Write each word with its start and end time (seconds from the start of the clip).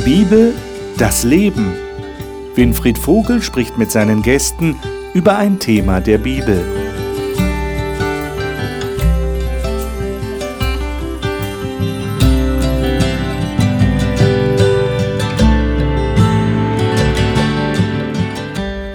Die 0.00 0.24
Bibel, 0.24 0.54
das 0.96 1.24
Leben. 1.24 1.74
Winfried 2.54 2.96
Vogel 2.96 3.42
spricht 3.42 3.76
mit 3.76 3.90
seinen 3.90 4.22
Gästen 4.22 4.76
über 5.12 5.36
ein 5.36 5.58
Thema 5.58 6.00
der 6.00 6.16
Bibel. 6.16 6.64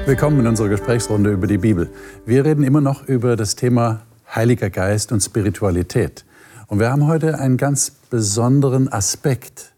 Willkommen 0.08 0.40
in 0.40 0.48
unserer 0.48 0.70
Gesprächsrunde 0.70 1.32
über 1.32 1.46
die 1.46 1.60
Bibel. 1.60 1.92
Wir 2.26 2.46
reden 2.46 2.64
immer 2.64 2.82
noch 2.82 3.08
über 3.08 3.36
das 3.36 3.56
Thema 3.56 4.02
Heiliger 4.34 4.72
Geist 4.72 5.12
und 5.12 5.22
Spiritualität. 5.22 6.26
Und 6.66 6.80
wir 6.80 6.90
haben 6.90 7.06
heute 7.06 7.38
einen 7.38 7.58
ganz 7.58 7.92
besonderen 7.92 8.92
Aspekt 8.92 9.72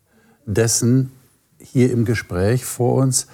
dessen 0.46 1.12
hier 1.60 1.92
im 1.92 2.06
Gespräch 2.06 2.66
vor 2.66 2.96
uns, 2.96 3.28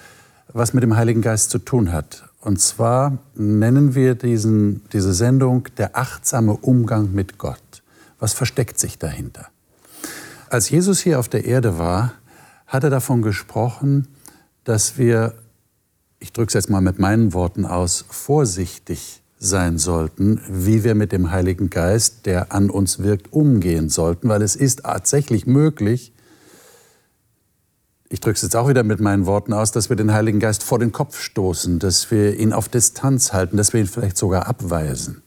was 0.52 0.72
mit 0.72 0.82
dem 0.82 0.96
Heiligen 0.96 1.22
Geist 1.22 1.50
zu 1.50 1.58
tun 1.58 1.92
hat. 1.92 2.24
Und 2.40 2.60
zwar 2.60 3.18
nennen 3.34 3.94
wir 3.94 4.14
diesen, 4.14 4.82
diese 4.92 5.14
Sendung 5.14 5.68
der 5.78 5.96
achtsame 5.96 6.56
Umgang 6.56 7.12
mit 7.12 7.38
Gott. 7.38 7.82
Was 8.18 8.34
versteckt 8.34 8.78
sich 8.78 8.98
dahinter? 8.98 9.48
Als 10.50 10.70
Jesus 10.70 11.00
hier 11.00 11.18
auf 11.18 11.28
der 11.28 11.44
Erde 11.44 11.78
war, 11.78 12.12
hat 12.66 12.84
er 12.84 12.90
davon 12.90 13.22
gesprochen, 13.22 14.08
dass 14.64 14.98
wir, 14.98 15.34
ich 16.18 16.32
drücke 16.32 16.48
es 16.48 16.54
jetzt 16.54 16.70
mal 16.70 16.80
mit 16.80 16.98
meinen 16.98 17.32
Worten 17.32 17.66
aus, 17.66 18.04
vorsichtig 18.08 19.22
sein 19.38 19.78
sollten, 19.78 20.40
wie 20.48 20.84
wir 20.84 20.94
mit 20.94 21.12
dem 21.12 21.30
Heiligen 21.30 21.70
Geist, 21.70 22.26
der 22.26 22.52
an 22.52 22.70
uns 22.70 23.00
wirkt, 23.00 23.32
umgehen 23.32 23.88
sollten, 23.88 24.28
weil 24.28 24.42
es 24.42 24.56
ist 24.56 24.82
tatsächlich 24.82 25.46
möglich, 25.46 26.13
ich 28.14 28.20
drücke 28.20 28.36
es 28.36 28.42
jetzt 28.42 28.54
auch 28.54 28.68
wieder 28.68 28.84
mit 28.84 29.00
meinen 29.00 29.26
Worten 29.26 29.52
aus, 29.52 29.72
dass 29.72 29.88
wir 29.88 29.96
den 29.96 30.12
Heiligen 30.12 30.38
Geist 30.38 30.62
vor 30.62 30.78
den 30.78 30.92
Kopf 30.92 31.18
stoßen, 31.20 31.80
dass 31.80 32.12
wir 32.12 32.38
ihn 32.38 32.52
auf 32.52 32.68
Distanz 32.68 33.32
halten, 33.32 33.56
dass 33.56 33.72
wir 33.72 33.80
ihn 33.80 33.88
vielleicht 33.88 34.16
sogar 34.16 34.46
abweisen. 34.46 35.22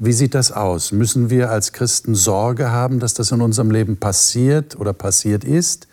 Wie 0.00 0.12
sieht 0.12 0.34
das 0.34 0.50
aus? 0.50 0.90
Müssen 0.90 1.30
wir 1.30 1.50
als 1.50 1.72
Christen 1.72 2.16
Sorge 2.16 2.72
haben, 2.72 2.98
dass 2.98 3.14
das 3.14 3.30
in 3.30 3.40
unserem 3.40 3.70
Leben 3.70 3.96
passiert 3.96 4.76
oder 4.76 4.92
passiert 4.92 5.44
ist? 5.44 5.86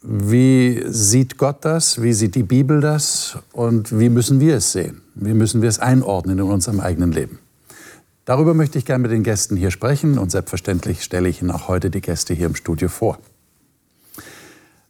Wie 0.00 0.82
sieht 0.86 1.36
Gott 1.36 1.62
das? 1.62 2.00
Wie 2.00 2.14
sieht 2.14 2.34
die 2.34 2.42
Bibel 2.42 2.80
das? 2.80 3.36
Und 3.52 3.98
wie 3.98 4.08
müssen 4.08 4.40
wir 4.40 4.56
es 4.56 4.72
sehen? 4.72 5.02
Wie 5.14 5.34
müssen 5.34 5.60
wir 5.60 5.68
es 5.68 5.78
einordnen 5.78 6.38
in 6.38 6.44
unserem 6.44 6.80
eigenen 6.80 7.12
Leben? 7.12 7.38
Darüber 8.24 8.54
möchte 8.54 8.78
ich 8.78 8.86
gerne 8.86 9.02
mit 9.02 9.10
den 9.10 9.24
Gästen 9.24 9.56
hier 9.56 9.72
sprechen 9.72 10.16
und 10.16 10.30
selbstverständlich 10.30 11.04
stelle 11.04 11.28
ich 11.28 11.42
Ihnen 11.42 11.50
auch 11.50 11.68
heute 11.68 11.90
die 11.90 12.00
Gäste 12.00 12.32
hier 12.32 12.46
im 12.46 12.54
Studio 12.54 12.88
vor. 12.88 13.18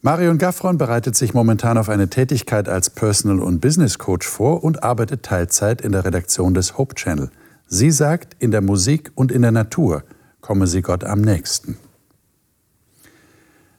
Marion 0.01 0.39
Gaffron 0.39 0.79
bereitet 0.79 1.17
sich 1.17 1.35
momentan 1.35 1.77
auf 1.77 1.89
eine 1.89 2.09
Tätigkeit 2.09 2.69
als 2.69 2.89
Personal- 2.89 3.43
und 3.43 3.61
Business 3.61 3.99
Coach 3.99 4.29
vor 4.29 4.63
und 4.63 4.85
arbeitet 4.85 5.25
Teilzeit 5.25 5.81
in 5.81 5.91
der 5.91 6.05
Redaktion 6.05 6.55
des 6.55 6.79
Hope 6.79 6.95
Channel. 6.95 7.31
Sie 7.67 7.91
sagt, 7.91 8.37
in 8.39 8.53
der 8.53 8.61
Musik 8.61 9.11
und 9.17 9.33
in 9.33 9.43
der 9.43 9.51
Natur 9.51 10.05
komme 10.41 10.69
sie 10.69 10.83
Gott 10.83 11.03
am 11.03 11.21
nächsten. 11.21 11.79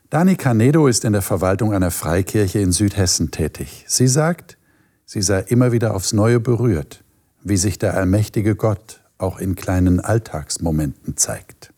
Dani 0.10 0.36
Canedo 0.36 0.88
ist 0.88 1.06
in 1.06 1.14
der 1.14 1.22
Verwaltung 1.22 1.74
einer 1.74 1.92
Freikirche 1.92 2.60
in 2.60 2.74
Südhessen 2.74 3.32
tätig. 3.32 3.86
Sie 3.88 4.08
sagt, 4.08 4.58
sie 5.06 5.22
sei 5.22 5.40
immer 5.48 5.72
wieder 5.72 5.96
aufs 5.96 6.12
Neue 6.12 6.42
berührt, 6.42 7.02
wie 7.44 7.58
sich 7.58 7.80
der 7.80 7.94
allmächtige 7.94 8.56
Gott 8.56 9.02
auch 9.18 9.40
in 9.40 9.56
kleinen 9.56 10.02
Alltagsmomenten 10.02 11.16
zeigt. 11.16 11.72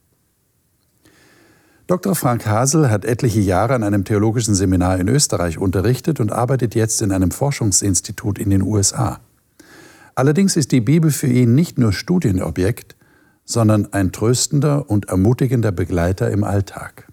Dr. 1.92 2.16
Frank 2.16 2.46
Hasel 2.46 2.90
hat 2.90 3.04
etliche 3.04 3.42
Jahre 3.42 3.74
an 3.76 3.84
einem 3.84 4.06
theologischen 4.06 4.56
Seminar 4.56 4.98
in 4.98 5.10
Österreich 5.10 5.58
unterrichtet 5.58 6.22
und 6.22 6.32
arbeitet 6.32 6.74
jetzt 6.74 7.02
in 7.02 7.12
einem 7.12 7.32
Forschungsinstitut 7.32 8.40
in 8.40 8.50
den 8.50 8.62
USA. 8.62 9.20
Allerdings 10.16 10.56
ist 10.56 10.72
die 10.72 10.80
Bibel 10.80 11.12
für 11.12 11.28
ihn 11.28 11.54
nicht 11.54 11.78
nur 11.78 11.92
Studienobjekt, 11.92 12.96
sondern 13.44 13.92
ein 13.92 14.14
tröstender 14.14 14.90
und 14.90 15.10
ermutigender 15.10 15.74
Begleiter 15.74 16.32
im 16.32 16.46
Alltag. 16.46 17.10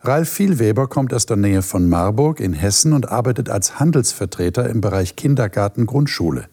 Ralf 0.00 0.28
Vielweber 0.28 0.86
kommt 0.86 1.14
aus 1.14 1.24
der 1.24 1.38
Nähe 1.38 1.62
von 1.62 1.88
Marburg 1.88 2.40
in 2.40 2.52
Hessen 2.52 2.92
und 2.92 3.08
arbeitet 3.08 3.48
als 3.48 3.80
Handelsvertreter 3.80 4.68
im 4.68 4.82
Bereich 4.82 5.16
Kindergarten-Grundschule. 5.16 6.50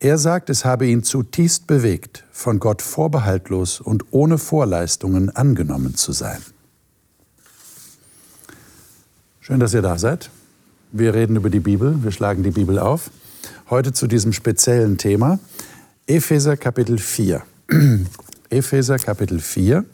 Er 0.00 0.16
sagt, 0.16 0.48
es 0.48 0.64
habe 0.64 0.86
ihn 0.86 1.02
zutiefst 1.02 1.66
bewegt, 1.66 2.24
von 2.30 2.60
Gott 2.60 2.82
vorbehaltlos 2.82 3.80
und 3.80 4.04
ohne 4.12 4.38
Vorleistungen 4.38 5.34
angenommen 5.34 5.96
zu 5.96 6.12
sein. 6.12 6.38
Schön, 9.40 9.58
dass 9.58 9.74
ihr 9.74 9.82
da 9.82 9.98
seid. 9.98 10.30
Wir 10.92 11.14
reden 11.14 11.34
über 11.34 11.50
die 11.50 11.58
Bibel, 11.58 12.02
wir 12.04 12.12
schlagen 12.12 12.44
die 12.44 12.52
Bibel 12.52 12.78
auf. 12.78 13.10
Heute 13.70 13.92
zu 13.92 14.06
diesem 14.06 14.32
speziellen 14.32 14.98
Thema 14.98 15.40
Epheser 16.06 16.56
Kapitel 16.56 16.98
4. 16.98 17.42
Epheser 18.50 18.98
Kapitel 18.98 19.40
4 19.40 19.84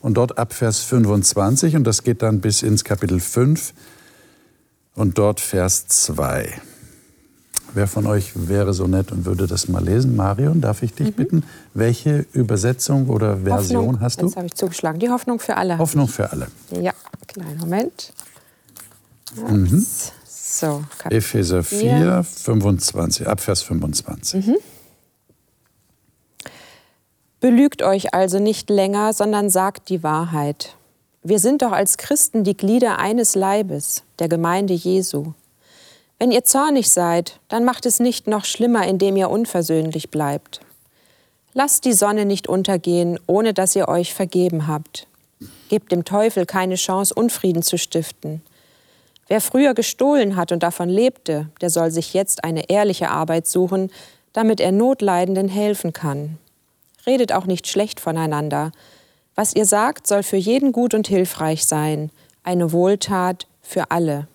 und 0.00 0.14
dort 0.14 0.36
ab 0.36 0.52
Vers 0.52 0.80
25 0.80 1.76
und 1.76 1.84
das 1.84 2.02
geht 2.02 2.20
dann 2.20 2.40
bis 2.40 2.62
ins 2.62 2.84
Kapitel 2.84 3.20
5 3.20 3.72
und 4.94 5.16
dort 5.16 5.40
Vers 5.40 5.86
2. 5.88 6.60
Wer 7.74 7.88
von 7.88 8.06
euch 8.06 8.32
wäre 8.34 8.72
so 8.72 8.86
nett 8.86 9.10
und 9.10 9.24
würde 9.24 9.48
das 9.48 9.66
mal 9.66 9.82
lesen? 9.84 10.14
Marion, 10.14 10.60
darf 10.60 10.84
ich 10.84 10.94
dich 10.94 11.08
mhm. 11.08 11.12
bitten? 11.12 11.44
Welche 11.74 12.24
Übersetzung 12.32 13.08
oder 13.08 13.38
Version 13.38 13.86
Hoffnung. 13.86 14.00
hast 14.00 14.22
du? 14.22 14.26
Jetzt 14.26 14.36
habe 14.36 14.46
ich 14.46 14.54
zugeschlagen. 14.54 15.00
Die 15.00 15.10
Hoffnung 15.10 15.40
für 15.40 15.56
alle. 15.56 15.78
Hoffnung 15.78 16.06
für 16.06 16.30
alle. 16.30 16.46
Ja, 16.80 16.92
kleinen 17.26 17.58
Moment. 17.58 18.12
Mhm. 19.36 19.84
So, 20.26 20.84
Epheser 21.10 21.64
4, 21.64 22.22
25, 22.22 23.26
ab 23.26 23.40
Vers 23.40 23.62
25. 23.62 24.46
Mhm. 24.46 24.56
Belügt 27.40 27.82
euch 27.82 28.14
also 28.14 28.38
nicht 28.38 28.70
länger, 28.70 29.12
sondern 29.12 29.50
sagt 29.50 29.88
die 29.88 30.04
Wahrheit. 30.04 30.76
Wir 31.24 31.40
sind 31.40 31.62
doch 31.62 31.72
als 31.72 31.96
Christen 31.96 32.44
die 32.44 32.56
Glieder 32.56 32.98
eines 32.98 33.34
Leibes, 33.34 34.04
der 34.20 34.28
Gemeinde 34.28 34.74
Jesu. 34.74 35.32
Wenn 36.24 36.30
ihr 36.30 36.44
zornig 36.44 36.90
seid, 36.90 37.38
dann 37.48 37.66
macht 37.66 37.84
es 37.84 38.00
nicht 38.00 38.28
noch 38.28 38.46
schlimmer, 38.46 38.86
indem 38.86 39.14
ihr 39.14 39.28
unversöhnlich 39.28 40.10
bleibt. 40.10 40.62
Lasst 41.52 41.84
die 41.84 41.92
Sonne 41.92 42.24
nicht 42.24 42.48
untergehen, 42.48 43.20
ohne 43.26 43.52
dass 43.52 43.76
ihr 43.76 43.88
euch 43.88 44.14
vergeben 44.14 44.66
habt. 44.66 45.06
Gebt 45.68 45.92
dem 45.92 46.06
Teufel 46.06 46.46
keine 46.46 46.76
Chance, 46.76 47.12
Unfrieden 47.12 47.62
zu 47.62 47.76
stiften. 47.76 48.40
Wer 49.28 49.42
früher 49.42 49.74
gestohlen 49.74 50.36
hat 50.36 50.50
und 50.50 50.62
davon 50.62 50.88
lebte, 50.88 51.50
der 51.60 51.68
soll 51.68 51.90
sich 51.90 52.14
jetzt 52.14 52.42
eine 52.42 52.70
ehrliche 52.70 53.10
Arbeit 53.10 53.46
suchen, 53.46 53.90
damit 54.32 54.60
er 54.60 54.72
Notleidenden 54.72 55.48
helfen 55.50 55.92
kann. 55.92 56.38
Redet 57.06 57.32
auch 57.34 57.44
nicht 57.44 57.68
schlecht 57.68 58.00
voneinander. 58.00 58.72
Was 59.34 59.54
ihr 59.54 59.66
sagt, 59.66 60.06
soll 60.06 60.22
für 60.22 60.38
jeden 60.38 60.72
gut 60.72 60.94
und 60.94 61.06
hilfreich 61.06 61.66
sein, 61.66 62.10
eine 62.44 62.72
Wohltat 62.72 63.46
für 63.60 63.90
alle 63.90 64.26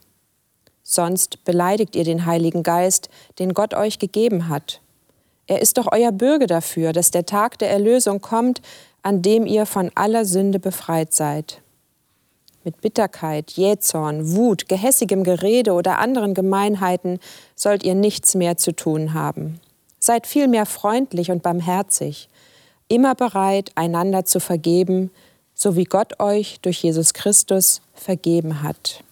sonst 0.89 1.43
beleidigt 1.45 1.95
ihr 1.95 2.03
den 2.03 2.25
Heiligen 2.25 2.63
Geist, 2.63 3.09
den 3.37 3.53
Gott 3.53 3.75
euch 3.75 3.99
gegeben 3.99 4.49
hat. 4.49 4.81
Er 5.45 5.61
ist 5.61 5.77
doch 5.77 5.87
euer 5.91 6.11
Bürger 6.11 6.47
dafür, 6.47 6.93
dass 6.93 7.11
der 7.11 7.25
Tag 7.25 7.59
der 7.59 7.69
Erlösung 7.69 8.21
kommt, 8.21 8.61
an 9.03 9.21
dem 9.21 9.45
ihr 9.45 9.65
von 9.65 9.91
aller 9.93 10.25
Sünde 10.25 10.59
befreit 10.59 11.13
seid. 11.13 11.61
Mit 12.63 12.81
Bitterkeit, 12.81 13.51
Jähzorn, 13.51 14.35
Wut, 14.35 14.67
gehässigem 14.67 15.23
Gerede 15.23 15.73
oder 15.73 15.99
anderen 15.99 16.33
Gemeinheiten 16.33 17.19
sollt 17.55 17.83
ihr 17.83 17.95
nichts 17.95 18.33
mehr 18.35 18.57
zu 18.57 18.75
tun 18.75 19.13
haben. 19.13 19.59
Seid 19.99 20.27
vielmehr 20.27 20.65
freundlich 20.65 21.29
und 21.29 21.43
barmherzig, 21.43 22.29
immer 22.87 23.13
bereit, 23.13 23.71
einander 23.75 24.25
zu 24.25 24.39
vergeben, 24.39 25.11
so 25.53 25.75
wie 25.75 25.83
Gott 25.83 26.19
euch 26.19 26.59
durch 26.61 26.81
Jesus 26.81 27.13
Christus 27.13 27.81
vergeben 27.93 28.63
hat 28.63 29.03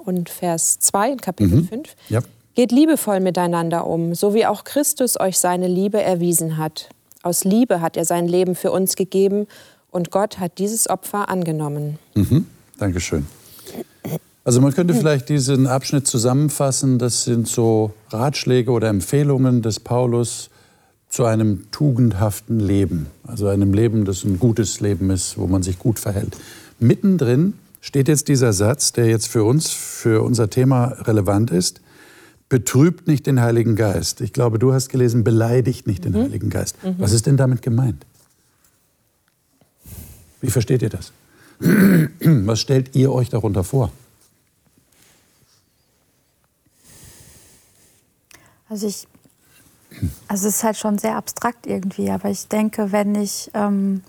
und 0.00 0.28
Vers 0.28 0.78
2 0.80 1.12
in 1.12 1.20
Kapitel 1.20 1.56
mhm. 1.56 1.68
5. 1.68 1.96
Ja. 2.08 2.20
Geht 2.54 2.72
liebevoll 2.72 3.20
miteinander 3.20 3.86
um, 3.86 4.14
so 4.14 4.34
wie 4.34 4.46
auch 4.46 4.64
Christus 4.64 5.18
euch 5.18 5.38
seine 5.38 5.68
Liebe 5.68 6.02
erwiesen 6.02 6.56
hat. 6.56 6.88
Aus 7.22 7.44
Liebe 7.44 7.80
hat 7.80 7.96
er 7.96 8.04
sein 8.04 8.26
Leben 8.26 8.54
für 8.54 8.72
uns 8.72 8.96
gegeben 8.96 9.46
und 9.90 10.10
Gott 10.10 10.38
hat 10.38 10.58
dieses 10.58 10.88
Opfer 10.88 11.28
angenommen. 11.28 11.98
Mhm. 12.14 12.46
Dankeschön. 12.78 13.26
Also 14.42 14.60
man 14.60 14.72
könnte 14.72 14.94
vielleicht 14.94 15.28
diesen 15.28 15.66
Abschnitt 15.66 16.06
zusammenfassen. 16.06 16.98
Das 16.98 17.24
sind 17.24 17.46
so 17.46 17.92
Ratschläge 18.08 18.70
oder 18.70 18.88
Empfehlungen 18.88 19.62
des 19.62 19.80
Paulus 19.80 20.50
zu 21.10 21.24
einem 21.24 21.70
tugendhaften 21.70 22.58
Leben. 22.58 23.06
Also 23.26 23.48
einem 23.48 23.74
Leben, 23.74 24.04
das 24.04 24.24
ein 24.24 24.38
gutes 24.38 24.80
Leben 24.80 25.10
ist, 25.10 25.36
wo 25.36 25.46
man 25.46 25.62
sich 25.62 25.78
gut 25.78 25.98
verhält. 25.98 26.36
Mittendrin 26.78 27.54
steht 27.80 28.08
jetzt 28.08 28.28
dieser 28.28 28.52
Satz, 28.52 28.92
der 28.92 29.06
jetzt 29.06 29.28
für 29.28 29.44
uns, 29.44 29.70
für 29.70 30.22
unser 30.22 30.50
Thema 30.50 30.86
relevant 31.02 31.50
ist. 31.50 31.80
Betrübt 32.48 33.06
nicht 33.06 33.26
den 33.26 33.40
Heiligen 33.40 33.76
Geist. 33.76 34.20
Ich 34.20 34.32
glaube, 34.32 34.58
du 34.58 34.72
hast 34.72 34.88
gelesen, 34.88 35.22
beleidigt 35.22 35.86
nicht 35.86 36.04
den 36.04 36.12
mhm. 36.12 36.22
Heiligen 36.22 36.50
Geist. 36.50 36.82
Mhm. 36.82 36.96
Was 36.98 37.12
ist 37.12 37.26
denn 37.26 37.36
damit 37.36 37.62
gemeint? 37.62 38.04
Wie 40.40 40.50
versteht 40.50 40.82
ihr 40.82 40.88
das? 40.88 41.12
Was 41.60 42.60
stellt 42.60 42.96
ihr 42.96 43.12
euch 43.12 43.28
darunter 43.28 43.62
vor? 43.62 43.92
Also 48.68 48.86
ich, 48.86 49.06
also 50.28 50.48
es 50.48 50.56
ist 50.56 50.64
halt 50.64 50.76
schon 50.76 50.96
sehr 50.98 51.16
abstrakt 51.16 51.66
irgendwie, 51.66 52.10
aber 52.10 52.30
ich 52.30 52.46
denke, 52.48 52.92
wenn 52.92 53.14
ich, 53.16 53.50
ähm, 53.52 54.02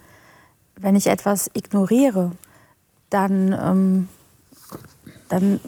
wenn 0.78 0.96
ich 0.96 1.08
etwas 1.08 1.50
ignoriere, 1.54 2.32
dann, 3.12 3.54
ähm, 3.54 4.08
dann 5.30 5.60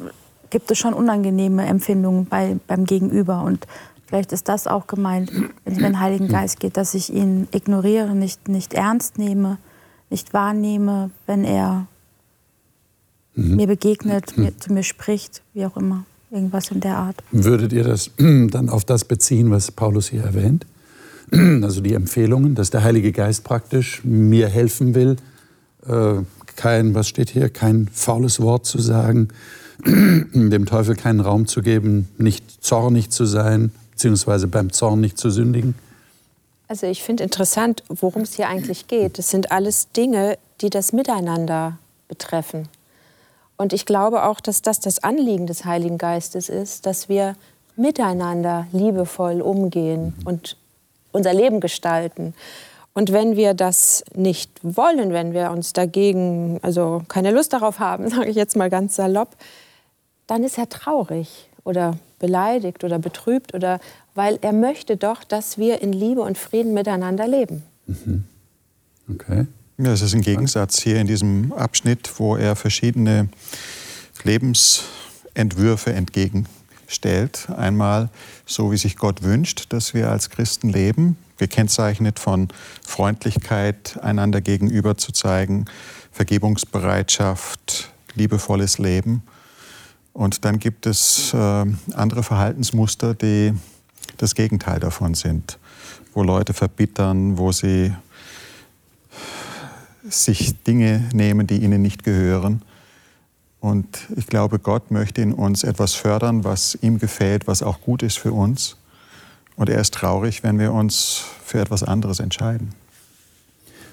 gibt 0.49 0.71
es 0.71 0.79
schon 0.79 0.93
unangenehme 0.93 1.65
Empfindungen 1.65 2.25
bei, 2.25 2.57
beim 2.67 2.85
Gegenüber. 2.85 3.43
Und 3.43 3.67
vielleicht 4.07 4.31
ist 4.31 4.49
das 4.49 4.65
auch 4.65 4.87
gemeint, 4.87 5.31
wenn 5.33 5.73
es 5.73 5.79
mir 5.79 5.87
den 5.87 5.99
Heiligen 5.99 6.27
Geist 6.27 6.59
geht, 6.59 6.77
dass 6.77 6.93
ich 6.95 7.13
ihn 7.13 7.47
ignoriere, 7.51 8.15
nicht, 8.15 8.47
nicht 8.47 8.73
ernst 8.73 9.17
nehme, 9.17 9.57
nicht 10.09 10.33
wahrnehme, 10.33 11.11
wenn 11.27 11.43
er 11.43 11.87
mhm. 13.35 13.55
mir 13.57 13.67
begegnet, 13.67 14.37
mir, 14.37 14.57
zu 14.57 14.73
mir 14.73 14.83
spricht, 14.83 15.41
wie 15.53 15.65
auch 15.65 15.77
immer. 15.77 16.05
Irgendwas 16.31 16.71
in 16.71 16.79
der 16.79 16.97
Art. 16.97 17.23
Würdet 17.31 17.73
ihr 17.73 17.83
das 17.83 18.09
dann 18.17 18.69
auf 18.69 18.85
das 18.85 19.05
beziehen, 19.05 19.51
was 19.51 19.71
Paulus 19.71 20.07
hier 20.07 20.23
erwähnt? 20.23 20.65
Also 21.63 21.81
die 21.81 21.95
Empfehlungen, 21.95 22.53
dass 22.53 22.69
der 22.69 22.83
Heilige 22.83 23.11
Geist 23.11 23.43
praktisch 23.43 24.03
mir 24.03 24.49
helfen 24.49 24.93
will, 24.93 25.15
äh, 25.87 26.21
kein, 26.57 26.95
was 26.95 27.07
steht 27.07 27.29
hier, 27.29 27.49
kein 27.49 27.87
faules 27.91 28.39
Wort 28.39 28.65
zu 28.65 28.79
sagen, 28.79 29.29
dem 29.85 30.65
Teufel 30.65 30.95
keinen 30.95 31.19
Raum 31.19 31.47
zu 31.47 31.61
geben, 31.61 32.09
nicht 32.17 32.63
zornig 32.63 33.09
zu 33.09 33.25
sein, 33.25 33.71
beziehungsweise 33.91 34.47
beim 34.47 34.71
Zorn 34.71 35.01
nicht 35.01 35.17
zu 35.17 35.29
sündigen? 35.29 35.75
Also 36.67 36.87
ich 36.87 37.03
finde 37.03 37.23
interessant, 37.23 37.83
worum 37.89 38.23
es 38.23 38.33
hier 38.33 38.47
eigentlich 38.47 38.87
geht. 38.87 39.19
Es 39.19 39.29
sind 39.29 39.51
alles 39.51 39.91
Dinge, 39.91 40.37
die 40.61 40.69
das 40.69 40.93
Miteinander 40.93 41.77
betreffen. 42.07 42.67
Und 43.57 43.73
ich 43.73 43.85
glaube 43.85 44.23
auch, 44.23 44.39
dass 44.39 44.61
das 44.61 44.79
das 44.79 45.03
Anliegen 45.03 45.45
des 45.45 45.65
Heiligen 45.65 45.97
Geistes 45.97 46.49
ist, 46.49 46.85
dass 46.85 47.09
wir 47.09 47.35
miteinander 47.75 48.67
liebevoll 48.71 49.41
umgehen 49.41 50.13
und 50.25 50.57
unser 51.11 51.33
Leben 51.33 51.59
gestalten. 51.59 52.33
Und 52.93 53.11
wenn 53.11 53.35
wir 53.35 53.53
das 53.53 54.03
nicht 54.15 54.51
wollen, 54.61 55.13
wenn 55.13 55.33
wir 55.33 55.51
uns 55.51 55.73
dagegen, 55.73 56.59
also 56.61 57.03
keine 57.07 57.31
Lust 57.31 57.53
darauf 57.53 57.79
haben, 57.79 58.09
sage 58.11 58.29
ich 58.29 58.35
jetzt 58.35 58.55
mal 58.55 58.69
ganz 58.69 58.95
salopp, 58.95 59.35
dann 60.27 60.43
ist 60.43 60.57
er 60.57 60.69
traurig 60.69 61.49
oder 61.63 61.97
beleidigt 62.19 62.83
oder 62.83 62.99
betrübt 62.99 63.53
oder 63.53 63.79
weil 64.15 64.37
er 64.41 64.53
möchte 64.53 64.95
doch, 64.95 65.23
dass 65.23 65.57
wir 65.57 65.81
in 65.81 65.91
Liebe 65.91 66.21
und 66.21 66.37
Frieden 66.37 66.73
miteinander 66.73 67.27
leben. 67.27 67.63
Mhm. 67.87 68.23
Okay. 69.09 69.47
Ja, 69.77 69.91
es 69.91 70.01
ist 70.01 70.13
ein 70.13 70.21
Gegensatz 70.21 70.79
hier 70.81 71.01
in 71.01 71.07
diesem 71.07 71.51
Abschnitt, 71.51 72.11
wo 72.17 72.35
er 72.37 72.55
verschiedene 72.55 73.27
Lebensentwürfe 74.23 75.91
entgegenstellt. 75.93 77.47
Einmal 77.57 78.09
so, 78.45 78.71
wie 78.71 78.77
sich 78.77 78.97
Gott 78.97 79.23
wünscht, 79.23 79.65
dass 79.73 79.93
wir 79.93 80.09
als 80.09 80.29
Christen 80.29 80.69
leben, 80.69 81.17
gekennzeichnet 81.47 82.19
von 82.19 82.47
Freundlichkeit 82.85 83.99
einander 84.01 84.39
gegenüber 84.39 84.97
zu 84.97 85.11
zeigen, 85.11 85.65
Vergebungsbereitschaft, 86.11 87.91
liebevolles 88.15 88.77
Leben. 88.77 89.23
Und 90.13 90.45
dann 90.45 90.59
gibt 90.59 90.85
es 90.85 91.33
äh, 91.33 91.65
andere 91.95 92.23
Verhaltensmuster, 92.23 93.13
die 93.13 93.53
das 94.17 94.35
Gegenteil 94.35 94.79
davon 94.79 95.15
sind, 95.15 95.59
wo 96.13 96.23
Leute 96.23 96.53
verbittern, 96.53 97.37
wo 97.37 97.51
sie 97.51 97.93
sich 100.07 100.63
Dinge 100.63 101.09
nehmen, 101.13 101.47
die 101.47 101.57
ihnen 101.57 101.81
nicht 101.81 102.03
gehören. 102.03 102.61
Und 103.59 104.07
ich 104.15 104.27
glaube, 104.27 104.59
Gott 104.59 104.91
möchte 104.91 105.21
in 105.21 105.33
uns 105.33 105.63
etwas 105.63 105.93
fördern, 105.93 106.43
was 106.43 106.77
ihm 106.81 106.99
gefällt, 106.99 107.47
was 107.47 107.63
auch 107.63 107.81
gut 107.81 108.03
ist 108.03 108.19
für 108.19 108.31
uns. 108.31 108.77
Und 109.55 109.69
er 109.69 109.79
ist 109.79 109.93
traurig, 109.93 110.43
wenn 110.43 110.59
wir 110.59 110.73
uns 110.73 111.23
für 111.43 111.59
etwas 111.59 111.83
anderes 111.83 112.19
entscheiden. 112.19 112.69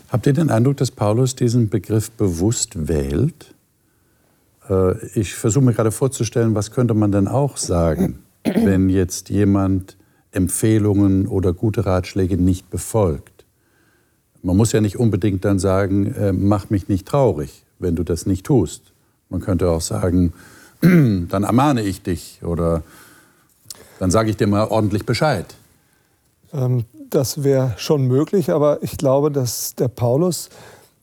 Habt 0.09 0.27
ihr 0.27 0.33
den 0.33 0.51
Eindruck, 0.51 0.77
dass 0.79 0.91
Paulus 0.91 1.37
diesen 1.37 1.69
Begriff 1.69 2.11
bewusst 2.11 2.89
wählt? 2.89 3.55
Äh, 4.69 5.07
ich 5.15 5.35
versuche 5.35 5.65
mir 5.65 5.73
gerade 5.73 5.93
vorzustellen, 5.93 6.55
was 6.55 6.71
könnte 6.71 6.95
man 6.95 7.13
denn 7.13 7.29
auch 7.29 7.57
sagen, 7.57 8.21
wenn 8.45 8.89
jetzt 8.89 9.29
jemand 9.29 9.97
Empfehlungen 10.33 11.27
oder 11.27 11.53
gute 11.53 11.87
Ratschläge 11.87 12.37
nicht 12.37 12.71
befolgt? 12.71 13.45
Man 14.43 14.57
muss 14.57 14.73
ja 14.73 14.81
nicht 14.81 14.99
unbedingt 14.99 15.45
dann 15.45 15.59
sagen, 15.59 16.15
äh, 16.15 16.33
mach 16.33 16.71
mich 16.71 16.89
nicht 16.89 17.07
traurig, 17.07 17.65
wenn 17.79 17.95
du 17.95 18.03
das 18.03 18.27
nicht 18.27 18.47
tust. 18.47 18.93
Man 19.29 19.41
könnte 19.41 19.69
auch 19.69 19.83
sagen, 19.83 20.33
dann 20.81 21.45
ermahne 21.45 21.83
ich 21.83 22.03
dich 22.03 22.41
oder 22.43 22.83
dann 24.01 24.11
sage 24.11 24.31
ich 24.31 24.37
dir 24.39 24.47
mal 24.47 24.67
ordentlich 24.67 25.05
Bescheid. 25.05 25.45
Ähm, 26.53 26.85
das 27.11 27.45
wäre 27.45 27.75
schon 27.77 28.07
möglich, 28.07 28.51
aber 28.51 28.83
ich 28.83 28.97
glaube, 28.97 29.31
dass 29.31 29.75
der 29.75 29.89
Paulus 29.89 30.49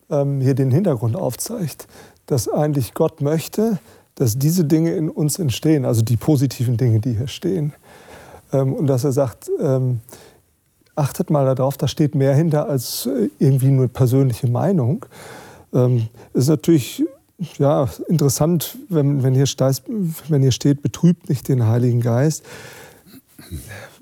ähm, 0.09 0.41
hier 0.41 0.55
den 0.55 0.71
Hintergrund 0.71 1.15
aufzeigt, 1.15 1.87
dass 2.25 2.49
eigentlich 2.49 2.95
Gott 2.95 3.21
möchte, 3.21 3.77
dass 4.15 4.39
diese 4.39 4.65
Dinge 4.65 4.95
in 4.95 5.09
uns 5.09 5.37
entstehen, 5.37 5.85
also 5.85 6.01
die 6.01 6.17
positiven 6.17 6.75
Dinge, 6.75 6.99
die 6.99 7.13
hier 7.13 7.27
stehen. 7.27 7.73
Ähm, 8.51 8.73
und 8.73 8.87
dass 8.87 9.03
er 9.03 9.11
sagt, 9.11 9.51
ähm, 9.59 9.99
achtet 10.95 11.29
mal 11.29 11.53
darauf, 11.53 11.77
da 11.77 11.87
steht 11.87 12.15
mehr 12.15 12.33
hinter 12.33 12.67
als 12.67 13.05
äh, 13.05 13.29
irgendwie 13.37 13.69
nur 13.69 13.89
persönliche 13.89 14.47
Meinung. 14.47 15.05
Ähm, 15.71 16.07
ist 16.33 16.49
natürlich 16.49 17.03
ja, 17.59 17.87
interessant, 18.07 18.75
wenn, 18.89 19.21
wenn, 19.21 19.35
hier 19.35 19.45
steht, 19.45 19.83
wenn 20.29 20.41
hier 20.41 20.51
steht, 20.51 20.81
betrübt 20.81 21.29
nicht 21.29 21.47
den 21.47 21.67
Heiligen 21.67 22.01
Geist. 22.01 22.43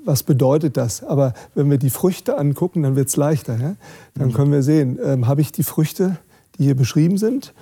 Was 0.04 0.24
bedeutet 0.24 0.78
das? 0.78 1.04
Aber 1.04 1.34
wenn 1.56 1.70
wir 1.70 1.78
die 1.78 1.90
Früchte 1.90 2.38
angucken, 2.38 2.84
dann 2.84 2.96
wird 2.96 3.10
es 3.10 3.16
leichter. 3.16 3.58
Ja? 3.58 3.76
Dann 4.14 4.34
können 4.34 4.52
wir 4.52 4.64
sehen, 4.64 5.00
ähm, 5.04 5.28
habe 5.28 5.42
ich 5.42 5.52
die 5.52 5.64
Früchte, 5.64 6.18
die 6.58 6.66
hier 6.66 6.76
beschrieben 6.76 7.18
sind, 7.18 7.54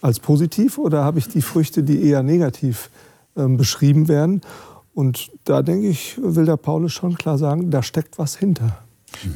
als 0.00 0.20
positiv 0.20 0.78
oder 0.78 1.04
habe 1.04 1.18
ich 1.18 1.28
die 1.28 1.42
Früchte, 1.42 1.82
die 1.82 2.02
eher 2.02 2.22
negativ 2.22 2.90
ähm, 3.36 3.56
beschrieben 3.56 4.08
werden? 4.08 4.42
Und 4.94 5.30
da 5.44 5.62
denke 5.62 5.88
ich, 5.88 6.18
will 6.22 6.46
der 6.46 6.56
Paulus 6.56 6.92
schon 6.92 7.16
klar 7.16 7.38
sagen, 7.38 7.70
da 7.70 7.82
steckt 7.82 8.18
was 8.18 8.36
hinter. 8.36 8.78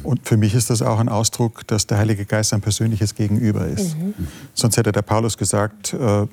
Und 0.03 0.27
für 0.27 0.37
mich 0.37 0.53
ist 0.53 0.69
das 0.69 0.81
auch 0.81 0.99
ein 0.99 1.09
Ausdruck, 1.09 1.65
dass 1.67 1.87
der 1.87 1.97
Heilige 1.97 2.25
Geist 2.25 2.53
ein 2.53 2.61
persönliches 2.61 3.15
Gegenüber 3.15 3.67
ist. 3.67 3.97
Mhm. 3.97 4.13
Sonst 4.53 4.77
hätte 4.77 4.91
der 4.91 5.01
Paulus 5.01 5.37
gesagt, 5.37 5.93
äh, 5.93 6.27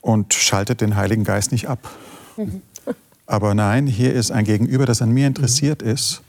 und 0.00 0.34
schaltet 0.34 0.80
den 0.80 0.96
Heiligen 0.96 1.24
Geist 1.24 1.52
nicht 1.52 1.68
ab. 1.68 1.90
Mhm. 2.36 2.62
Aber 3.28 3.54
nein, 3.54 3.86
hier 3.86 4.14
ist 4.14 4.30
ein 4.30 4.44
Gegenüber, 4.44 4.86
das 4.86 5.02
an 5.02 5.10
mir 5.10 5.26
interessiert 5.26 5.82
mhm. 5.82 5.90
ist 5.90 6.22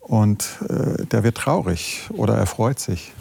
und 0.00 0.48
äh, 0.68 1.04
der 1.04 1.24
wird 1.24 1.36
traurig 1.36 2.08
oder 2.16 2.34
er 2.34 2.46
freut 2.46 2.80
sich. 2.80 3.12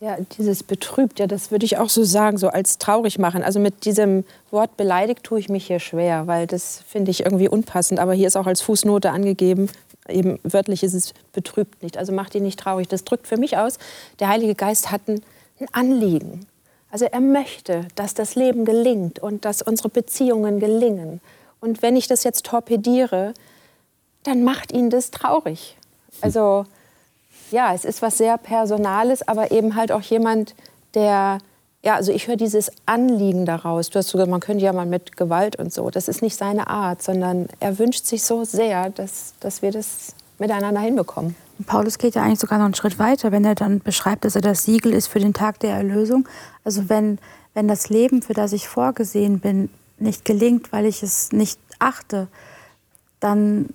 Ja, 0.00 0.16
dieses 0.36 0.64
betrübt, 0.64 1.20
ja, 1.20 1.26
das 1.26 1.50
würde 1.52 1.64
ich 1.64 1.78
auch 1.78 1.88
so 1.88 2.02
sagen, 2.02 2.38
so 2.38 2.48
als 2.48 2.78
traurig 2.78 3.18
machen. 3.18 3.44
Also 3.44 3.60
mit 3.60 3.84
diesem 3.84 4.24
Wort 4.50 4.76
beleidigt 4.76 5.22
tue 5.22 5.38
ich 5.38 5.48
mich 5.48 5.66
hier 5.66 5.78
schwer, 5.78 6.26
weil 6.26 6.46
das 6.46 6.82
finde 6.88 7.12
ich 7.12 7.24
irgendwie 7.24 7.48
unpassend. 7.48 8.00
Aber 8.00 8.14
hier 8.14 8.26
ist 8.26 8.36
auch 8.36 8.46
als 8.46 8.62
Fußnote 8.62 9.10
angegeben, 9.10 9.68
eben 10.08 10.40
wörtlich 10.42 10.82
ist 10.82 10.94
es 10.94 11.12
betrübt 11.32 11.82
nicht. 11.84 11.98
Also 11.98 12.12
macht 12.12 12.34
ihn 12.34 12.42
nicht 12.42 12.58
traurig. 12.58 12.88
Das 12.88 13.04
drückt 13.04 13.28
für 13.28 13.36
mich 13.36 13.58
aus, 13.58 13.78
der 14.18 14.28
Heilige 14.28 14.56
Geist 14.56 14.90
hat 14.90 15.06
ein, 15.06 15.22
ein 15.60 15.68
Anliegen. 15.72 16.46
Also 16.90 17.04
er 17.04 17.20
möchte, 17.20 17.86
dass 17.94 18.14
das 18.14 18.34
Leben 18.34 18.64
gelingt 18.64 19.20
und 19.20 19.44
dass 19.44 19.62
unsere 19.62 19.88
Beziehungen 19.88 20.58
gelingen. 20.58 21.20
Und 21.60 21.82
wenn 21.82 21.96
ich 21.96 22.08
das 22.08 22.24
jetzt 22.24 22.46
torpediere, 22.46 23.34
dann 24.22 24.44
macht 24.44 24.72
ihn 24.72 24.90
das 24.90 25.10
traurig. 25.10 25.76
Also 26.20 26.66
ja, 27.50 27.74
es 27.74 27.84
ist 27.84 28.02
was 28.02 28.18
sehr 28.18 28.38
Personales, 28.38 29.26
aber 29.26 29.50
eben 29.50 29.74
halt 29.74 29.92
auch 29.92 30.02
jemand, 30.02 30.54
der, 30.94 31.38
ja, 31.82 31.94
also 31.94 32.12
ich 32.12 32.28
höre 32.28 32.36
dieses 32.36 32.70
Anliegen 32.86 33.46
daraus. 33.46 33.90
Du 33.90 33.98
hast 33.98 34.08
sogar, 34.08 34.26
man 34.26 34.40
könnte 34.40 34.64
ja 34.64 34.72
mal 34.72 34.86
mit 34.86 35.16
Gewalt 35.16 35.56
und 35.56 35.72
so. 35.72 35.90
Das 35.90 36.08
ist 36.08 36.22
nicht 36.22 36.36
seine 36.36 36.68
Art, 36.68 37.02
sondern 37.02 37.48
er 37.58 37.78
wünscht 37.78 38.06
sich 38.06 38.22
so 38.22 38.44
sehr, 38.44 38.90
dass, 38.90 39.34
dass 39.40 39.62
wir 39.62 39.72
das 39.72 40.14
miteinander 40.38 40.80
hinbekommen. 40.80 41.34
Paulus 41.66 41.98
geht 41.98 42.14
ja 42.14 42.22
eigentlich 42.22 42.38
sogar 42.38 42.58
noch 42.58 42.64
einen 42.64 42.74
Schritt 42.74 42.98
weiter, 42.98 43.32
wenn 43.32 43.44
er 43.44 43.54
dann 43.54 43.80
beschreibt, 43.80 44.24
dass 44.24 44.34
er 44.34 44.40
das 44.40 44.64
Siegel 44.64 44.94
ist 44.94 45.08
für 45.08 45.18
den 45.18 45.34
Tag 45.34 45.60
der 45.60 45.74
Erlösung. 45.74 46.26
Also 46.64 46.88
wenn, 46.88 47.18
wenn 47.52 47.68
das 47.68 47.90
Leben, 47.90 48.22
für 48.22 48.32
das 48.32 48.52
ich 48.52 48.66
vorgesehen 48.66 49.40
bin, 49.40 49.68
nicht 50.00 50.24
gelingt, 50.24 50.72
weil 50.72 50.86
ich 50.86 51.02
es 51.02 51.32
nicht 51.32 51.58
achte, 51.78 52.28
dann 53.20 53.70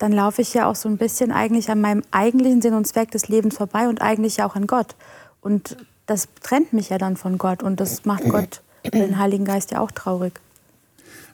dann 0.00 0.12
laufe 0.12 0.40
ich 0.40 0.54
ja 0.54 0.68
auch 0.68 0.76
so 0.76 0.88
ein 0.88 0.96
bisschen 0.96 1.30
eigentlich 1.30 1.70
an 1.70 1.80
meinem 1.80 2.02
eigentlichen 2.10 2.62
Sinn 2.62 2.72
und 2.72 2.86
Zweck 2.86 3.10
des 3.10 3.28
Lebens 3.28 3.56
vorbei 3.56 3.86
und 3.86 4.00
eigentlich 4.00 4.38
ja 4.38 4.48
auch 4.48 4.56
an 4.56 4.66
Gott. 4.66 4.96
Und 5.42 5.76
das 6.06 6.26
trennt 6.42 6.72
mich 6.72 6.88
ja 6.88 6.96
dann 6.96 7.18
von 7.18 7.36
Gott 7.36 7.62
und 7.62 7.80
das 7.80 8.06
macht 8.06 8.24
Gott, 8.24 8.62
den 8.92 9.18
Heiligen 9.18 9.44
Geist 9.44 9.72
ja 9.72 9.80
auch 9.80 9.90
traurig. 9.90 10.40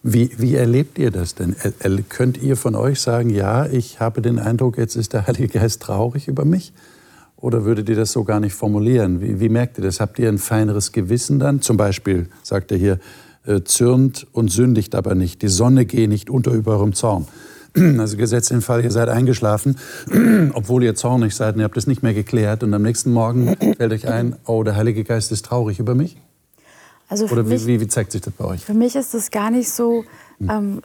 Wie, 0.02 0.30
wie 0.38 0.56
erlebt 0.56 0.98
ihr 0.98 1.12
das 1.12 1.36
denn? 1.36 1.54
Könnt 2.08 2.42
ihr 2.42 2.56
von 2.56 2.74
euch 2.74 3.00
sagen, 3.00 3.30
ja, 3.30 3.66
ich 3.66 4.00
habe 4.00 4.20
den 4.20 4.38
Eindruck, 4.38 4.78
jetzt 4.78 4.96
ist 4.96 5.12
der 5.12 5.26
Heilige 5.28 5.60
Geist 5.60 5.82
traurig 5.82 6.26
über 6.26 6.44
mich? 6.44 6.72
Oder 7.36 7.64
würdet 7.64 7.88
ihr 7.88 7.96
das 7.96 8.12
so 8.12 8.24
gar 8.24 8.40
nicht 8.40 8.54
formulieren? 8.54 9.20
Wie, 9.20 9.38
wie 9.38 9.48
merkt 9.48 9.78
ihr 9.78 9.84
das? 9.84 10.00
Habt 10.00 10.18
ihr 10.18 10.28
ein 10.28 10.38
feineres 10.38 10.90
Gewissen 10.90 11.38
dann? 11.38 11.60
Zum 11.60 11.76
Beispiel, 11.76 12.28
sagt 12.42 12.72
er 12.72 12.78
hier, 12.78 12.98
zürnt 13.64 14.26
und 14.32 14.50
sündigt 14.50 14.94
aber 14.94 15.14
nicht. 15.14 15.42
Die 15.42 15.48
Sonne 15.48 15.86
gehe 15.86 16.08
nicht 16.08 16.30
unter 16.30 16.52
über 16.52 16.72
eurem 16.72 16.94
Zorn. 16.94 17.26
Also 17.98 18.16
gesetzt 18.16 18.50
den 18.50 18.62
Fall, 18.62 18.82
ihr 18.82 18.90
seid 18.90 19.10
eingeschlafen, 19.10 19.76
obwohl 20.54 20.82
ihr 20.82 20.94
zornig 20.94 21.34
seid 21.34 21.54
und 21.54 21.60
ihr 21.60 21.64
habt 21.64 21.76
es 21.76 21.86
nicht 21.86 22.02
mehr 22.02 22.14
geklärt 22.14 22.62
und 22.62 22.72
am 22.72 22.80
nächsten 22.80 23.12
Morgen 23.12 23.54
fällt 23.76 23.92
euch 23.92 24.08
ein, 24.08 24.36
oh, 24.46 24.62
der 24.62 24.76
Heilige 24.76 25.04
Geist 25.04 25.30
ist 25.30 25.44
traurig 25.44 25.78
über 25.78 25.94
mich? 25.94 26.16
Also 27.08 27.26
Oder 27.26 27.42
mich, 27.42 27.66
wie, 27.66 27.74
wie, 27.74 27.80
wie, 27.82 27.88
zeigt 27.88 28.12
sich 28.12 28.22
das 28.22 28.32
bei 28.32 28.46
euch? 28.46 28.64
Für 28.64 28.74
mich 28.74 28.96
ist 28.96 29.14
es 29.14 29.30
gar 29.30 29.50
nicht 29.50 29.70
so, 29.70 30.04
hm. 30.38 30.50
ähm, 30.50 30.82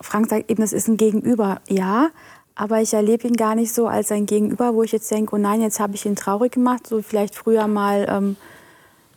Frank 0.00 0.30
sagt 0.30 0.50
eben, 0.50 0.62
es 0.62 0.72
ist 0.72 0.88
ein 0.88 0.96
Gegenüber, 0.96 1.60
ja, 1.68 2.10
aber 2.54 2.80
ich 2.80 2.94
erlebe 2.94 3.26
ihn 3.26 3.34
gar 3.34 3.54
nicht 3.54 3.74
so 3.74 3.88
als 3.88 4.12
ein 4.12 4.26
Gegenüber, 4.26 4.74
wo 4.74 4.84
ich 4.84 4.92
jetzt 4.92 5.10
denke, 5.10 5.34
oh 5.34 5.38
nein, 5.38 5.60
jetzt 5.60 5.80
habe 5.80 5.94
ich 5.94 6.06
ihn 6.06 6.16
traurig 6.16 6.52
gemacht, 6.52 6.86
so 6.86 7.02
vielleicht 7.02 7.34
früher 7.34 7.66
mal, 7.66 8.06
ähm, 8.08 8.36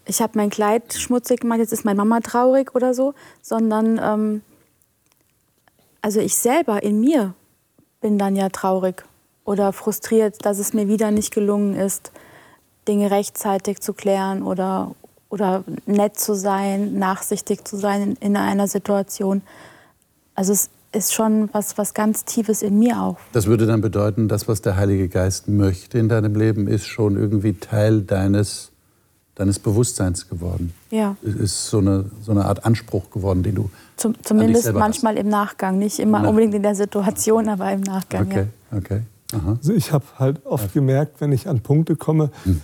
ich 0.08 0.22
habe 0.22 0.34
mein 0.36 0.50
Kleid 0.50 0.94
schmutzig 0.94 1.42
gemacht, 1.42 1.60
jetzt 1.60 1.74
ist 1.74 1.86
meine 1.86 1.98
Mama 1.98 2.20
traurig 2.22 2.76
oder 2.76 2.94
so, 2.94 3.14
sondern 3.42 4.00
ähm, 4.02 4.42
also 6.02 6.20
ich 6.20 6.36
selber 6.36 6.84
in 6.84 7.00
mir 7.00 7.34
bin 8.02 8.18
dann 8.18 8.36
ja 8.36 8.50
traurig 8.50 9.04
oder 9.44 9.74
frustriert, 9.74 10.46
dass 10.46 10.60
es 10.60 10.74
mir 10.74 10.88
wieder 10.88 11.12
nicht 11.12 11.34
gelungen 11.34 11.76
ist, 11.76 12.12
Dinge 12.88 13.12
rechtzeitig 13.12 13.80
zu 13.80 13.94
klären 13.94 14.44
oder, 14.44 14.96
oder 15.30 15.64
nett 15.86 16.20
zu 16.20 16.36
sein, 16.36 16.98
nachsichtig 17.00 17.68
zu 17.68 17.78
sein 17.78 18.02
in, 18.02 18.16
in 18.16 18.38
einer 18.38 18.68
Situation. 18.68 19.42
Also 20.36 20.54
es 20.54 20.70
ist 20.92 21.14
schon 21.14 21.50
was, 21.52 21.78
was 21.78 21.94
ganz 21.94 22.26
Tiefes 22.26 22.62
in 22.62 22.80
mir 22.80 23.02
auch. 23.02 23.18
Das 23.34 23.48
würde 23.48 23.66
dann 23.66 23.82
bedeuten, 23.82 24.28
das, 24.28 24.48
was 24.48 24.62
der 24.62 24.78
Heilige 24.78 25.10
Geist 25.10 25.48
möchte 25.48 25.98
in 25.98 26.10
deinem 26.10 26.36
Leben, 26.36 26.68
ist 26.68 26.86
schon 26.86 27.18
irgendwie 27.18 27.54
Teil 27.54 28.02
deines, 28.02 28.72
deines 29.38 29.60
Bewusstseins 29.60 30.28
geworden. 30.28 30.74
Ja. 30.90 31.16
Es 31.24 31.36
ist 31.36 31.68
so 31.68 31.78
eine, 31.78 32.06
so 32.24 32.32
eine 32.32 32.46
Art 32.46 32.66
Anspruch 32.66 33.12
geworden, 33.12 33.44
den 33.44 33.56
du. 33.56 33.70
Zum, 33.96 34.16
zumindest 34.24 34.74
manchmal 34.74 35.14
hast. 35.14 35.22
im 35.22 35.30
Nachgang. 35.30 35.78
Nicht 35.78 36.00
immer 36.00 36.22
Na. 36.22 36.30
unbedingt 36.30 36.56
in 36.56 36.64
der 36.64 36.76
Situation, 36.76 37.48
aber 37.48 37.72
im 37.72 37.82
Nachgang. 37.82 38.26
Okay, 38.26 38.48
ja. 38.72 38.78
okay. 38.78 39.02
Aha. 39.34 39.58
Also 39.58 39.74
ich 39.74 39.92
habe 39.92 40.06
halt 40.18 40.46
oft 40.46 40.74
gemerkt, 40.74 41.22
wenn 41.22 41.32
ich 41.32 41.48
an 41.48 41.60
Punkte 41.60 41.96
komme, 41.96 42.32
hm. 42.46 42.62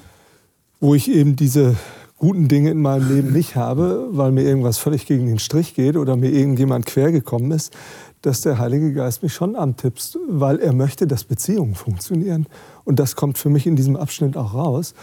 wo 0.79 0.95
ich 0.95 1.11
eben 1.11 1.35
diese 1.35 1.75
guten 2.17 2.47
Dinge 2.47 2.71
in 2.71 2.81
meinem 2.81 3.13
Leben 3.13 3.33
nicht 3.33 3.55
habe, 3.55 4.07
weil 4.11 4.31
mir 4.31 4.43
irgendwas 4.43 4.77
völlig 4.77 5.05
gegen 5.05 5.27
den 5.27 5.39
Strich 5.39 5.75
geht 5.75 5.97
oder 5.97 6.15
mir 6.15 6.29
irgendjemand 6.29 6.85
quer 6.85 7.11
gekommen 7.11 7.51
ist, 7.51 7.73
dass 8.21 8.41
der 8.41 8.57
Heilige 8.57 8.93
Geist 8.93 9.21
mich 9.21 9.33
schon 9.33 9.55
antippst, 9.55 10.17
weil 10.27 10.59
er 10.59 10.73
möchte, 10.73 11.05
dass 11.05 11.25
Beziehungen 11.25 11.75
funktionieren. 11.75 12.47
Und 12.85 12.99
das 12.99 13.15
kommt 13.17 13.37
für 13.37 13.49
mich 13.49 13.67
in 13.67 13.75
diesem 13.75 13.97
Abschnitt 13.97 14.37
auch 14.37 14.53
raus. 14.53 14.95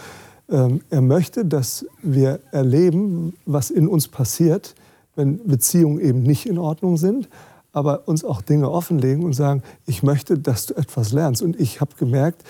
Ähm, 0.51 0.81
er 0.91 1.01
möchte, 1.01 1.45
dass 1.45 1.87
wir 2.03 2.41
erleben, 2.51 3.35
was 3.47 3.71
in 3.71 3.87
uns 3.87 4.09
passiert, 4.09 4.75
wenn 5.15 5.47
Beziehungen 5.47 6.01
eben 6.01 6.23
nicht 6.23 6.47
in 6.47 6.59
Ordnung 6.59 6.97
sind, 6.97 7.29
aber 7.73 8.09
uns 8.09 8.25
auch 8.25 8.43
Dinge 8.43 8.71
offenlegen 8.71 9.25
und 9.25 9.33
sagen, 9.33 9.63
ich 9.87 10.03
möchte, 10.03 10.39
dass 10.39 10.67
du 10.67 10.75
etwas 10.75 11.13
lernst. 11.13 11.43
Und 11.43 11.59
ich 11.59 11.81
habe 11.81 11.95
gemerkt, 11.97 12.43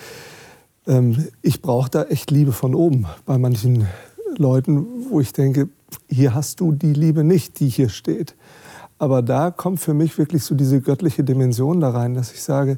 ähm, 0.87 1.27
ich 1.41 1.61
brauche 1.61 1.89
da 1.89 2.03
echt 2.03 2.31
Liebe 2.31 2.51
von 2.51 2.73
oben 2.73 3.05
bei 3.25 3.37
manchen 3.37 3.87
Leuten, 4.37 4.87
wo 5.09 5.19
ich 5.19 5.33
denke, 5.33 5.69
hier 6.07 6.33
hast 6.33 6.59
du 6.59 6.71
die 6.71 6.93
Liebe 6.93 7.23
nicht, 7.23 7.59
die 7.59 7.69
hier 7.69 7.89
steht. 7.89 8.35
Aber 8.97 9.21
da 9.21 9.51
kommt 9.51 9.79
für 9.79 9.93
mich 9.93 10.17
wirklich 10.17 10.43
so 10.43 10.55
diese 10.55 10.81
göttliche 10.81 11.23
Dimension 11.23 11.81
da 11.81 11.89
rein, 11.89 12.13
dass 12.13 12.31
ich 12.31 12.41
sage, 12.41 12.77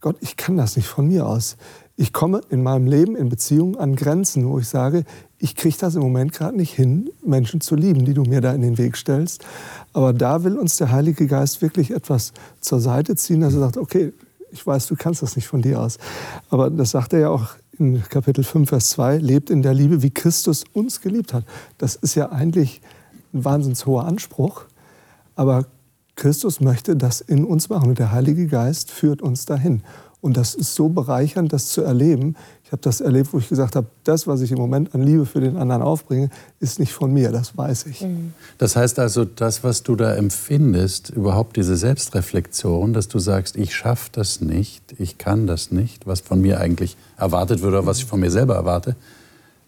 Gott, 0.00 0.16
ich 0.20 0.36
kann 0.36 0.56
das 0.56 0.76
nicht 0.76 0.88
von 0.88 1.06
mir 1.06 1.26
aus. 1.26 1.56
Ich 1.96 2.12
komme 2.12 2.40
in 2.50 2.62
meinem 2.62 2.86
Leben, 2.86 3.14
in 3.14 3.28
Beziehungen 3.28 3.76
an 3.76 3.94
Grenzen, 3.94 4.48
wo 4.48 4.58
ich 4.58 4.68
sage, 4.68 5.04
ich 5.38 5.54
kriege 5.54 5.76
das 5.78 5.94
im 5.94 6.02
Moment 6.02 6.32
gerade 6.32 6.56
nicht 6.56 6.74
hin, 6.74 7.10
Menschen 7.24 7.60
zu 7.60 7.76
lieben, 7.76 8.04
die 8.04 8.14
du 8.14 8.22
mir 8.22 8.40
da 8.40 8.52
in 8.52 8.62
den 8.62 8.78
Weg 8.78 8.96
stellst. 8.96 9.44
Aber 9.92 10.12
da 10.12 10.42
will 10.42 10.58
uns 10.58 10.76
der 10.76 10.90
Heilige 10.90 11.28
Geist 11.28 11.62
wirklich 11.62 11.92
etwas 11.92 12.32
zur 12.60 12.80
Seite 12.80 13.14
ziehen, 13.14 13.42
dass 13.42 13.54
er 13.54 13.60
sagt, 13.60 13.76
okay, 13.76 14.12
ich 14.50 14.66
weiß, 14.66 14.86
du 14.86 14.96
kannst 14.96 15.22
das 15.22 15.36
nicht 15.36 15.46
von 15.46 15.62
dir 15.62 15.80
aus. 15.80 15.98
Aber 16.48 16.70
das 16.70 16.90
sagt 16.90 17.12
er 17.12 17.20
ja 17.20 17.28
auch 17.28 17.50
in 17.78 18.02
Kapitel 18.02 18.42
5, 18.42 18.68
Vers 18.68 18.90
2, 18.90 19.18
lebt 19.18 19.50
in 19.50 19.62
der 19.62 19.74
Liebe, 19.74 20.02
wie 20.02 20.10
Christus 20.10 20.64
uns 20.72 21.00
geliebt 21.00 21.32
hat. 21.32 21.44
Das 21.78 21.96
ist 21.96 22.14
ja 22.14 22.30
eigentlich 22.30 22.80
ein 23.32 23.44
wahnsinns 23.44 23.86
hoher 23.86 24.04
Anspruch. 24.04 24.64
Aber 25.36 25.66
Christus 26.16 26.60
möchte 26.60 26.96
das 26.96 27.20
in 27.20 27.44
uns 27.44 27.68
machen 27.68 27.90
und 27.90 27.98
der 27.98 28.12
Heilige 28.12 28.46
Geist 28.46 28.90
führt 28.90 29.22
uns 29.22 29.44
dahin. 29.46 29.82
Und 30.24 30.38
das 30.38 30.54
ist 30.54 30.74
so 30.74 30.88
bereichernd, 30.88 31.52
das 31.52 31.66
zu 31.66 31.82
erleben. 31.82 32.34
Ich 32.64 32.72
habe 32.72 32.80
das 32.80 33.02
erlebt, 33.02 33.34
wo 33.34 33.38
ich 33.38 33.50
gesagt 33.50 33.76
habe, 33.76 33.88
das, 34.04 34.26
was 34.26 34.40
ich 34.40 34.52
im 34.52 34.56
Moment 34.56 34.94
an 34.94 35.02
Liebe 35.02 35.26
für 35.26 35.42
den 35.42 35.58
anderen 35.58 35.82
aufbringe, 35.82 36.30
ist 36.60 36.80
nicht 36.80 36.94
von 36.94 37.12
mir, 37.12 37.30
das 37.30 37.58
weiß 37.58 37.84
ich. 37.84 38.00
Mhm. 38.00 38.32
Das 38.56 38.74
heißt 38.74 38.98
also, 38.98 39.26
das, 39.26 39.64
was 39.64 39.82
du 39.82 39.96
da 39.96 40.14
empfindest, 40.14 41.10
überhaupt 41.10 41.56
diese 41.56 41.76
Selbstreflexion, 41.76 42.94
dass 42.94 43.08
du 43.08 43.18
sagst, 43.18 43.56
ich 43.56 43.74
schaffe 43.74 44.08
das 44.12 44.40
nicht, 44.40 44.94
ich 44.98 45.18
kann 45.18 45.46
das 45.46 45.70
nicht, 45.72 46.06
was 46.06 46.20
von 46.20 46.40
mir 46.40 46.58
eigentlich 46.58 46.96
erwartet 47.18 47.60
wird 47.60 47.74
oder 47.74 47.84
was 47.84 47.98
ich 47.98 48.06
von 48.06 48.20
mir 48.20 48.30
selber 48.30 48.54
erwarte, 48.54 48.96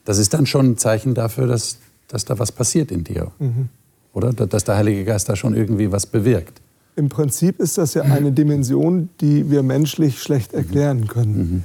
das 0.06 0.16
ist 0.16 0.32
dann 0.32 0.46
schon 0.46 0.70
ein 0.70 0.78
Zeichen 0.78 1.12
dafür, 1.12 1.46
dass, 1.46 1.76
dass 2.08 2.24
da 2.24 2.38
was 2.38 2.50
passiert 2.50 2.90
in 2.90 3.04
dir. 3.04 3.30
Mhm. 3.40 3.68
Oder? 4.14 4.32
Dass 4.32 4.64
der 4.64 4.76
Heilige 4.76 5.04
Geist 5.04 5.28
da 5.28 5.36
schon 5.36 5.54
irgendwie 5.54 5.92
was 5.92 6.06
bewirkt. 6.06 6.62
Im 6.96 7.10
Prinzip 7.10 7.60
ist 7.60 7.76
das 7.78 7.94
ja 7.94 8.02
eine 8.02 8.32
Dimension, 8.32 9.10
die 9.20 9.50
wir 9.50 9.62
menschlich 9.62 10.20
schlecht 10.20 10.54
erklären 10.54 11.06
können. 11.06 11.64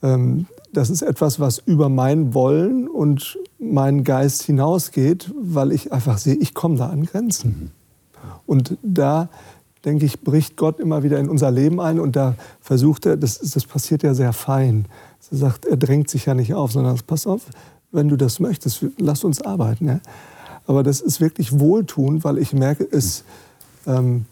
Mhm. 0.00 0.46
Das 0.72 0.90
ist 0.90 1.02
etwas, 1.02 1.40
was 1.40 1.58
über 1.58 1.88
mein 1.88 2.32
Wollen 2.32 2.86
und 2.86 3.38
meinen 3.58 4.04
Geist 4.04 4.42
hinausgeht, 4.42 5.32
weil 5.36 5.72
ich 5.72 5.92
einfach 5.92 6.18
sehe, 6.18 6.36
ich 6.36 6.54
komme 6.54 6.76
da 6.76 6.88
an 6.90 7.04
Grenzen. 7.04 7.48
Mhm. 7.50 7.70
Und 8.46 8.78
da, 8.82 9.28
denke 9.84 10.06
ich, 10.06 10.20
bricht 10.20 10.56
Gott 10.56 10.78
immer 10.78 11.02
wieder 11.02 11.18
in 11.18 11.28
unser 11.28 11.50
Leben 11.50 11.80
ein 11.80 11.98
und 11.98 12.16
da 12.16 12.36
versucht 12.60 13.06
er, 13.06 13.16
das, 13.16 13.38
das 13.38 13.64
passiert 13.64 14.02
ja 14.02 14.14
sehr 14.14 14.32
fein. 14.32 14.86
Er 15.30 15.38
sagt, 15.38 15.66
er 15.66 15.76
drängt 15.76 16.08
sich 16.08 16.26
ja 16.26 16.34
nicht 16.34 16.54
auf, 16.54 16.72
sondern 16.72 16.98
pass 17.06 17.26
auf, 17.26 17.42
wenn 17.90 18.08
du 18.08 18.16
das 18.16 18.38
möchtest, 18.38 18.86
lass 18.98 19.24
uns 19.24 19.42
arbeiten. 19.42 19.86
Ja? 19.86 20.00
Aber 20.66 20.82
das 20.82 21.00
ist 21.00 21.20
wirklich 21.20 21.58
wohltuend, 21.58 22.24
weil 22.24 22.38
ich 22.38 22.52
merke, 22.52 22.86
es, 22.90 23.24
ähm, 23.86 24.26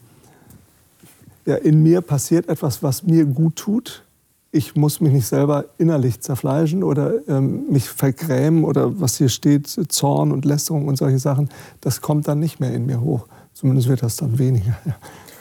ja, 1.47 1.55
in 1.55 1.81
mir 1.81 2.01
passiert 2.01 2.49
etwas, 2.49 2.83
was 2.83 3.03
mir 3.03 3.25
gut 3.25 3.55
tut. 3.55 4.03
Ich 4.51 4.75
muss 4.75 4.99
mich 4.99 5.13
nicht 5.13 5.27
selber 5.27 5.65
innerlich 5.77 6.19
zerfleischen 6.19 6.83
oder 6.83 7.13
ähm, 7.27 7.69
mich 7.69 7.89
vergrämen 7.89 8.65
oder 8.65 8.99
was 8.99 9.17
hier 9.17 9.29
steht, 9.29 9.67
Zorn 9.67 10.31
und 10.31 10.43
Lästerung 10.43 10.87
und 10.87 10.97
solche 10.97 11.19
Sachen. 11.19 11.49
Das 11.79 12.01
kommt 12.01 12.27
dann 12.27 12.39
nicht 12.39 12.59
mehr 12.59 12.73
in 12.73 12.85
mir 12.85 12.99
hoch. 12.99 13.27
Zumindest 13.53 13.87
wird 13.87 14.03
das 14.03 14.17
dann 14.17 14.37
weniger. 14.37 14.77
Ja. 14.85 14.95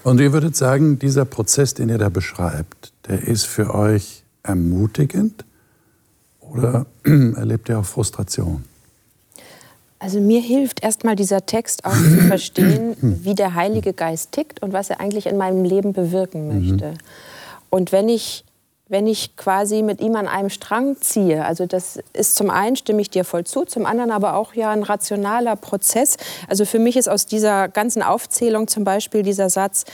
Und 0.04 0.20
ihr 0.20 0.32
würdet 0.32 0.54
sagen, 0.54 1.00
dieser 1.00 1.24
Prozess, 1.24 1.74
den 1.74 1.88
ihr 1.88 1.98
da 1.98 2.08
beschreibt, 2.08 2.92
der 3.08 3.26
ist 3.26 3.44
für 3.44 3.74
euch 3.74 4.22
ermutigend 4.44 5.44
oder 6.38 6.86
erlebt 7.04 7.68
ihr 7.68 7.80
auch 7.80 7.84
Frustration? 7.84 8.64
Also 9.98 10.20
mir 10.20 10.40
hilft 10.40 10.82
erstmal 10.82 11.16
dieser 11.16 11.46
Text 11.46 11.84
auch 11.84 11.92
zu 11.92 12.20
verstehen, 12.28 12.96
wie 13.00 13.34
der 13.34 13.54
Heilige 13.54 13.92
Geist 13.92 14.32
tickt 14.32 14.62
und 14.62 14.72
was 14.72 14.90
er 14.90 15.00
eigentlich 15.00 15.26
in 15.26 15.36
meinem 15.36 15.64
Leben 15.64 15.92
bewirken 15.92 16.48
mhm. 16.48 16.68
möchte. 16.68 16.94
Und 17.70 17.92
wenn 17.92 18.08
ich 18.08 18.44
wenn 18.88 19.08
ich 19.08 19.34
quasi 19.36 19.82
mit 19.82 20.00
ihm 20.00 20.14
an 20.14 20.28
einem 20.28 20.48
Strang 20.48 21.00
ziehe. 21.00 21.44
Also 21.44 21.66
das 21.66 21.98
ist 22.12 22.36
zum 22.36 22.50
einen, 22.50 22.76
stimme 22.76 23.00
ich 23.00 23.10
dir 23.10 23.24
voll 23.24 23.42
zu, 23.42 23.64
zum 23.64 23.84
anderen 23.84 24.12
aber 24.12 24.34
auch 24.36 24.54
ja 24.54 24.70
ein 24.70 24.84
rationaler 24.84 25.56
Prozess. 25.56 26.16
Also 26.48 26.64
für 26.64 26.78
mich 26.78 26.96
ist 26.96 27.08
aus 27.08 27.26
dieser 27.26 27.68
ganzen 27.68 28.02
Aufzählung 28.02 28.68
zum 28.68 28.84
Beispiel 28.84 29.24
dieser 29.24 29.50
Satz, 29.50 29.86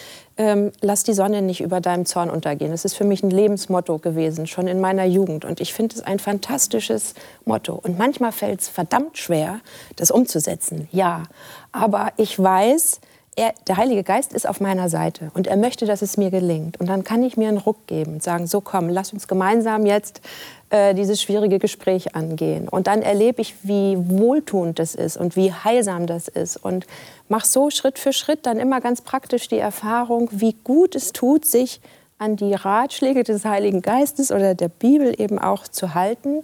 ähm, 0.43 0.73
lass 0.81 1.05
die 1.05 1.13
Sonne 1.13 1.41
nicht 1.41 1.61
über 1.61 1.81
deinem 1.81 2.05
Zorn 2.05 2.29
untergehen. 2.29 2.73
Das 2.73 2.85
ist 2.85 2.95
für 2.95 3.05
mich 3.05 3.23
ein 3.23 3.31
Lebensmotto 3.31 3.99
gewesen, 3.99 4.49
schon 4.49 4.67
in 4.67 4.81
meiner 4.81 5.05
Jugend. 5.05 5.45
Und 5.45 5.61
ich 5.61 5.73
finde 5.73 5.95
es 5.95 6.03
ein 6.03 6.19
fantastisches 6.19 7.15
Motto. 7.45 7.79
Und 7.81 7.97
manchmal 7.97 8.33
fällt 8.33 8.61
es 8.61 8.69
verdammt 8.69 9.19
schwer, 9.19 9.61
das 9.97 10.11
umzusetzen, 10.11 10.89
ja. 10.91 11.23
Aber 11.71 12.13
ich 12.17 12.37
weiß, 12.37 13.01
er, 13.37 13.55
der 13.67 13.77
Heilige 13.79 14.03
Geist 14.03 14.35
ist 14.35 14.47
auf 14.47 14.61
meiner 14.61 14.89
Seite 14.89 15.31
und 15.33 15.47
er 15.47 15.57
möchte, 15.57 15.87
dass 15.87 16.03
es 16.03 16.17
mir 16.19 16.31
gelingt. 16.31 16.79
Und 16.81 16.89
dann 16.89 17.03
kann 17.03 17.23
ich 17.23 17.37
mir 17.37 17.49
einen 17.49 17.59
Ruck 17.59 17.87
geben 17.87 18.15
und 18.15 18.23
sagen, 18.23 18.47
so 18.47 18.61
komm, 18.61 18.89
lass 18.91 19.13
uns 19.13 19.27
gemeinsam 19.27 19.87
jetzt 19.87 20.21
äh, 20.69 20.95
dieses 20.95 21.23
schwierige 21.23 21.59
Gespräch 21.59 22.15
angehen. 22.15 22.69
Und 22.69 22.89
dann 22.89 23.01
erlebe 23.01 23.41
ich, 23.41 23.55
wie 23.63 23.97
wohltuend 23.97 24.79
das 24.79 24.95
ist 24.95 25.17
und 25.17 25.35
wie 25.35 25.53
heilsam 25.53 26.07
das 26.07 26.29
ist. 26.29 26.59
Und 26.59 26.87
mach 27.33 27.47
so 27.47 27.71
Schritt 27.71 27.99
für 27.99 28.13
Schritt 28.13 28.45
dann 28.45 28.59
immer 28.59 28.83
ganz 28.83 29.01
praktisch 29.01 29.49
die 29.49 29.59
Erfahrung, 29.59 30.29
wie 30.33 30.55
gut 30.65 30.95
es 30.95 31.13
tut, 31.13 31.47
sich 31.47 31.81
an 32.19 32.37
die 32.37 32.53
Ratschläge 32.53 33.25
des 33.25 33.47
Heiligen 33.47 33.81
Geistes 33.81 34.31
oder 34.31 34.55
der 34.55 34.69
Bibel 34.69 35.19
eben 35.19 35.39
auch 35.39 35.67
zu 35.67 35.95
halten. 35.95 36.43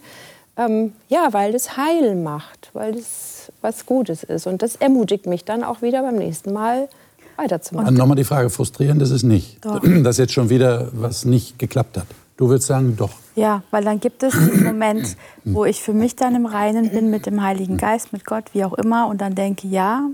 Ähm, 0.57 0.95
ja, 1.11 1.29
weil 1.33 1.53
das 1.53 1.77
heil 1.77 2.17
macht, 2.17 2.71
weil 2.73 2.93
das 2.93 3.53
was 3.61 3.85
Gutes 3.85 4.25
ist. 4.25 4.47
Und 4.47 4.63
das 4.63 4.77
ermutigt 4.77 5.27
mich 5.27 5.45
dann 5.45 5.63
auch 5.63 5.83
wieder 5.83 6.01
beim 6.03 6.17
nächsten 6.17 6.55
Mal 6.55 6.89
weiterzumachen. 7.37 7.91
Und 7.91 7.99
nochmal 7.99 8.17
die 8.17 8.25
Frage, 8.25 8.49
frustrierend 8.49 9.03
ist 9.03 9.11
es 9.11 9.23
nicht, 9.23 9.63
Doch. 9.63 9.83
dass 10.03 10.17
jetzt 10.17 10.33
schon 10.33 10.49
wieder 10.49 10.89
was 10.93 11.27
nicht 11.27 11.59
geklappt 11.59 11.99
hat. 11.99 12.07
Du 12.39 12.49
würdest 12.49 12.69
sagen, 12.69 12.97
doch. 12.97 13.11
Ja, 13.37 13.63
weil 13.71 13.85
dann 13.85 14.01
gibt 14.01 14.23
es 14.23 14.33
diesen 14.33 14.65
Moment, 14.65 15.17
wo 15.45 15.67
ich 15.67 15.83
für 15.83 15.93
mich 15.93 16.17
dann 16.17 16.35
im 16.35 16.47
Reinen 16.47 16.91
bin 16.91 17.11
mit 17.11 17.27
dem 17.27 17.43
Heiligen 17.43 17.77
Geist, 17.77 18.13
mit 18.13 18.25
Gott, 18.25 18.45
wie 18.55 18.65
auch 18.65 18.75
immer, 18.75 19.09
und 19.09 19.21
dann 19.21 19.35
denke, 19.35 19.69
ja, 19.69 20.09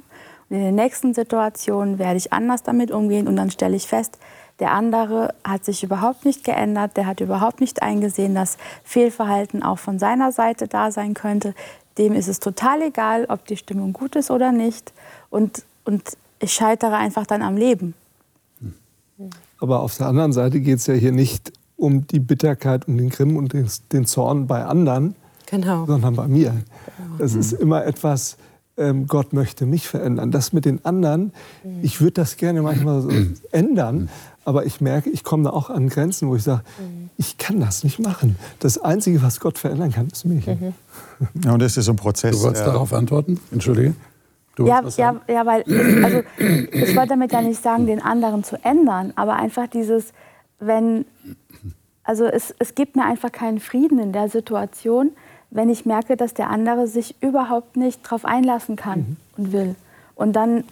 in 0.54 0.62
der 0.62 0.72
nächsten 0.72 1.14
Situation 1.14 1.98
werde 1.98 2.16
ich 2.16 2.32
anders 2.32 2.62
damit 2.62 2.90
umgehen 2.90 3.26
und 3.26 3.36
dann 3.36 3.50
stelle 3.50 3.76
ich 3.76 3.86
fest, 3.86 4.18
der 4.60 4.70
andere 4.70 5.34
hat 5.42 5.64
sich 5.64 5.82
überhaupt 5.82 6.24
nicht 6.24 6.44
geändert, 6.44 6.96
der 6.96 7.06
hat 7.06 7.20
überhaupt 7.20 7.60
nicht 7.60 7.82
eingesehen, 7.82 8.34
dass 8.36 8.56
Fehlverhalten 8.84 9.64
auch 9.64 9.78
von 9.78 9.98
seiner 9.98 10.30
Seite 10.30 10.68
da 10.68 10.92
sein 10.92 11.14
könnte. 11.14 11.54
Dem 11.98 12.12
ist 12.12 12.28
es 12.28 12.38
total 12.38 12.82
egal, 12.82 13.26
ob 13.28 13.46
die 13.46 13.56
Stimmung 13.56 13.92
gut 13.92 14.14
ist 14.14 14.30
oder 14.30 14.52
nicht. 14.52 14.92
Und, 15.28 15.64
und 15.84 16.02
ich 16.38 16.52
scheitere 16.52 16.94
einfach 16.96 17.26
dann 17.26 17.42
am 17.42 17.56
Leben. 17.56 17.94
Aber 19.60 19.80
auf 19.80 19.96
der 19.96 20.06
anderen 20.06 20.32
Seite 20.32 20.60
geht 20.60 20.78
es 20.78 20.86
ja 20.86 20.94
hier 20.94 21.12
nicht 21.12 21.52
um 21.76 22.06
die 22.06 22.20
Bitterkeit 22.20 22.86
und 22.86 22.98
den 22.98 23.10
Grimm 23.10 23.36
und 23.36 23.52
den, 23.52 23.68
den 23.92 24.04
Zorn 24.06 24.46
bei 24.46 24.64
anderen, 24.64 25.16
Genau. 25.46 25.84
sondern 25.86 26.14
bei 26.14 26.28
mir. 26.28 26.54
Es 27.18 27.34
ist 27.34 27.52
immer 27.52 27.84
etwas, 27.84 28.36
ähm, 28.76 29.06
Gott 29.06 29.32
möchte 29.32 29.66
mich 29.66 29.88
verändern. 29.88 30.30
Das 30.30 30.52
mit 30.52 30.64
den 30.64 30.84
anderen, 30.84 31.32
ich 31.82 32.00
würde 32.00 32.12
das 32.12 32.36
gerne 32.36 32.62
manchmal 32.62 33.02
so 33.02 33.10
ändern, 33.52 34.08
aber 34.44 34.66
ich 34.66 34.80
merke, 34.80 35.10
ich 35.10 35.24
komme 35.24 35.44
da 35.44 35.50
auch 35.50 35.70
an 35.70 35.88
Grenzen, 35.88 36.28
wo 36.28 36.36
ich 36.36 36.42
sage, 36.42 36.62
ich 37.16 37.38
kann 37.38 37.60
das 37.60 37.84
nicht 37.84 37.98
machen. 37.98 38.36
Das 38.58 38.78
Einzige, 38.78 39.22
was 39.22 39.40
Gott 39.40 39.58
verändern 39.58 39.92
kann, 39.92 40.08
ist 40.08 40.24
mich. 40.24 40.46
Ja, 40.46 41.52
und 41.52 41.62
das 41.62 41.76
ist 41.76 41.86
so 41.86 41.92
ein 41.92 41.96
Prozess. 41.96 42.36
Du 42.36 42.42
wolltest 42.42 42.64
äh, 42.64 42.66
darauf 42.66 42.92
antworten? 42.92 43.40
Entschuldige. 43.52 43.94
Du 44.56 44.66
Ja, 44.66 44.82
ja, 44.96 45.20
ja, 45.28 45.46
weil 45.46 45.64
also, 46.04 46.22
ich 46.38 46.94
wollte 46.94 47.10
damit 47.10 47.32
ja 47.32 47.42
nicht 47.42 47.62
sagen, 47.62 47.86
den 47.86 48.00
anderen 48.00 48.44
zu 48.44 48.62
ändern, 48.64 49.12
aber 49.16 49.36
einfach 49.36 49.66
dieses, 49.66 50.12
wenn, 50.60 51.04
also 52.04 52.24
es, 52.24 52.54
es 52.58 52.74
gibt 52.74 52.94
mir 52.94 53.04
einfach 53.04 53.32
keinen 53.32 53.58
Frieden 53.58 53.98
in 53.98 54.12
der 54.12 54.28
Situation, 54.28 55.10
wenn 55.54 55.70
ich 55.70 55.86
merke, 55.86 56.16
dass 56.16 56.34
der 56.34 56.50
andere 56.50 56.86
sich 56.88 57.14
überhaupt 57.22 57.76
nicht 57.76 58.04
darauf 58.04 58.24
einlassen 58.24 58.76
kann 58.76 59.16
und 59.38 59.52
will. 59.52 59.76
Und 60.16 60.34
dann 60.34 60.64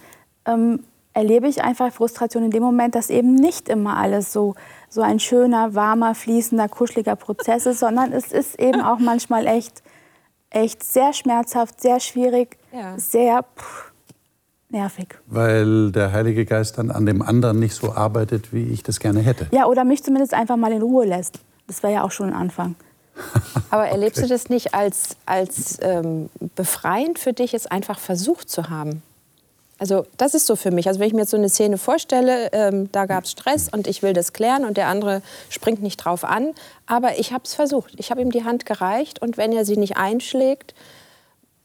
ähm, 0.45 0.81
erlebe 1.13 1.47
ich 1.47 1.63
einfach 1.63 1.91
Frustration 1.93 2.43
in 2.43 2.51
dem 2.51 2.61
Moment, 2.63 2.93
dass 2.93 3.09
eben 3.09 3.33
nicht 3.33 3.69
immer 3.69 3.95
alles 3.97 4.33
so, 4.33 4.55
so 4.89 5.01
ein 5.01 5.19
schöner, 5.19 5.73
warmer, 5.73 6.15
fließender, 6.15 6.67
kuscheliger 6.67 7.15
Prozess 7.15 7.65
ist, 7.65 7.79
sondern 7.79 8.11
es 8.11 8.31
ist 8.31 8.59
eben 8.59 8.81
auch 8.81 8.99
manchmal 8.99 9.47
echt, 9.47 9.81
echt 10.49 10.83
sehr 10.83 11.13
schmerzhaft, 11.13 11.79
sehr 11.81 11.99
schwierig, 12.01 12.57
Ja. 12.73 12.97
sehr 12.97 13.43
pff, 13.57 13.93
nervig. 14.69 15.07
Weil 15.27 15.91
der 15.93 16.11
Heilige 16.11 16.45
Geist 16.45 16.77
dann 16.77 16.91
an 16.91 17.05
dem 17.05 17.21
anderen 17.21 17.59
nicht 17.59 17.73
so 17.75 17.93
arbeitet, 17.93 18.51
wie 18.51 18.65
ich 18.67 18.83
das 18.83 18.99
gerne 18.99 19.21
hätte. 19.21 19.47
Ja, 19.51 19.65
oder 19.67 19.85
mich 19.85 20.03
zumindest 20.03 20.33
einfach 20.33 20.57
mal 20.57 20.73
in 20.73 20.81
Ruhe 20.81 21.05
lässt. 21.05 21.39
Das 21.67 21.83
wäre 21.83 21.93
ja 21.93 22.03
auch 22.03 22.11
schon 22.11 22.29
ein 22.31 22.35
Anfang. 22.35 22.75
Aber 23.69 23.87
erlebst 23.87 24.21
du 24.21 24.27
das 24.27 24.49
nicht 24.49 24.73
als, 24.73 25.15
als 25.25 25.77
ähm, 25.81 26.29
befreiend 26.55 27.19
für 27.19 27.33
dich, 27.33 27.53
es 27.53 27.65
einfach 27.67 27.99
versucht 27.99 28.49
zu 28.49 28.69
haben? 28.69 29.01
Also 29.79 30.05
das 30.17 30.33
ist 30.33 30.45
so 30.45 30.55
für 30.55 30.71
mich. 30.71 30.87
Also 30.87 30.99
wenn 30.99 31.07
ich 31.07 31.13
mir 31.13 31.21
jetzt 31.21 31.31
so 31.31 31.37
eine 31.37 31.49
Szene 31.49 31.77
vorstelle, 31.77 32.49
ähm, 32.53 32.91
da 32.91 33.05
gab 33.05 33.25
es 33.25 33.31
Stress 33.31 33.69
und 33.69 33.87
ich 33.87 34.01
will 34.01 34.13
das 34.13 34.31
klären 34.31 34.63
und 34.65 34.77
der 34.77 34.87
andere 34.87 35.21
springt 35.49 35.81
nicht 35.81 35.97
drauf 35.97 36.23
an, 36.23 36.53
aber 36.85 37.19
ich 37.19 37.33
habe 37.33 37.43
es 37.43 37.53
versucht. 37.53 37.93
Ich 37.97 38.11
habe 38.11 38.21
ihm 38.21 38.31
die 38.31 38.43
Hand 38.43 38.65
gereicht 38.65 39.21
und 39.21 39.37
wenn 39.37 39.51
er 39.51 39.65
sie 39.65 39.77
nicht 39.77 39.97
einschlägt, 39.97 40.73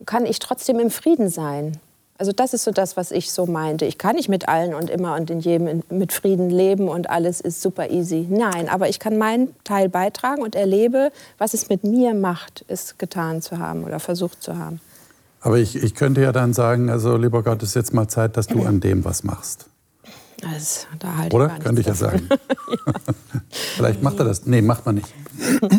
kann 0.07 0.27
ich 0.27 0.39
trotzdem 0.39 0.79
im 0.81 0.91
Frieden 0.91 1.29
sein. 1.29 1.79
Also 2.19 2.33
das 2.33 2.53
ist 2.53 2.65
so 2.65 2.73
das, 2.73 2.97
was 2.97 3.13
ich 3.13 3.31
so 3.31 3.47
meinte. 3.47 3.85
Ich 3.85 3.97
kann 3.97 4.17
nicht 4.17 4.29
mit 4.29 4.49
allen 4.49 4.75
und 4.75 4.91
immer 4.91 5.15
und 5.15 5.31
in 5.31 5.39
jedem 5.39 5.69
in, 5.69 5.83
mit 5.89 6.13
Frieden 6.13 6.51
leben 6.51 6.89
und 6.89 7.09
alles 7.09 7.41
ist 7.41 7.63
super 7.63 7.91
easy. 7.91 8.27
Nein, 8.29 8.69
aber 8.69 8.89
ich 8.89 8.99
kann 8.99 9.17
meinen 9.19 9.55
Teil 9.63 9.89
beitragen 9.89 10.43
und 10.43 10.57
erlebe, 10.57 11.13
was 11.39 11.55
es 11.55 11.69
mit 11.69 11.85
mir 11.85 12.15
macht, 12.15 12.65
es 12.67 12.99
getan 12.99 13.41
zu 13.41 13.59
haben 13.59 13.85
oder 13.85 14.01
versucht 14.01 14.43
zu 14.43 14.59
haben. 14.59 14.81
Aber 15.41 15.59
ich, 15.59 15.77
ich 15.77 15.95
könnte 15.95 16.21
ja 16.21 16.33
dann 16.33 16.53
sagen, 16.53 16.91
also 16.91 17.17
lieber 17.17 17.45
Gott, 17.45 17.63
es 17.63 17.71
ist 17.71 17.75
jetzt 17.77 17.95
mal 17.95 18.09
Zeit, 18.09 18.37
dass 18.37 18.49
du 18.49 18.63
an 18.67 18.81
dem 18.81 19.05
was 19.05 19.23
machst. 19.23 19.67
Das, 20.41 20.87
da 20.99 21.17
halte 21.17 21.37
Oder? 21.37 21.53
ich 21.57 21.65
Könnte 21.65 21.81
ich 21.81 21.87
ja 21.87 21.95
sagen. 21.95 22.29
Vielleicht 23.51 24.03
macht 24.03 24.19
er 24.19 24.25
das. 24.25 24.45
Nee, 24.45 24.63
macht 24.63 24.87
man 24.87 24.97
nicht. 24.97 25.15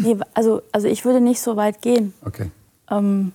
Nee, 0.01 0.17
also, 0.33 0.61
also 0.71 0.87
ich 0.87 1.03
würde 1.03 1.19
nicht 1.19 1.41
so 1.41 1.55
weit 1.55 1.81
gehen. 1.81 2.13
Okay. 2.25 2.49
Ähm, 2.89 3.33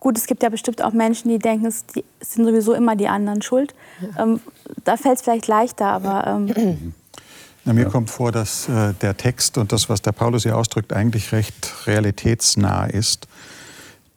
gut, 0.00 0.18
es 0.18 0.26
gibt 0.26 0.42
ja 0.42 0.48
bestimmt 0.48 0.82
auch 0.82 0.92
Menschen, 0.92 1.28
die 1.30 1.38
denken, 1.38 1.66
es 1.66 1.84
sind 2.20 2.44
sowieso 2.44 2.74
immer 2.74 2.96
die 2.96 3.08
anderen 3.08 3.42
schuld. 3.42 3.74
Ähm, 4.18 4.40
da 4.84 4.96
fällt 4.96 5.16
es 5.16 5.22
vielleicht 5.22 5.46
leichter, 5.46 5.86
aber 5.86 6.26
ähm, 6.26 6.94
Na, 7.66 7.72
mir 7.72 7.86
kommt 7.86 8.10
vor, 8.10 8.30
dass 8.30 8.68
äh, 8.68 8.94
der 9.02 9.16
Text 9.16 9.58
und 9.58 9.72
das, 9.72 9.88
was 9.88 10.00
der 10.00 10.12
Paulus 10.12 10.44
hier 10.44 10.56
ausdrückt, 10.56 10.92
eigentlich 10.92 11.32
recht 11.32 11.86
realitätsnah 11.86 12.86
ist. 12.86 13.26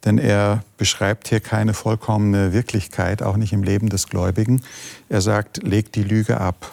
Denn 0.04 0.18
er 0.18 0.62
beschreibt 0.78 1.26
hier 1.26 1.40
keine 1.40 1.74
vollkommene 1.74 2.52
Wirklichkeit, 2.52 3.24
auch 3.24 3.36
nicht 3.36 3.52
im 3.52 3.64
Leben 3.64 3.88
des 3.88 4.06
Gläubigen. 4.06 4.62
Er 5.08 5.20
sagt, 5.20 5.64
legt 5.64 5.96
die 5.96 6.04
Lüge 6.04 6.40
ab. 6.40 6.70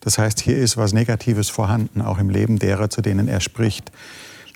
Das 0.00 0.18
heißt, 0.18 0.40
hier 0.40 0.58
ist 0.58 0.76
was 0.76 0.92
Negatives 0.92 1.48
vorhanden, 1.48 2.02
auch 2.02 2.18
im 2.18 2.30
Leben 2.30 2.58
derer, 2.58 2.90
zu 2.90 3.00
denen 3.00 3.28
er 3.28 3.40
spricht. 3.40 3.92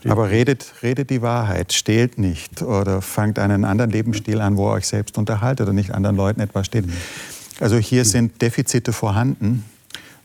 Aber 0.05 0.31
redet, 0.31 0.75
redet 0.83 1.11
die 1.11 1.23
Wahrheit, 1.23 1.73
stehlt 1.73 2.19
nicht 2.19 2.63
oder 2.63 3.03
fangt 3.03 3.39
einen 3.39 3.65
anderen 3.65 3.91
Lebensstil 3.91 4.41
an, 4.41 4.57
wo 4.57 4.69
ihr 4.69 4.75
euch 4.75 4.87
selbst 4.87 5.19
unterhaltet 5.19 5.67
oder 5.67 5.73
nicht 5.73 5.93
anderen 5.93 6.17
Leuten 6.17 6.41
etwas 6.41 6.67
steht. 6.67 6.85
Also 7.61 7.77
hier 7.79 8.05
sind 8.05 8.41
Defizite 8.43 8.93
vorhanden 8.93 9.65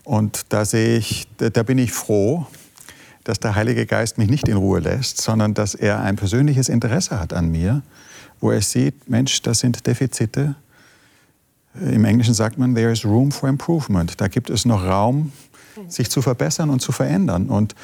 und 0.03 0.45
da 0.49 0.65
sehe 0.65 0.97
ich, 0.97 1.27
da 1.37 1.63
bin 1.63 1.77
ich 1.77 1.93
froh, 1.93 2.45
dass 3.23 3.39
der 3.39 3.55
Heilige 3.55 3.85
Geist 3.85 4.17
mich 4.17 4.29
nicht 4.29 4.47
in 4.47 4.57
Ruhe 4.57 4.79
lässt, 4.79 5.21
sondern 5.21 5.53
dass 5.53 5.75
er 5.75 6.01
ein 6.01 6.15
persönliches 6.15 6.69
Interesse 6.69 7.19
hat 7.19 7.33
an 7.33 7.51
mir, 7.51 7.81
wo 8.39 8.51
er 8.51 8.61
sieht, 8.61 9.09
Mensch, 9.09 9.41
das 9.41 9.59
sind 9.59 9.85
Defizite. 9.87 10.55
Im 11.79 12.03
Englischen 12.03 12.33
sagt 12.33 12.57
man, 12.57 12.75
there 12.75 12.91
is 12.91 13.05
room 13.05 13.31
for 13.31 13.47
improvement. 13.47 14.19
Da 14.19 14.27
gibt 14.27 14.49
es 14.49 14.65
noch 14.65 14.83
Raum, 14.83 15.31
sich 15.87 16.09
zu 16.09 16.21
verbessern 16.21 16.69
und 16.69 16.81
zu 16.81 16.91
verändern. 16.91 17.49
Und, 17.49 17.75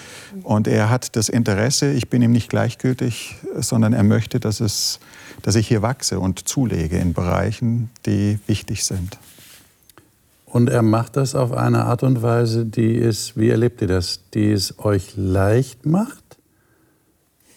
und 0.44 0.68
er 0.68 0.90
hat 0.90 1.16
das 1.16 1.30
Interesse, 1.30 1.92
ich 1.92 2.10
bin 2.10 2.22
ihm 2.22 2.32
nicht 2.32 2.50
gleichgültig, 2.50 3.36
sondern 3.56 3.94
er 3.94 4.04
möchte, 4.04 4.40
dass, 4.40 4.60
es, 4.60 5.00
dass 5.42 5.56
ich 5.56 5.68
hier 5.68 5.82
wachse 5.82 6.20
und 6.20 6.48
zulege 6.48 6.98
in 6.98 7.14
Bereichen, 7.14 7.90
die 8.06 8.40
wichtig 8.48 8.84
sind. 8.84 9.18
Und 10.46 10.70
er 10.70 10.82
macht 10.82 11.18
das 11.18 11.36
auf 11.36 11.52
eine 11.52 11.86
Art 11.86 12.04
und 12.04 12.22
Weise, 12.22 12.66
die 12.66 12.94
ist, 12.94 13.38
wie 13.38 13.50
erlebt 13.50 13.82
ihr 13.82 13.88
das, 13.88 14.22
die 14.34 14.52
es 14.52 14.80
euch 14.80 15.14
leicht 15.18 15.86
macht? 15.86 16.24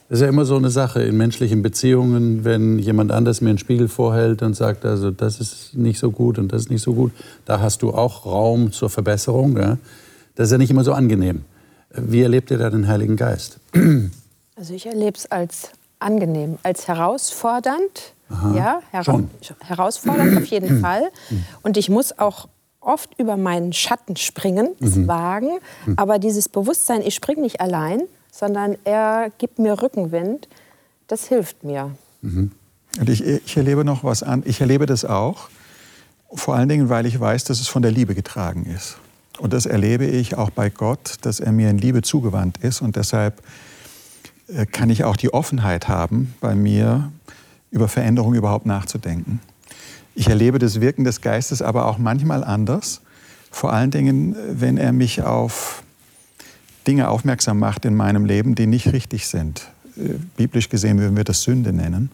Das 0.09 0.19
ist 0.19 0.23
ja 0.23 0.29
immer 0.29 0.45
so 0.45 0.57
eine 0.57 0.71
Sache 0.71 1.05
in 1.05 1.17
menschlichen 1.17 1.63
Beziehungen, 1.63 2.45
wenn 2.45 2.81
jemand 2.81 3.13
anders 3.13 3.41
mir 3.41 3.51
einen 3.51 3.59
Spiegel 3.59 3.87
vorhält 3.87 4.43
und 4.43 4.55
sagt, 4.55 4.85
also 4.85 5.13
das 5.13 5.39
ist 5.39 5.77
nicht 5.77 6.01
so 6.01 6.11
gut 6.11 6.37
und 6.37 6.53
das 6.53 6.63
ist 6.63 6.71
nicht 6.71 6.83
so 6.83 6.95
gut, 6.95 7.13
da 7.45 7.61
hast 7.61 7.83
du 7.83 7.93
auch 7.93 8.27
Raum 8.27 8.73
zur 8.73 8.91
Verbesserung. 8.91 9.57
Ja? 9.57 9.79
Das 10.35 10.47
ist 10.47 10.53
ja 10.53 10.59
nicht 10.59 10.71
immer 10.71 10.85
so 10.85 10.93
angenehm. 10.93 11.45
Wie 11.91 12.23
erlebt 12.23 12.51
ihr 12.51 12.59
da 12.59 12.71
den 12.71 12.87
Heiligen 12.89 13.17
Geist? 13.17 13.59
Also 14.57 14.75
ich 14.75 14.85
erlebe 14.85 15.17
es 15.17 15.31
als 15.31 15.71
angenehm, 16.01 16.59
als 16.63 16.87
herausfordernd. 16.87 18.13
Aha, 18.29 18.55
ja, 18.55 18.83
hera 18.91 19.05
schon. 19.05 19.31
herausfordernd 19.61 20.37
auf 20.37 20.45
jeden 20.45 20.81
Fall. 20.83 21.09
Und 21.63 21.79
ich 21.79 21.89
muss 21.89 22.19
auch 22.19 22.47
oft 22.81 23.19
über 23.19 23.39
meinen 23.39 23.73
Schatten 23.73 24.17
springen, 24.17 24.69
es 24.79 25.07
wagen. 25.09 25.49
Aber 25.97 26.19
dieses 26.19 26.51
Bewusstsein, 26.51 27.01
ich 27.01 27.15
springe 27.15 27.41
nicht 27.41 27.63
allein, 27.63 28.03
sondern 28.31 28.77
er 28.85 29.31
gibt 29.39 29.59
mir 29.59 29.81
Rückenwind, 29.81 30.47
das 31.07 31.25
hilft 31.25 31.65
mir. 31.65 31.93
Und 32.23 33.09
ich, 33.09 33.25
ich 33.25 33.57
erlebe 33.57 33.85
noch 33.87 34.05
was 34.05 34.23
an. 34.23 34.43
Ich 34.45 34.61
erlebe 34.61 34.85
das 34.85 35.07
auch, 35.07 35.49
vor 36.35 36.55
allen 36.55 36.69
Dingen, 36.69 36.91
weil 36.91 37.07
ich 37.07 37.19
weiß, 37.19 37.45
dass 37.45 37.61
es 37.61 37.69
von 37.69 37.81
der 37.81 37.93
Liebe 37.93 38.15
getragen 38.15 38.67
ist. 38.67 38.99
Und 39.41 39.55
das 39.55 39.65
erlebe 39.65 40.05
ich 40.05 40.37
auch 40.37 40.51
bei 40.51 40.69
Gott, 40.69 41.15
dass 41.23 41.41
er 41.41 41.51
mir 41.51 41.71
in 41.71 41.79
Liebe 41.79 42.03
zugewandt 42.03 42.59
ist. 42.59 42.83
Und 42.83 42.97
deshalb 42.97 43.43
äh, 44.49 44.67
kann 44.67 44.91
ich 44.91 45.05
auch 45.05 45.17
die 45.17 45.33
Offenheit 45.33 45.89
haben, 45.89 46.35
bei 46.41 46.55
mir 46.55 47.11
über 47.71 47.89
Veränderung 47.89 48.35
überhaupt 48.35 48.67
nachzudenken. 48.67 49.41
Ich 50.15 50.29
erlebe 50.29 50.59
das 50.59 50.83
Wirken 50.83 51.05
des 51.05 51.23
Geistes 51.23 51.63
aber 51.63 51.87
auch 51.87 51.97
manchmal 51.97 52.45
anders. 52.45 53.01
Vor 53.51 53.73
allen 53.73 53.91
Dingen, 53.91 54.37
wenn 54.51 54.77
er 54.77 54.93
mich 54.93 55.23
auf 55.23 55.85
Dinge 56.87 57.09
aufmerksam 57.09 57.59
macht 57.59 57.87
in 57.87 57.95
meinem 57.95 58.27
Leben, 58.27 58.55
die 58.55 58.67
nicht 58.67 58.93
richtig 58.93 59.27
sind. 59.27 59.71
Äh, 59.97 60.17
Biblisch 60.37 60.69
gesehen 60.69 60.99
würden 60.99 61.17
wir 61.17 61.25
das 61.25 61.43
Sünde 61.43 61.73
nennen. 61.73 62.11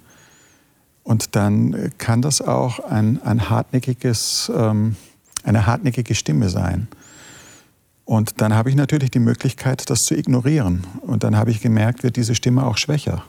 Und 1.02 1.34
dann 1.34 1.74
äh, 1.74 1.90
kann 1.98 2.22
das 2.22 2.40
auch 2.40 2.78
ein, 2.78 3.20
ein 3.24 3.50
hartnäckiges, 3.50 4.52
ähm, 4.54 4.94
eine 5.42 5.66
hartnäckige 5.66 6.14
Stimme 6.14 6.50
sein. 6.50 6.86
Und 8.06 8.40
dann 8.40 8.54
habe 8.54 8.70
ich 8.70 8.76
natürlich 8.76 9.10
die 9.10 9.18
Möglichkeit, 9.18 9.90
das 9.90 10.04
zu 10.04 10.16
ignorieren. 10.16 10.86
Und 11.02 11.24
dann 11.24 11.36
habe 11.36 11.50
ich 11.50 11.60
gemerkt, 11.60 12.04
wird 12.04 12.16
diese 12.16 12.36
Stimme 12.36 12.64
auch 12.64 12.78
schwächer 12.78 13.24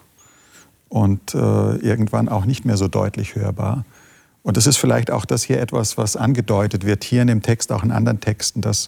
und 0.88 1.34
äh, 1.34 1.76
irgendwann 1.78 2.30
auch 2.30 2.46
nicht 2.46 2.64
mehr 2.64 2.78
so 2.78 2.88
deutlich 2.88 3.36
hörbar. 3.36 3.86
Und 4.44 4.56
das 4.56 4.68
ist 4.68 4.78
vielleicht 4.78 5.12
auch 5.12 5.26
das 5.26 5.44
hier 5.44 5.60
etwas, 5.60 5.98
was 5.98 6.16
angedeutet 6.16 6.86
wird, 6.86 7.04
hier 7.04 7.24
in 7.24 7.28
dem 7.28 7.42
Text, 7.42 7.72
auch 7.72 7.84
in 7.84 7.92
anderen 7.92 8.20
Texten, 8.22 8.62
dass, 8.62 8.88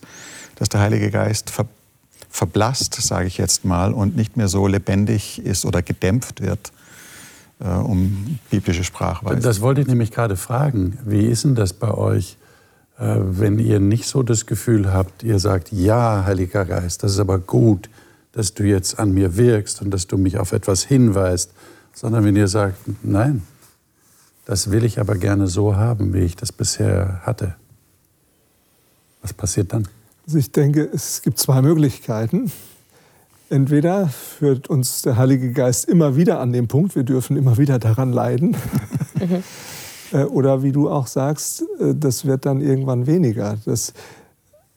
dass 0.56 0.70
der 0.70 0.80
Heilige 0.80 1.12
Geist 1.12 1.50
ver 1.50 1.66
verblasst, 2.32 2.94
sage 2.94 3.26
ich 3.26 3.40
jetzt 3.40 3.66
mal, 3.66 3.92
und 3.92 4.16
nicht 4.16 4.38
mehr 4.38 4.48
so 4.48 4.68
lebendig 4.68 5.44
ist 5.44 5.66
oder 5.66 5.82
gedämpft 5.82 6.42
wird, 6.42 6.72
äh, 7.60 7.68
um 7.68 8.38
biblische 8.52 8.84
Sprachweise. 8.84 9.42
Das 9.42 9.62
wollte 9.62 9.82
ich 9.82 9.88
nämlich 9.88 10.12
gerade 10.12 10.38
fragen. 10.38 11.00
Wie 11.04 11.26
ist 11.26 11.44
denn 11.44 11.56
das 11.56 11.74
bei 11.74 11.92
euch, 11.92 12.38
wenn 13.00 13.60
ihr 13.60 13.80
nicht 13.80 14.08
so 14.08 14.24
das 14.24 14.46
Gefühl 14.46 14.92
habt, 14.92 15.24
ihr 15.24 15.40
sagt, 15.40 15.72
ja, 15.72 16.26
Heiliger 16.26 16.66
Geist, 16.66 17.04
das 17.04 17.14
ist 17.14 17.20
aber 17.20 17.40
gut, 17.40 17.90
dass 18.34 18.54
du 18.54 18.64
jetzt 18.64 19.00
an 19.00 19.14
mir 19.14 19.38
wirkst 19.38 19.82
und 19.82 19.92
dass 19.92 20.08
du 20.08 20.18
mich 20.18 20.38
auf 20.38 20.52
etwas 20.52 20.84
hinweist, 20.84 21.52
sondern 21.94 22.26
wenn 22.26 22.36
ihr 22.36 22.50
sagt, 22.50 22.78
nein, 23.02 23.44
das 24.46 24.72
will 24.72 24.84
ich 24.84 25.00
aber 25.00 25.16
gerne 25.16 25.48
so 25.48 25.76
haben, 25.78 26.14
wie 26.14 26.20
ich 26.20 26.36
das 26.36 26.52
bisher 26.52 27.22
hatte. 27.24 27.56
Was 29.22 29.34
passiert 29.34 29.72
dann? 29.72 29.88
Also 30.26 30.38
ich 30.38 30.52
denke, 30.52 30.90
es 30.94 31.22
gibt 31.22 31.40
zwei 31.40 31.62
Möglichkeiten. 31.62 32.52
Entweder 33.50 34.10
führt 34.10 34.70
uns 34.70 35.02
der 35.02 35.18
Heilige 35.18 35.54
Geist 35.54 35.88
immer 35.88 36.16
wieder 36.16 36.40
an 36.40 36.52
den 36.52 36.68
Punkt, 36.68 36.96
wir 36.96 37.04
dürfen 37.04 37.38
immer 37.38 37.58
wieder 37.58 37.80
daran 37.80 38.12
leiden. 38.12 38.56
Äh, 39.20 39.40
oder 40.18 40.64
wie 40.64 40.72
du 40.72 40.90
auch 40.90 41.08
sagst, 41.08 41.64
äh, 41.80 41.96
das 41.96 42.26
wird 42.26 42.46
dann 42.46 42.62
irgendwann 42.62 43.08
weniger. 43.08 43.58
Das, 43.66 43.94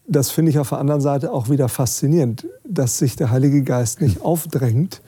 das 0.06 0.30
finde 0.30 0.50
ich 0.50 0.58
auf 0.58 0.70
der 0.70 0.78
anderen 0.78 1.00
Seite 1.00 1.32
auch 1.32 1.48
wieder 1.48 1.68
faszinierend, 1.68 2.46
dass 2.68 2.98
sich 2.98 3.16
der 3.16 3.30
Heilige 3.30 3.62
Geist 3.62 4.00
nicht 4.00 4.20
aufdrängt 4.20 5.02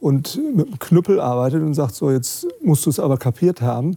und 0.00 0.38
mit 0.54 0.66
dem 0.66 0.78
Knüppel 0.78 1.20
arbeitet 1.20 1.62
und 1.62 1.74
sagt, 1.74 1.94
so 1.94 2.10
jetzt 2.10 2.46
musst 2.62 2.84
du 2.84 2.90
es 2.90 2.98
aber 2.98 3.16
kapiert 3.16 3.62
haben. 3.62 3.96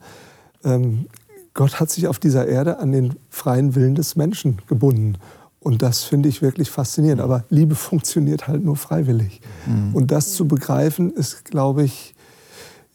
Ähm, 0.63 1.07
Gott 1.53 1.79
hat 1.79 1.89
sich 1.89 2.07
auf 2.07 2.19
dieser 2.19 2.47
Erde 2.47 2.79
an 2.79 2.91
den 2.91 3.15
freien 3.29 3.75
Willen 3.75 3.95
des 3.95 4.15
Menschen 4.15 4.61
gebunden. 4.67 5.17
Und 5.59 5.81
das 5.81 6.03
finde 6.03 6.29
ich 6.29 6.41
wirklich 6.41 6.69
faszinierend. 6.69 7.19
Aber 7.19 7.43
Liebe 7.49 7.75
funktioniert 7.75 8.47
halt 8.47 8.63
nur 8.63 8.75
freiwillig. 8.75 9.41
Mhm. 9.65 9.95
Und 9.95 10.11
das 10.11 10.33
zu 10.33 10.47
begreifen, 10.47 11.11
ist, 11.11 11.45
glaube 11.45 11.83
ich, 11.83 12.15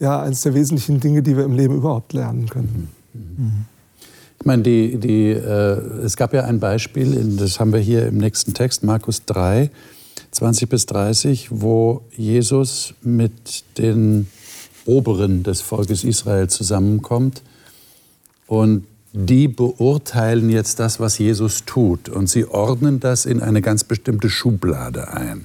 ja, 0.03 0.21
eines 0.21 0.43
der 0.43 0.55
wesentlichen 0.55 0.99
Dinge, 0.99 1.23
die 1.23 1.37
wir 1.37 1.45
im 1.45 1.57
Leben 1.57 1.77
überhaupt 1.77 2.13
lernen 2.13 2.49
können. 2.49 2.89
Mhm. 3.15 3.67
Ich 4.41 4.45
meine, 4.45 4.65
die, 4.65 4.97
die, 4.97 5.31
äh, 5.31 6.05
es 6.05 6.17
gab 6.17 6.35
ja 6.35 6.45
ein 6.45 6.59
Beispiel, 6.59 7.37
das 7.39 7.61
haben 7.61 7.73
wir 7.73 7.79
hier 7.79 8.09
im 8.09 8.19
nächsten 8.19 8.53
Text, 8.53 8.83
Markus 8.83 9.25
3, 9.27 9.71
20 10.33 10.69
bis 10.69 10.87
30, 10.87 11.49
wo 11.53 12.03
Jesus 12.17 12.95
mit 13.03 13.63
den 13.79 14.27
Oberen 14.87 15.45
des 15.45 15.61
Volkes 15.61 16.03
Israel 16.03 16.49
zusammenkommt 16.49 17.43
und 18.49 18.85
die 19.13 19.47
beurteilen 19.47 20.51
jetzt 20.51 20.81
das, 20.81 20.99
was 20.99 21.19
Jesus 21.19 21.65
tut 21.65 22.09
und 22.09 22.29
sie 22.29 22.47
ordnen 22.47 22.99
das 22.99 23.25
in 23.25 23.41
eine 23.41 23.63
ganz 23.63 23.85
bestimmte 23.85 24.29
Schublade 24.29 25.15
ein. 25.15 25.45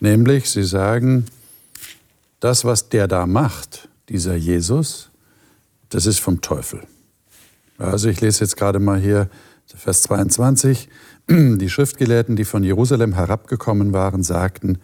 Nämlich, 0.00 0.48
sie 0.48 0.64
sagen, 0.64 1.26
das, 2.44 2.66
was 2.66 2.90
der 2.90 3.08
da 3.08 3.26
macht, 3.26 3.88
dieser 4.10 4.34
Jesus, 4.34 5.08
das 5.88 6.04
ist 6.04 6.18
vom 6.18 6.42
Teufel. 6.42 6.82
Also 7.78 8.10
ich 8.10 8.20
lese 8.20 8.44
jetzt 8.44 8.58
gerade 8.58 8.80
mal 8.80 9.00
hier 9.00 9.30
Vers 9.74 10.02
22. 10.02 10.90
Die 11.30 11.70
Schriftgelehrten, 11.70 12.36
die 12.36 12.44
von 12.44 12.62
Jerusalem 12.62 13.14
herabgekommen 13.14 13.94
waren, 13.94 14.22
sagten, 14.22 14.76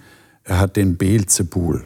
er 0.43 0.59
hat 0.59 0.77
den 0.77 0.97
Beelzebul. 0.97 1.85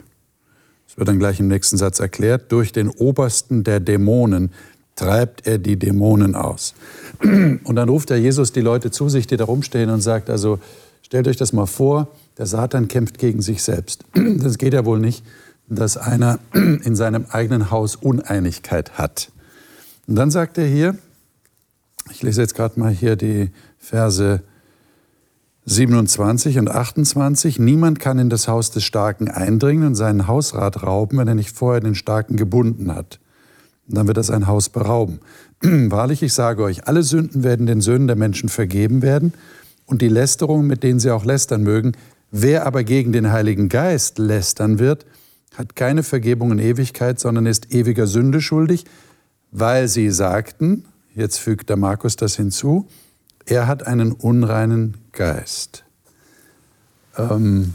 Das 0.87 0.97
wird 0.97 1.09
dann 1.09 1.19
gleich 1.19 1.41
im 1.41 1.49
nächsten 1.49 1.77
Satz 1.77 1.99
erklärt, 1.99 2.53
durch 2.53 2.71
den 2.71 2.89
Obersten 2.89 3.65
der 3.65 3.81
Dämonen 3.81 4.53
treibt 4.95 5.45
er 5.45 5.59
die 5.59 5.77
Dämonen 5.77 6.37
aus. 6.37 6.75
Und 7.21 7.75
dann 7.75 7.89
ruft 7.89 8.13
er 8.13 8.17
Jesus 8.17 8.53
die 8.53 8.61
Leute 8.61 8.93
zu 8.93 9.09
sich, 9.09 9.27
die 9.27 9.37
da 9.37 9.45
rumstehen 9.45 9.91
und 9.91 10.03
sagt, 10.03 10.31
also 10.31 10.61
stellt 11.03 11.27
euch 11.27 11.37
das 11.37 11.53
mal 11.53 11.67
vor, 11.67 12.13
der 12.39 12.47
Satan 12.47 12.87
kämpft 12.87 13.19
gegen 13.19 13.43
sich 13.43 13.61
selbst. 13.65 14.05
Das 14.15 14.57
geht 14.57 14.73
ja 14.73 14.85
wohl 14.85 15.01
nicht, 15.01 15.25
dass 15.68 15.96
einer 15.96 16.38
in 16.53 16.96
seinem 16.96 17.27
eigenen 17.31 17.70
Haus 17.70 17.96
Uneinigkeit 17.96 18.98
hat. 18.98 19.31
Und 20.07 20.16
dann 20.16 20.31
sagt 20.31 20.59
er 20.59 20.66
hier, 20.66 20.96
ich 22.11 22.22
lese 22.22 22.42
jetzt 22.42 22.55
gerade 22.55 22.79
mal 22.79 22.92
hier 22.92 23.16
die 23.16 23.50
Verse 23.79 24.42
27 25.66 26.59
und 26.59 26.70
28. 26.70 27.59
Niemand 27.59 27.98
kann 27.98 28.18
in 28.18 28.29
das 28.29 28.48
Haus 28.48 28.70
des 28.70 28.85
Starken 28.85 29.29
eindringen 29.31 29.87
und 29.87 29.94
seinen 29.94 30.27
Hausrat 30.27 30.83
rauben, 30.83 31.18
wenn 31.18 31.29
er 31.29 31.35
nicht 31.35 31.53
vorher 31.53 31.81
den 31.81 31.94
Starken 31.94 32.37
gebunden 32.37 32.94
hat. 32.94 33.18
Und 33.88 33.96
dann 33.96 34.07
wird 34.07 34.18
das 34.18 34.31
ein 34.31 34.46
Haus 34.46 34.68
berauben. 34.68 35.20
Wahrlich, 35.62 36.22
ich 36.22 36.35
sage 36.35 36.62
euch, 36.62 36.87
alle 36.87 37.03
Sünden 37.03 37.44
werden 37.44 37.66
den 37.66 37.81
Söhnen 37.81 38.07
der 38.07 38.16
Menschen 38.16 38.50
vergeben 38.50 39.00
werden 39.00 39.33
und 39.87 40.03
die 40.03 40.09
Lästerungen, 40.09 40.66
mit 40.66 40.83
denen 40.83 41.00
sie 41.00 41.11
auch 41.11 41.24
lästern 41.24 41.62
mögen. 41.62 41.92
Wer 42.31 42.66
aber 42.66 42.85
gegen 42.85 43.12
den 43.12 43.33
Heiligen 43.33 43.68
Geist 43.68 44.18
lästern 44.18 44.79
wird, 44.79 45.07
hat 45.57 45.77
keine 45.77 46.03
Vergebung 46.03 46.53
in 46.53 46.59
Ewigkeit, 46.59 47.21
sondern 47.21 47.47
ist 47.47 47.73
ewiger 47.73 48.07
Sünde 48.07 48.40
schuldig, 48.40 48.85
weil 49.51 49.88
sie 49.88 50.11
sagten, 50.11 50.85
jetzt 51.14 51.38
fügt 51.38 51.71
der 51.71 51.77
Markus 51.77 52.17
das 52.17 52.37
hinzu, 52.37 52.88
er 53.47 53.67
hat 53.67 53.87
einen 53.87 54.12
unreinen 54.12 54.97
Geist. 55.12 55.85
Ähm, 57.17 57.75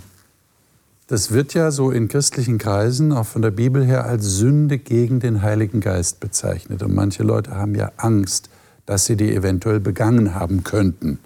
das 1.07 1.31
wird 1.31 1.53
ja 1.53 1.71
so 1.71 1.89
in 1.89 2.07
christlichen 2.07 2.57
Kreisen 2.57 3.11
auch 3.11 3.25
von 3.25 3.41
der 3.41 3.51
Bibel 3.51 3.83
her 3.83 4.05
als 4.05 4.25
Sünde 4.25 4.77
gegen 4.77 5.19
den 5.19 5.41
Heiligen 5.41 5.79
Geist 5.79 6.19
bezeichnet. 6.19 6.83
Und 6.83 6.93
manche 6.93 7.23
Leute 7.23 7.55
haben 7.55 7.75
ja 7.75 7.91
Angst, 7.97 8.49
dass 8.85 9.05
sie 9.05 9.15
die 9.15 9.33
eventuell 9.33 9.79
begangen 9.79 10.35
haben 10.35 10.63
könnten. 10.63 11.19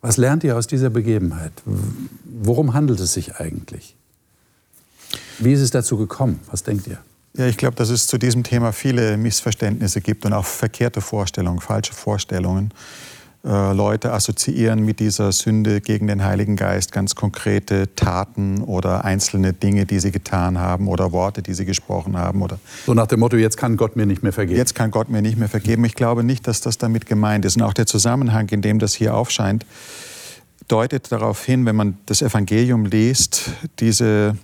Was 0.00 0.16
lernt 0.16 0.44
ihr 0.44 0.56
aus 0.56 0.66
dieser 0.66 0.90
Begebenheit? 0.90 1.52
Worum 2.24 2.74
handelt 2.74 3.00
es 3.00 3.14
sich 3.14 3.36
eigentlich? 3.36 3.96
Wie 5.38 5.52
ist 5.52 5.60
es 5.60 5.70
dazu 5.70 5.96
gekommen? 5.96 6.40
Was 6.50 6.62
denkt 6.62 6.86
ihr? 6.86 6.98
Ja, 7.36 7.46
ich 7.46 7.56
glaube, 7.56 7.74
dass 7.74 7.90
es 7.90 8.06
zu 8.06 8.16
diesem 8.16 8.44
Thema 8.44 8.72
viele 8.72 9.16
Missverständnisse 9.16 10.00
gibt 10.00 10.24
und 10.24 10.32
auch 10.32 10.44
verkehrte 10.44 11.00
Vorstellungen, 11.00 11.60
falsche 11.60 11.92
Vorstellungen. 11.92 12.72
Äh, 13.44 13.74
Leute 13.74 14.12
assoziieren 14.12 14.84
mit 14.84 15.00
dieser 15.00 15.30
Sünde 15.30 15.82
gegen 15.82 16.06
den 16.06 16.24
Heiligen 16.24 16.56
Geist 16.56 16.92
ganz 16.92 17.14
konkrete 17.14 17.94
Taten 17.94 18.62
oder 18.62 19.04
einzelne 19.04 19.52
Dinge, 19.52 19.84
die 19.84 19.98
sie 19.98 20.12
getan 20.12 20.58
haben 20.58 20.88
oder 20.88 21.12
Worte, 21.12 21.42
die 21.42 21.52
sie 21.52 21.66
gesprochen 21.66 22.16
haben. 22.16 22.40
Oder 22.40 22.58
so 22.86 22.94
nach 22.94 23.06
dem 23.06 23.20
Motto, 23.20 23.36
jetzt 23.36 23.58
kann 23.58 23.76
Gott 23.76 23.96
mir 23.96 24.06
nicht 24.06 24.22
mehr 24.22 24.32
vergeben. 24.32 24.56
Jetzt 24.56 24.74
kann 24.74 24.90
Gott 24.90 25.10
mir 25.10 25.20
nicht 25.20 25.36
mehr 25.36 25.50
vergeben. 25.50 25.84
Ich 25.84 25.94
glaube 25.94 26.24
nicht, 26.24 26.46
dass 26.46 26.62
das 26.62 26.78
damit 26.78 27.04
gemeint 27.04 27.44
ist. 27.44 27.56
Und 27.56 27.62
auch 27.62 27.74
der 27.74 27.86
Zusammenhang, 27.86 28.48
in 28.48 28.62
dem 28.62 28.78
das 28.78 28.94
hier 28.94 29.14
aufscheint, 29.14 29.66
deutet 30.68 31.12
darauf 31.12 31.44
hin, 31.44 31.66
wenn 31.66 31.76
man 31.76 31.98
das 32.06 32.22
Evangelium 32.22 32.86
liest, 32.86 33.50
diese 33.80 34.38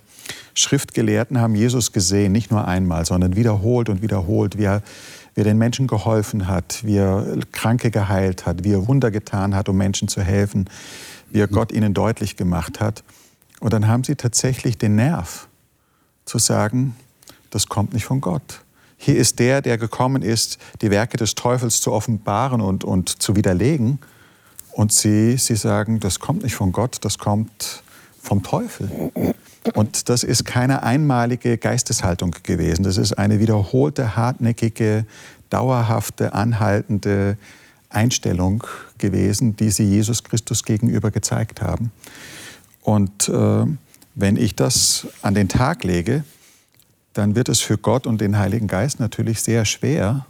Schriftgelehrten 0.53 1.39
haben 1.39 1.55
Jesus 1.55 1.91
gesehen, 1.91 2.31
nicht 2.31 2.51
nur 2.51 2.67
einmal, 2.67 3.05
sondern 3.05 3.35
wiederholt 3.35 3.89
und 3.89 4.01
wiederholt, 4.01 4.57
wie 4.57 4.65
er, 4.65 4.81
wie 5.35 5.41
er 5.41 5.45
den 5.45 5.57
Menschen 5.57 5.87
geholfen 5.87 6.47
hat, 6.47 6.81
wie 6.83 6.97
er 6.97 7.37
Kranke 7.51 7.91
geheilt 7.91 8.45
hat, 8.45 8.63
wie 8.63 8.73
er 8.73 8.87
Wunder 8.87 9.11
getan 9.11 9.55
hat, 9.55 9.69
um 9.69 9.77
Menschen 9.77 10.07
zu 10.07 10.21
helfen, 10.21 10.69
wie 11.29 11.39
er 11.39 11.47
Gott 11.47 11.71
ihnen 11.71 11.93
deutlich 11.93 12.35
gemacht 12.35 12.79
hat. 12.79 13.03
Und 13.59 13.73
dann 13.73 13.87
haben 13.87 14.03
sie 14.03 14.15
tatsächlich 14.15 14.77
den 14.77 14.95
Nerv 14.95 15.47
zu 16.25 16.37
sagen, 16.37 16.95
das 17.49 17.67
kommt 17.67 17.93
nicht 17.93 18.05
von 18.05 18.21
Gott. 18.21 18.61
Hier 18.97 19.17
ist 19.17 19.39
der, 19.39 19.61
der 19.61 19.77
gekommen 19.77 20.21
ist, 20.21 20.59
die 20.81 20.91
Werke 20.91 21.17
des 21.17 21.35
Teufels 21.35 21.81
zu 21.81 21.91
offenbaren 21.91 22.61
und, 22.61 22.83
und 22.83 23.21
zu 23.21 23.35
widerlegen. 23.35 23.99
Und 24.71 24.93
sie, 24.93 25.37
sie 25.37 25.55
sagen, 25.55 25.99
das 25.99 26.19
kommt 26.19 26.43
nicht 26.43 26.55
von 26.55 26.71
Gott, 26.71 26.97
das 27.01 27.17
kommt 27.17 27.83
vom 28.21 28.43
Teufel. 28.43 29.11
Und 29.75 30.09
das 30.09 30.23
ist 30.23 30.45
keine 30.45 30.83
einmalige 30.83 31.57
Geisteshaltung 31.57 32.35
gewesen. 32.43 32.83
Das 32.83 32.97
ist 32.97 33.13
eine 33.13 33.39
wiederholte, 33.39 34.15
hartnäckige, 34.15 35.05
dauerhafte, 35.49 36.33
anhaltende 36.33 37.37
Einstellung 37.89 38.63
gewesen, 38.97 39.55
die 39.55 39.69
sie 39.69 39.83
Jesus 39.83 40.23
Christus 40.23 40.63
gegenüber 40.63 41.11
gezeigt 41.11 41.61
haben. 41.61 41.91
Und 42.81 43.29
äh, 43.29 43.65
wenn 44.15 44.37
ich 44.37 44.55
das 44.55 45.07
an 45.21 45.35
den 45.35 45.47
Tag 45.47 45.83
lege, 45.83 46.23
dann 47.13 47.35
wird 47.35 47.49
es 47.49 47.59
für 47.59 47.77
Gott 47.77 48.07
und 48.07 48.21
den 48.21 48.37
Heiligen 48.37 48.67
Geist 48.67 48.99
natürlich 48.99 49.41
sehr 49.41 49.65
schwer, 49.65 50.25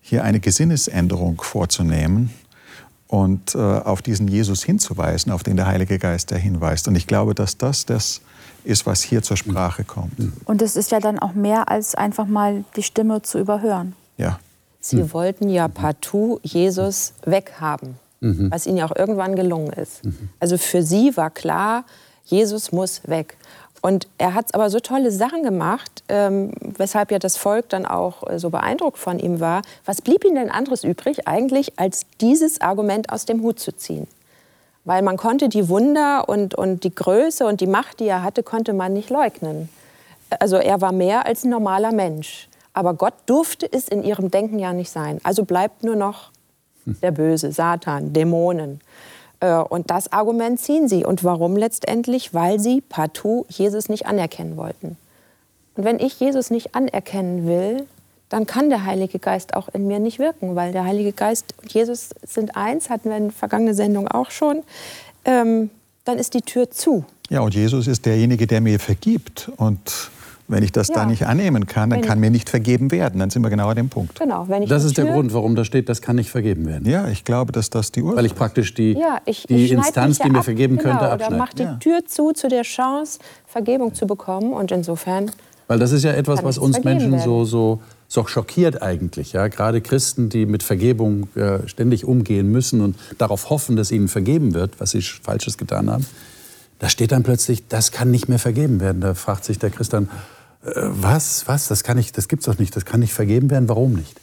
hier 0.00 0.24
eine 0.24 0.40
Gesinnesänderung 0.40 1.40
vorzunehmen 1.40 2.30
und 3.06 3.54
äh, 3.54 3.58
auf 3.58 4.02
diesen 4.02 4.28
Jesus 4.28 4.64
hinzuweisen, 4.64 5.32
auf 5.32 5.42
den 5.42 5.56
der 5.56 5.66
Heilige 5.66 5.98
Geist 5.98 6.30
der 6.30 6.38
hinweist. 6.38 6.88
Und 6.88 6.96
ich 6.96 7.06
glaube, 7.06 7.34
dass 7.34 7.56
das 7.56 7.86
das 7.86 8.20
ist, 8.64 8.86
was 8.86 9.02
hier 9.02 9.22
zur 9.22 9.36
Sprache 9.36 9.84
kommt. 9.84 10.12
Und 10.44 10.62
es 10.62 10.76
ist 10.76 10.90
ja 10.90 11.00
dann 11.00 11.18
auch 11.18 11.34
mehr 11.34 11.68
als 11.68 11.94
einfach 11.94 12.26
mal 12.26 12.64
die 12.76 12.82
Stimme 12.82 13.22
zu 13.22 13.38
überhören. 13.38 13.94
Ja. 14.16 14.38
Sie 14.80 14.98
hm. 14.98 15.12
wollten 15.12 15.48
ja 15.48 15.68
partout 15.68 16.40
Jesus 16.42 17.12
weghaben, 17.24 17.96
mhm. 18.20 18.50
was 18.50 18.66
ihnen 18.66 18.76
ja 18.78 18.86
auch 18.86 18.94
irgendwann 18.94 19.34
gelungen 19.34 19.72
ist. 19.72 20.04
Mhm. 20.04 20.28
Also 20.38 20.56
für 20.56 20.82
sie 20.82 21.16
war 21.16 21.30
klar, 21.30 21.84
Jesus 22.24 22.70
muss 22.72 23.02
weg. 23.06 23.36
Und 23.80 24.08
er 24.18 24.34
hat 24.34 24.54
aber 24.54 24.70
so 24.70 24.80
tolle 24.80 25.10
Sachen 25.10 25.42
gemacht, 25.42 26.02
ähm, 26.08 26.52
weshalb 26.60 27.12
ja 27.12 27.18
das 27.18 27.36
Volk 27.36 27.68
dann 27.68 27.86
auch 27.86 28.28
äh, 28.28 28.38
so 28.38 28.50
beeindruckt 28.50 28.98
von 28.98 29.18
ihm 29.18 29.40
war. 29.40 29.62
Was 29.84 30.02
blieb 30.02 30.24
ihnen 30.24 30.34
denn 30.34 30.50
anderes 30.50 30.84
übrig, 30.84 31.28
eigentlich, 31.28 31.78
als 31.78 32.02
dieses 32.20 32.60
Argument 32.60 33.10
aus 33.10 33.24
dem 33.24 33.42
Hut 33.42 33.60
zu 33.60 33.72
ziehen? 33.72 34.06
Weil 34.88 35.02
man 35.02 35.18
konnte 35.18 35.50
die 35.50 35.68
Wunder 35.68 36.30
und, 36.30 36.54
und 36.54 36.82
die 36.82 36.94
Größe 36.94 37.44
und 37.44 37.60
die 37.60 37.66
Macht, 37.66 38.00
die 38.00 38.06
er 38.06 38.22
hatte, 38.22 38.42
konnte 38.42 38.72
man 38.72 38.94
nicht 38.94 39.10
leugnen. 39.10 39.68
Also 40.40 40.56
er 40.56 40.80
war 40.80 40.92
mehr 40.92 41.26
als 41.26 41.44
ein 41.44 41.50
normaler 41.50 41.92
Mensch. 41.92 42.48
Aber 42.72 42.94
Gott 42.94 43.12
durfte 43.26 43.70
es 43.70 43.86
in 43.86 44.02
ihrem 44.02 44.30
Denken 44.30 44.58
ja 44.58 44.72
nicht 44.72 44.88
sein. 44.88 45.20
Also 45.24 45.44
bleibt 45.44 45.84
nur 45.84 45.94
noch 45.94 46.30
der 46.86 47.10
Böse, 47.10 47.52
Satan, 47.52 48.14
Dämonen. 48.14 48.80
Äh, 49.40 49.56
und 49.56 49.90
das 49.90 50.10
Argument 50.10 50.58
ziehen 50.58 50.88
sie. 50.88 51.04
Und 51.04 51.22
warum 51.22 51.58
letztendlich? 51.58 52.32
Weil 52.32 52.58
sie 52.58 52.80
partout 52.80 53.44
Jesus 53.50 53.90
nicht 53.90 54.06
anerkennen 54.06 54.56
wollten. 54.56 54.96
Und 55.76 55.84
wenn 55.84 56.00
ich 56.00 56.18
Jesus 56.18 56.48
nicht 56.48 56.74
anerkennen 56.74 57.46
will, 57.46 57.86
dann 58.28 58.46
kann 58.46 58.68
der 58.68 58.84
Heilige 58.84 59.18
Geist 59.18 59.54
auch 59.54 59.68
in 59.68 59.86
mir 59.86 59.98
nicht 59.98 60.18
wirken, 60.18 60.54
weil 60.54 60.72
der 60.72 60.84
Heilige 60.84 61.12
Geist 61.12 61.54
und 61.62 61.72
Jesus 61.72 62.10
sind 62.22 62.56
eins, 62.56 62.90
hatten 62.90 63.10
wir 63.10 63.16
in 63.16 63.24
der 63.24 63.32
vergangenen 63.32 63.74
Sendung 63.74 64.08
auch 64.08 64.30
schon. 64.30 64.62
Ähm, 65.24 65.70
dann 66.04 66.18
ist 66.18 66.34
die 66.34 66.42
Tür 66.42 66.70
zu. 66.70 67.04
Ja, 67.30 67.40
und 67.40 67.54
Jesus 67.54 67.86
ist 67.86 68.06
derjenige, 68.06 68.46
der 68.46 68.60
mir 68.60 68.78
vergibt. 68.78 69.50
Und 69.56 70.10
wenn 70.46 70.62
ich 70.62 70.72
das 70.72 70.88
ja. 70.88 70.94
da 70.94 71.06
nicht 71.06 71.26
annehmen 71.26 71.66
kann, 71.66 71.90
dann 71.90 72.00
wenn 72.00 72.08
kann 72.08 72.18
mir 72.18 72.30
nicht 72.30 72.48
vergeben 72.48 72.90
werden. 72.90 73.20
Dann 73.20 73.28
sind 73.28 73.42
wir 73.42 73.50
genau 73.50 73.68
an 73.68 73.76
dem 73.76 73.90
Punkt. 73.90 74.18
Genau, 74.18 74.48
wenn 74.48 74.62
ich 74.62 74.68
das 74.70 74.84
ist 74.84 74.96
Tür 74.96 75.04
der 75.04 75.12
Grund, 75.12 75.34
warum 75.34 75.54
da 75.54 75.64
steht, 75.64 75.90
das 75.90 76.00
kann 76.00 76.16
nicht 76.16 76.30
vergeben 76.30 76.66
werden. 76.66 76.88
Ja, 76.88 77.08
ich 77.08 77.24
glaube, 77.24 77.52
dass 77.52 77.68
das 77.68 77.92
die 77.92 78.00
Ursache 78.00 78.16
Weil 78.16 78.26
ich 78.26 78.34
praktisch 78.34 78.72
die, 78.72 78.92
ja, 78.92 79.20
ich, 79.26 79.42
die 79.42 79.66
ich 79.66 79.72
Instanz, 79.72 80.18
die 80.18 80.30
mir 80.30 80.42
vergeben 80.42 80.78
genau, 80.78 80.90
könnte, 80.90 81.10
abschneide. 81.10 81.34
Oder 81.34 81.38
macht 81.38 81.58
die 81.58 81.78
Tür 81.80 82.06
zu, 82.06 82.32
zu 82.32 82.48
der 82.48 82.62
Chance, 82.62 83.18
Vergebung 83.46 83.94
zu 83.94 84.06
bekommen. 84.06 84.54
Und 84.54 84.72
insofern. 84.72 85.30
Weil 85.66 85.78
das 85.78 85.92
ist 85.92 86.04
ja 86.04 86.12
etwas, 86.12 86.42
was 86.42 86.56
uns 86.56 86.82
Menschen 86.82 87.18
so, 87.18 87.44
so, 87.44 87.80
so 88.08 88.26
schockiert 88.26 88.82
eigentlich. 88.82 89.34
Ja? 89.34 89.48
Gerade 89.48 89.80
Christen, 89.80 90.30
die 90.30 90.46
mit 90.46 90.62
Vergebung 90.62 91.28
äh, 91.36 91.68
ständig 91.68 92.04
umgehen 92.04 92.50
müssen 92.50 92.80
und 92.80 92.96
darauf 93.18 93.50
hoffen, 93.50 93.76
dass 93.76 93.90
ihnen 93.90 94.08
vergeben 94.08 94.54
wird, 94.54 94.80
was 94.80 94.90
sie 94.92 95.02
Falsches 95.02 95.58
getan 95.58 95.90
haben. 95.90 96.06
Da 96.78 96.88
steht 96.88 97.12
dann 97.12 97.22
plötzlich, 97.22 97.68
das 97.68 97.92
kann 97.92 98.10
nicht 98.10 98.28
mehr 98.28 98.38
vergeben 98.38 98.80
werden. 98.80 99.00
Da 99.00 99.14
fragt 99.14 99.44
sich 99.44 99.58
der 99.58 99.70
Christ 99.70 99.92
dann, 99.92 100.08
äh, 100.64 100.70
was, 100.74 101.46
was, 101.46 101.68
das 101.68 101.84
kann 101.84 101.98
ich, 101.98 102.12
das 102.12 102.28
gibt's 102.28 102.46
doch 102.46 102.58
nicht, 102.58 102.74
das 102.74 102.84
kann 102.84 103.00
nicht 103.00 103.12
vergeben 103.12 103.50
werden, 103.50 103.68
warum 103.68 103.92
nicht? 103.92 104.18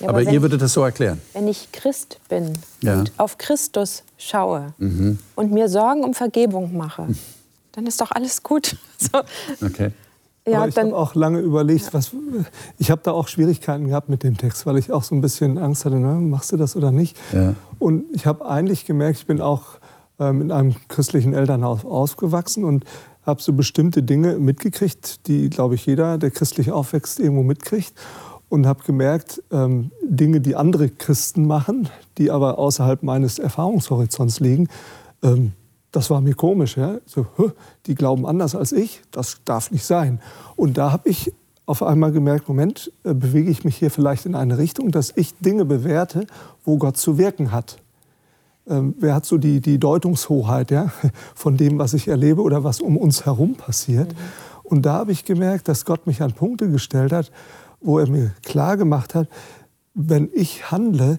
Ja, 0.00 0.08
aber, 0.08 0.20
aber 0.20 0.30
ihr 0.30 0.42
würdet 0.42 0.60
das 0.62 0.72
so 0.72 0.82
erklären. 0.82 1.20
Wenn 1.32 1.48
ich 1.48 1.72
Christ 1.72 2.18
bin 2.28 2.52
ja. 2.82 2.98
und 2.98 3.12
auf 3.18 3.38
Christus 3.38 4.02
schaue 4.18 4.74
mhm. 4.78 5.18
und 5.34 5.52
mir 5.52 5.68
Sorgen 5.68 6.04
um 6.04 6.14
Vergebung 6.14 6.76
mache, 6.76 7.08
dann 7.72 7.86
ist 7.86 8.00
doch 8.00 8.10
alles 8.10 8.42
gut. 8.42 8.76
So. 8.98 9.20
Okay. 9.60 9.92
Ja, 10.48 10.58
Aber 10.58 10.68
ich 10.68 10.76
habe 10.76 10.96
auch 10.96 11.16
lange 11.16 11.40
überlegt, 11.40 11.92
was, 11.92 12.12
ich 12.78 12.92
habe 12.92 13.00
da 13.02 13.10
auch 13.10 13.26
Schwierigkeiten 13.26 13.88
gehabt 13.88 14.08
mit 14.08 14.22
dem 14.22 14.36
Text, 14.36 14.64
weil 14.64 14.78
ich 14.78 14.92
auch 14.92 15.02
so 15.02 15.14
ein 15.16 15.20
bisschen 15.20 15.58
Angst 15.58 15.84
hatte, 15.84 15.98
ne, 15.98 16.14
machst 16.20 16.52
du 16.52 16.56
das 16.56 16.76
oder 16.76 16.92
nicht? 16.92 17.16
Ja. 17.32 17.54
Und 17.80 18.04
ich 18.12 18.26
habe 18.26 18.46
eigentlich 18.46 18.84
gemerkt, 18.84 19.18
ich 19.18 19.26
bin 19.26 19.40
auch 19.40 19.78
ähm, 20.20 20.42
in 20.42 20.52
einem 20.52 20.76
christlichen 20.86 21.34
Elternhaus 21.34 21.84
aufgewachsen 21.84 22.64
und 22.64 22.84
habe 23.22 23.42
so 23.42 23.52
bestimmte 23.52 24.04
Dinge 24.04 24.38
mitgekriegt, 24.38 25.26
die, 25.26 25.50
glaube 25.50 25.74
ich, 25.74 25.84
jeder, 25.84 26.16
der 26.16 26.30
christlich 26.30 26.70
aufwächst, 26.70 27.18
irgendwo 27.18 27.42
mitkriegt. 27.42 27.92
Und 28.48 28.64
habe 28.64 28.84
gemerkt, 28.84 29.42
ähm, 29.50 29.90
Dinge, 30.04 30.40
die 30.40 30.54
andere 30.54 30.88
Christen 30.88 31.48
machen, 31.48 31.88
die 32.16 32.30
aber 32.30 32.60
außerhalb 32.60 33.02
meines 33.02 33.40
Erfahrungshorizonts 33.40 34.38
liegen, 34.38 34.68
ähm, 35.24 35.52
das 35.92 36.10
war 36.10 36.20
mir 36.20 36.34
komisch. 36.34 36.76
Ja? 36.76 36.98
So, 37.06 37.26
die 37.86 37.94
glauben 37.94 38.26
anders 38.26 38.54
als 38.54 38.72
ich, 38.72 39.02
das 39.10 39.40
darf 39.44 39.70
nicht 39.70 39.84
sein. 39.84 40.20
Und 40.56 40.78
da 40.78 40.92
habe 40.92 41.08
ich 41.08 41.32
auf 41.66 41.82
einmal 41.82 42.12
gemerkt, 42.12 42.48
Moment, 42.48 42.92
äh, 43.04 43.12
bewege 43.12 43.50
ich 43.50 43.64
mich 43.64 43.76
hier 43.76 43.90
vielleicht 43.90 44.24
in 44.24 44.34
eine 44.34 44.56
Richtung, 44.56 44.92
dass 44.92 45.12
ich 45.16 45.34
Dinge 45.38 45.64
bewerte, 45.64 46.26
wo 46.64 46.78
Gott 46.78 46.96
zu 46.96 47.18
wirken 47.18 47.50
hat. 47.50 47.78
Ähm, 48.68 48.94
wer 48.98 49.14
hat 49.14 49.26
so 49.26 49.36
die, 49.36 49.60
die 49.60 49.78
Deutungshoheit 49.78 50.70
ja, 50.70 50.92
von 51.34 51.56
dem, 51.56 51.78
was 51.78 51.92
ich 51.92 52.08
erlebe 52.08 52.42
oder 52.42 52.62
was 52.62 52.80
um 52.80 52.96
uns 52.96 53.26
herum 53.26 53.54
passiert? 53.54 54.12
Mhm. 54.12 54.18
Und 54.62 54.82
da 54.82 54.94
habe 54.94 55.12
ich 55.12 55.24
gemerkt, 55.24 55.68
dass 55.68 55.84
Gott 55.84 56.06
mich 56.06 56.22
an 56.22 56.32
Punkte 56.32 56.68
gestellt 56.68 57.12
hat, 57.12 57.30
wo 57.80 57.98
er 57.98 58.08
mir 58.08 58.32
klar 58.42 58.76
gemacht 58.76 59.14
hat, 59.14 59.28
wenn 59.94 60.28
ich 60.32 60.70
handle, 60.70 61.18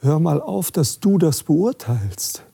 hör 0.00 0.18
mal 0.18 0.40
auf, 0.40 0.70
dass 0.70 1.00
du 1.00 1.18
das 1.18 1.44
beurteilst. 1.44 2.44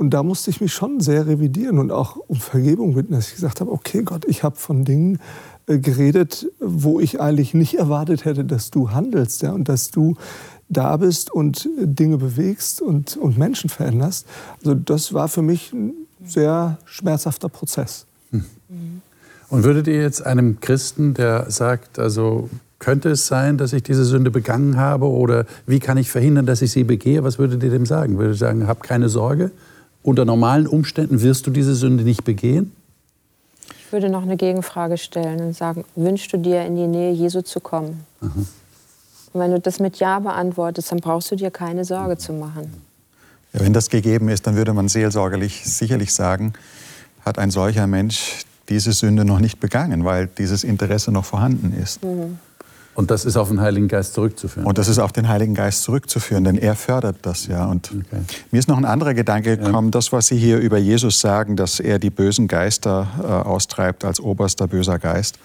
Und 0.00 0.14
da 0.14 0.22
musste 0.22 0.48
ich 0.48 0.62
mich 0.62 0.72
schon 0.72 1.00
sehr 1.00 1.26
revidieren 1.26 1.78
und 1.78 1.92
auch 1.92 2.16
um 2.16 2.36
Vergebung 2.36 2.94
bitten, 2.94 3.12
dass 3.12 3.28
ich 3.28 3.34
gesagt 3.34 3.60
habe, 3.60 3.70
okay 3.70 4.02
Gott, 4.02 4.24
ich 4.24 4.42
habe 4.42 4.56
von 4.56 4.86
Dingen 4.86 5.18
äh, 5.66 5.78
geredet, 5.78 6.46
wo 6.58 7.00
ich 7.00 7.20
eigentlich 7.20 7.52
nicht 7.52 7.74
erwartet 7.74 8.24
hätte, 8.24 8.46
dass 8.46 8.70
du 8.70 8.92
handelst 8.92 9.42
ja, 9.42 9.52
und 9.52 9.68
dass 9.68 9.90
du 9.90 10.16
da 10.70 10.96
bist 10.96 11.30
und 11.30 11.68
äh, 11.78 11.86
Dinge 11.86 12.16
bewegst 12.16 12.80
und, 12.80 13.18
und 13.18 13.36
Menschen 13.36 13.68
veränderst. 13.68 14.26
Also 14.60 14.74
das 14.74 15.12
war 15.12 15.28
für 15.28 15.42
mich 15.42 15.74
ein 15.74 15.92
sehr 16.24 16.78
schmerzhafter 16.86 17.50
Prozess. 17.50 18.06
Hm. 18.30 18.46
Und 19.50 19.64
würdet 19.64 19.86
ihr 19.86 20.00
jetzt 20.00 20.24
einem 20.24 20.60
Christen, 20.60 21.12
der 21.12 21.50
sagt, 21.50 21.98
also 21.98 22.48
könnte 22.78 23.10
es 23.10 23.26
sein, 23.26 23.58
dass 23.58 23.74
ich 23.74 23.82
diese 23.82 24.06
Sünde 24.06 24.30
begangen 24.30 24.78
habe 24.78 25.04
oder 25.10 25.44
wie 25.66 25.78
kann 25.78 25.98
ich 25.98 26.10
verhindern, 26.10 26.46
dass 26.46 26.62
ich 26.62 26.72
sie 26.72 26.84
begehe, 26.84 27.22
was 27.22 27.38
würdet 27.38 27.62
ihr 27.62 27.70
dem 27.70 27.84
sagen? 27.84 28.16
Würdet 28.16 28.36
ihr 28.36 28.38
sagen, 28.38 28.66
hab 28.66 28.82
keine 28.82 29.10
Sorge, 29.10 29.50
unter 30.02 30.24
normalen 30.24 30.66
Umständen 30.66 31.20
wirst 31.22 31.46
du 31.46 31.50
diese 31.50 31.74
Sünde 31.74 32.04
nicht 32.04 32.24
begehen? 32.24 32.72
Ich 33.68 33.92
würde 33.92 34.08
noch 34.08 34.22
eine 34.22 34.36
Gegenfrage 34.36 34.98
stellen 34.98 35.40
und 35.40 35.56
sagen, 35.56 35.84
wünschst 35.96 36.32
du 36.32 36.36
dir 36.36 36.64
in 36.64 36.76
die 36.76 36.86
Nähe 36.86 37.12
Jesu 37.12 37.42
zu 37.42 37.60
kommen? 37.60 38.04
Aha. 38.20 38.30
Und 39.32 39.40
wenn 39.40 39.50
du 39.50 39.60
das 39.60 39.80
mit 39.80 39.96
Ja 39.96 40.18
beantwortest, 40.18 40.90
dann 40.90 41.00
brauchst 41.00 41.30
du 41.30 41.36
dir 41.36 41.50
keine 41.50 41.84
Sorge 41.84 42.18
zu 42.18 42.32
machen. 42.32 42.72
Ja, 43.52 43.60
wenn 43.60 43.72
das 43.72 43.90
gegeben 43.90 44.28
ist, 44.28 44.46
dann 44.46 44.56
würde 44.56 44.72
man 44.72 44.88
seelsorgerlich 44.88 45.64
sicherlich 45.64 46.14
sagen, 46.14 46.52
hat 47.24 47.38
ein 47.38 47.50
solcher 47.50 47.86
Mensch 47.86 48.44
diese 48.68 48.92
Sünde 48.92 49.24
noch 49.24 49.40
nicht 49.40 49.58
begangen, 49.60 50.04
weil 50.04 50.28
dieses 50.38 50.64
Interesse 50.64 51.10
noch 51.10 51.24
vorhanden 51.24 51.76
ist. 51.80 52.02
Mhm. 52.04 52.38
Und 53.00 53.10
das 53.10 53.24
ist 53.24 53.38
auf 53.38 53.48
den 53.48 53.62
Heiligen 53.62 53.88
Geist 53.88 54.12
zurückzuführen. 54.12 54.66
Und 54.66 54.76
das 54.76 54.86
ist 54.86 54.98
auf 54.98 55.10
den 55.10 55.26
Heiligen 55.26 55.54
Geist 55.54 55.84
zurückzuführen, 55.84 56.44
denn 56.44 56.58
er 56.58 56.74
fördert 56.74 57.16
das 57.22 57.46
ja. 57.46 57.64
Und 57.64 57.90
okay. 57.92 58.20
mir 58.50 58.58
ist 58.58 58.68
noch 58.68 58.76
ein 58.76 58.84
anderer 58.84 59.14
Gedanke 59.14 59.56
gekommen, 59.56 59.88
ja. 59.88 59.92
das, 59.92 60.12
was 60.12 60.26
Sie 60.26 60.36
hier 60.36 60.58
über 60.58 60.76
Jesus 60.76 61.18
sagen, 61.18 61.56
dass 61.56 61.80
er 61.80 61.98
die 61.98 62.10
bösen 62.10 62.46
Geister 62.46 63.08
äh, 63.22 63.24
austreibt 63.26 64.04
als 64.04 64.20
oberster 64.20 64.66
böser 64.66 64.98
Geist, 64.98 65.38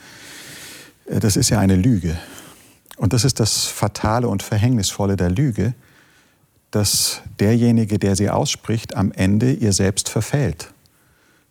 äh, 1.06 1.22
das 1.22 1.38
ist 1.38 1.50
ja 1.50 1.60
eine 1.60 1.78
Lüge. 1.78 2.18
Und 2.98 3.14
das 3.14 3.24
ist 3.24 3.40
das 3.40 3.64
Fatale 3.64 4.28
und 4.28 4.44
Verhängnisvolle 4.44 5.16
der 5.16 5.30
Lüge, 5.30 5.76
dass 6.72 7.22
derjenige, 7.40 8.00
der 8.00 8.18
sie 8.18 8.30
ausspricht, 8.30 8.98
am 8.98 9.14
Ende 9.14 9.54
ihr 9.54 9.72
selbst 9.72 10.10
verfällt 10.10 10.74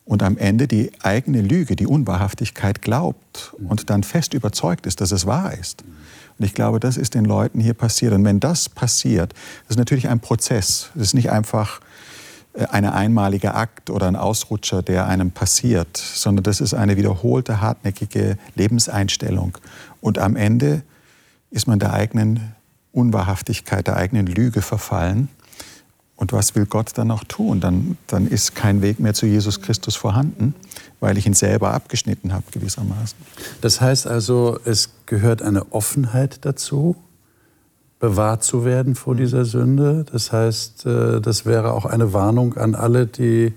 und 0.05 0.23
am 0.23 0.37
Ende 0.37 0.69
die 0.69 0.91
eigene 1.03 1.41
Lüge, 1.41 1.77
die 1.77 1.87
Unwahrhaftigkeit 1.87 2.83
glaubt 2.83 3.55
und 3.69 3.89
dann 3.91 4.03
fest 4.03 4.35
überzeugt 4.35 4.87
ist, 4.87 5.01
dass 5.01 5.13
es 5.13 5.27
wahr 5.27 5.55
ist. 5.55 5.83
Und 6.39 6.45
ich 6.45 6.55
glaube, 6.55 6.81
das 6.81 6.97
ist 6.97 7.15
den 7.15 7.25
Leuten 7.25 7.61
hier 7.61 7.75
passiert. 7.75 8.13
Und 8.13 8.25
wenn 8.25 8.41
das 8.41 8.69
passiert, 8.69 9.33
das 9.33 9.71
ist 9.71 9.79
natürlich 9.79 10.09
ein 10.09 10.21
Prozess. 10.21 10.91
Es 10.95 11.03
ist 11.03 11.15
nicht 11.15 11.31
einfach 11.31 11.81
äh, 12.55 12.67
ein 12.67 12.85
einmaliger 12.85 13.57
Akt 13.57 13.89
oder 13.89 14.09
ein 14.09 14.17
Ausrutscher, 14.17 14.83
der 14.83 15.07
einem 15.07 15.31
passiert, 15.31 15.97
sondern 15.97 16.43
das 16.43 16.61
ist 16.61 16.75
eine 16.75 16.97
wiederholte, 16.97 17.61
hartnäckige 17.61 18.37
Lebenseinstellung. 18.57 19.57
Und 20.01 20.19
am 20.19 20.37
Ende 20.37 20.83
ist 21.51 21.67
man 21.67 21.79
der 21.79 21.93
eigenen 21.93 22.55
Unwahrhaftigkeit, 22.93 23.87
der 23.87 23.97
eigenen 23.97 24.27
Lüge 24.27 24.61
verfallen 24.61 25.29
und 26.17 26.33
was 26.33 26.55
will 26.55 26.67
Gott 26.67 26.93
dann 26.95 27.09
noch 27.09 27.25
tun? 27.25 27.61
Dann, 27.61 27.97
dann 28.07 28.27
ist 28.29 28.55
kein 28.55 28.83
Weg 28.83 29.01
mehr 29.01 29.15
zu 29.15 29.27
Jesus 29.27 29.61
Christus 29.61 29.97
vorhanden, 29.97 30.55
weil 31.01 31.19
ich 31.19 31.27
ihn 31.27 31.35
selber 31.35 31.75
abgeschnitten 31.75 32.33
habe 32.33 32.45
gewissermaßen. 32.53 33.19
Das 33.61 33.81
heißt 33.81 34.07
also, 34.07 34.59
es 34.65 34.91
gehört 35.07 35.43
eine 35.43 35.73
Offenheit 35.73 36.45
dazu, 36.45 36.97
bewahrt 37.99 38.45
zu 38.45 38.65
werden 38.65 38.95
vor 38.95 39.17
dieser 39.17 39.45
Sünde. 39.45 40.05
Das 40.11 40.31
heißt, 40.31 40.87
äh, 40.87 41.21
das 41.21 41.47
wäre 41.47 41.73
auch 41.73 41.85
eine 41.85 42.13
Warnung 42.13 42.57
an 42.57 42.75
alle, 42.75 43.07
die 43.07 43.53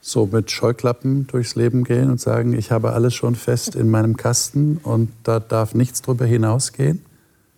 so 0.00 0.26
mit 0.26 0.50
Scheuklappen 0.50 1.26
durchs 1.26 1.54
Leben 1.54 1.84
gehen 1.84 2.10
und 2.10 2.20
sagen, 2.20 2.54
ich 2.54 2.72
habe 2.72 2.94
alles 2.94 3.14
schon 3.14 3.34
fest 3.36 3.76
in 3.76 3.90
meinem 3.90 4.16
Kasten 4.16 4.78
und 4.78 5.10
da 5.24 5.38
darf 5.40 5.74
nichts 5.74 6.00
drüber 6.02 6.24
hinausgehen. 6.24 7.04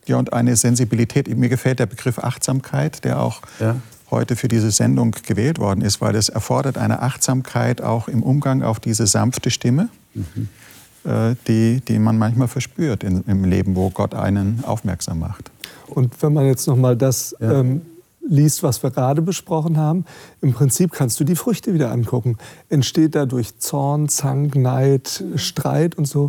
Ja, 0.07 0.17
und 0.17 0.33
eine 0.33 0.57
Sensibilität. 0.57 1.35
Mir 1.37 1.49
gefällt 1.49 1.79
der 1.79 1.87
Begriff 1.87 2.19
Achtsamkeit, 2.19 3.05
der 3.05 3.21
auch 3.21 3.41
ja 3.61 3.77
heute 4.13 4.37
für 4.37 4.47
diese 4.47 4.71
Sendung 4.71 5.17
gewählt 5.27 5.59
worden 5.59 5.81
ist, 5.83 6.01
weil 6.01 6.15
es 6.15 6.29
erfordert 6.29 6.79
eine 6.79 7.03
Achtsamkeit 7.03 7.83
auch 7.83 8.07
im 8.07 8.23
Umgang 8.23 8.63
auf 8.63 8.79
diese 8.79 9.09
sanfte 9.09 9.51
Stimme, 9.51 9.89
mhm. 10.15 10.49
äh, 11.05 11.35
die, 11.49 11.81
die 11.81 11.99
man 11.99 12.17
manchmal 12.19 12.47
verspürt 12.47 13.03
in, 13.03 13.25
im 13.27 13.45
Leben, 13.45 13.75
wo 13.75 13.91
Gott 13.91 14.15
einen 14.15 14.63
aufmerksam 14.65 15.19
macht. 15.19 15.51
Und 15.89 16.23
wenn 16.23 16.33
man 16.33 16.47
jetzt 16.47 16.69
noch 16.69 16.77
mal 16.77 16.97
das 16.97 17.35
ja. 17.41 17.61
ähm, 17.61 17.83
liest, 18.29 18.63
was 18.63 18.83
wir 18.83 18.91
gerade 18.91 19.21
besprochen 19.21 19.77
haben, 19.77 20.05
im 20.41 20.53
Prinzip 20.53 20.93
kannst 20.93 21.19
du 21.19 21.25
die 21.25 21.37
Früchte 21.37 21.75
wieder 21.75 21.91
angucken. 21.91 22.39
Entsteht 22.69 23.15
dadurch 23.15 23.59
Zorn, 23.59 24.09
Zank, 24.09 24.55
Neid, 24.55 25.25
Streit 25.37 25.97
und 25.97 26.07
so. 26.07 26.29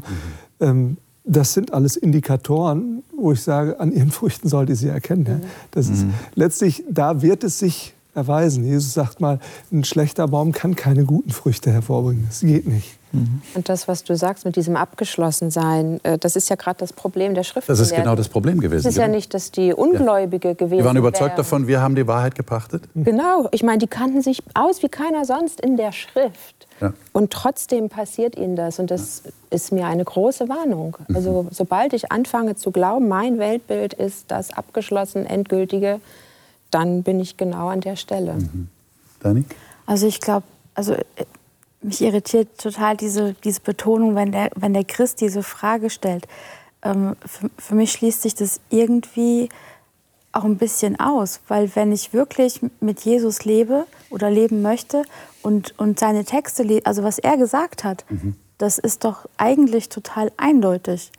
Mhm. 0.60 0.65
Ähm, 0.65 0.98
das 1.25 1.53
sind 1.53 1.73
alles 1.73 1.95
Indikatoren, 1.95 3.03
wo 3.15 3.31
ich 3.31 3.41
sage, 3.41 3.79
an 3.79 3.91
ihren 3.91 4.12
Früchten 4.12 4.49
sollt 4.49 4.69
ihr 4.69 4.75
sie 4.75 4.89
erkennen. 4.89 5.25
Ja. 5.25 5.39
Das 5.71 5.89
ist, 5.89 6.03
mhm. 6.03 6.13
Letztlich, 6.36 6.83
da 6.89 7.21
wird 7.21 7.43
es 7.43 7.59
sich 7.59 7.93
erweisen. 8.13 8.65
Jesus 8.65 8.93
sagt 8.93 9.21
mal, 9.21 9.39
ein 9.71 9.83
schlechter 9.83 10.27
Baum 10.27 10.51
kann 10.51 10.75
keine 10.75 11.05
guten 11.05 11.31
Früchte 11.31 11.71
hervorbringen. 11.71 12.25
Das 12.27 12.41
geht 12.41 12.67
nicht. 12.67 12.97
Und 13.13 13.69
das, 13.69 13.88
was 13.88 14.04
du 14.04 14.15
sagst 14.15 14.43
mit 14.43 14.56
diesem 14.56 14.76
Abgeschlossensein, 14.76 15.99
äh, 16.04 16.17
das 16.17 16.36
ist 16.36 16.49
ja 16.49 16.56
gerade 16.56 16.80
das 16.80 16.93
Problem 16.93 17.36
der 17.36 17.43
Schrift. 17.43 17.69
Das 17.69 17.80
ist 17.80 17.95
genau 17.95 18.15
das 18.15 18.28
Problem 18.28 18.60
gewesen. 18.60 18.80
Es 18.80 18.93
ist 18.93 18.97
ja 18.97 19.06
genau. 19.06 19.17
nicht, 19.17 19.34
dass 19.36 19.52
die 19.52 19.71
Ungläubige 19.71 20.49
ja. 20.49 20.54
gewesen 20.56 20.80
Die 20.80 20.86
waren 20.86 20.97
überzeugt 20.97 21.32
wären. 21.32 21.38
davon, 21.38 21.67
wir 21.67 21.80
haben 21.80 21.95
die 21.95 22.08
Wahrheit 22.08 22.34
gepachtet. 22.34 22.84
Genau. 22.95 23.47
Ich 23.52 23.62
meine, 23.62 23.78
die 23.78 23.88
kannten 23.88 24.23
sich 24.23 24.41
aus 24.56 24.82
wie 24.82 24.89
keiner 24.89 25.26
sonst 25.26 25.62
in 25.62 25.78
der 25.78 25.91
Schrift. 25.91 26.67
Ja. 26.82 26.93
Und 27.12 27.32
trotzdem 27.32 27.89
passiert 27.89 28.36
ihnen 28.36 28.56
das. 28.56 28.80
Und 28.80 28.89
das 28.89 29.21
ja. 29.23 29.32
ist 29.52 29.71
mir 29.71 29.86
eine 29.86 30.04
große 30.04 30.49
Warnung. 30.49 30.97
Mhm. 31.08 31.15
Also 31.15 31.47
sobald 31.52 31.93
ich 31.93 32.12
anfange 32.12 32.56
zu 32.56 32.71
glauben, 32.71 33.08
mein 33.08 33.38
Weltbild 33.38 33.93
ist 33.93 34.32
das 34.32 34.52
abgeschlossen, 34.52 35.28
endgültige, 35.28 35.99
dann 36.71 37.04
bin 37.04 37.19
ich 37.19 37.38
genau 37.38 37.67
an 37.67 37.82
der 37.82 37.95
Stelle. 37.95 38.34
Mhm. 38.34 38.69
Dani? 39.19 39.45
Also 39.86 40.08
ich 40.08 40.19
glaube, 40.19 40.45
also 40.73 40.95
mich 41.84 42.02
irritiert 42.02 42.58
total 42.58 42.98
diese, 42.98 43.34
diese 43.43 43.62
Betonung, 43.62 44.15
wenn 44.15 44.32
der, 44.32 44.50
wenn 44.56 44.74
der 44.74 44.84
Christ 44.84 45.22
diese 45.22 45.43
Frage 45.43 45.89
stellt. 45.89 46.28
Ähm, 46.82 47.15
für, 47.26 47.50
für 47.58 47.76
mich 47.76 47.91
schließt 47.91 48.22
sich 48.22 48.36
das 48.36 48.60
irgendwie 48.69 49.50
auch 50.34 50.43
ein 50.43 50.58
bisschen 50.58 51.00
aus, 51.00 51.41
weil 51.48 51.76
wenn 51.76 51.91
ich 51.91 52.12
wirklich 52.12 52.60
mit 52.80 53.02
Jesus 53.02 53.46
lebe 53.46 53.86
oder 54.10 54.32
leben 54.32 54.62
möchte 54.62 55.04
und, 55.43 55.78
und 55.78 56.00
seine 56.00 56.26
Texte, 56.26 56.82
also 56.86 57.04
was 57.04 57.19
er 57.19 57.38
gesagt 57.38 57.84
hat, 57.84 58.04
mhm. 58.10 58.36
das 58.58 58.80
ist 58.80 59.06
doch 59.06 59.28
eigentlich 59.38 59.89
total 59.89 60.32
eindeutig. 60.38 61.12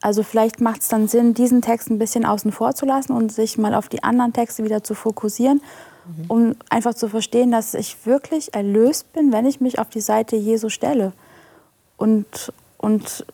Also 0.00 0.22
vielleicht 0.22 0.60
macht 0.60 0.82
es 0.82 0.88
dann 0.88 1.06
Sinn, 1.08 1.34
diesen 1.34 1.62
Text 1.62 1.90
ein 1.90 1.98
bisschen 1.98 2.24
außen 2.24 2.50
vor 2.50 2.74
zu 2.74 2.86
lassen 2.86 3.12
und 3.12 3.30
sich 3.30 3.58
mal 3.58 3.74
auf 3.74 3.88
die 3.88 4.02
anderen 4.02 4.32
Texte 4.32 4.64
wieder 4.64 4.82
zu 4.82 4.94
fokussieren. 4.94 5.60
Um 6.28 6.54
einfach 6.70 6.94
zu 6.94 7.08
verstehen, 7.08 7.50
dass 7.50 7.74
ich 7.74 8.06
wirklich 8.06 8.54
erlöst 8.54 9.12
bin, 9.12 9.32
wenn 9.32 9.46
ich 9.46 9.60
mich 9.60 9.78
auf 9.78 9.88
die 9.88 10.00
Seite 10.00 10.36
Jesu 10.36 10.68
stelle. 10.68 11.12
Und, 11.96 12.52
und 12.78 13.26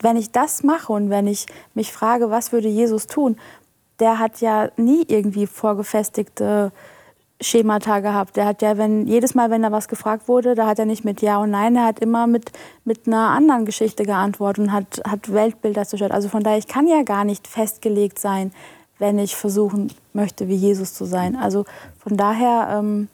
wenn 0.00 0.16
ich 0.16 0.30
das 0.32 0.62
mache 0.62 0.92
und 0.92 1.10
wenn 1.10 1.26
ich 1.26 1.46
mich 1.74 1.92
frage, 1.92 2.30
was 2.30 2.52
würde 2.52 2.68
Jesus 2.68 3.06
tun, 3.06 3.36
der 4.00 4.18
hat 4.18 4.40
ja 4.40 4.70
nie 4.76 5.04
irgendwie 5.06 5.46
vorgefestigte 5.46 6.72
Schemata 7.40 8.00
gehabt. 8.00 8.36
Der 8.36 8.46
hat 8.46 8.62
ja, 8.62 8.78
wenn 8.78 9.06
jedes 9.06 9.34
Mal, 9.34 9.50
wenn 9.50 9.64
er 9.64 9.72
was 9.72 9.88
gefragt 9.88 10.28
wurde, 10.28 10.54
da 10.54 10.66
hat 10.66 10.78
er 10.78 10.86
nicht 10.86 11.04
mit 11.04 11.20
Ja 11.20 11.38
und 11.38 11.50
Nein, 11.50 11.76
er 11.76 11.84
hat 11.84 12.00
immer 12.00 12.26
mit, 12.26 12.52
mit 12.84 13.06
einer 13.06 13.30
anderen 13.30 13.64
Geschichte 13.64 14.04
geantwortet 14.04 14.64
und 14.64 14.72
hat, 14.72 15.00
hat 15.06 15.32
Weltbilder 15.32 15.84
zerstört. 15.84 16.12
Also 16.12 16.28
von 16.28 16.42
daher, 16.42 16.58
ich 16.58 16.68
kann 16.68 16.86
ja 16.86 17.02
gar 17.02 17.24
nicht 17.24 17.46
festgelegt 17.46 18.18
sein, 18.18 18.52
wenn 19.04 19.18
ich 19.18 19.36
versuchen 19.36 19.92
möchte, 20.14 20.48
wie 20.48 20.54
Jesus 20.54 20.94
zu 20.94 21.04
sein. 21.04 21.36
Also 21.36 21.66
von 21.98 22.16
daher, 22.16 22.80
ähm, 22.80 23.08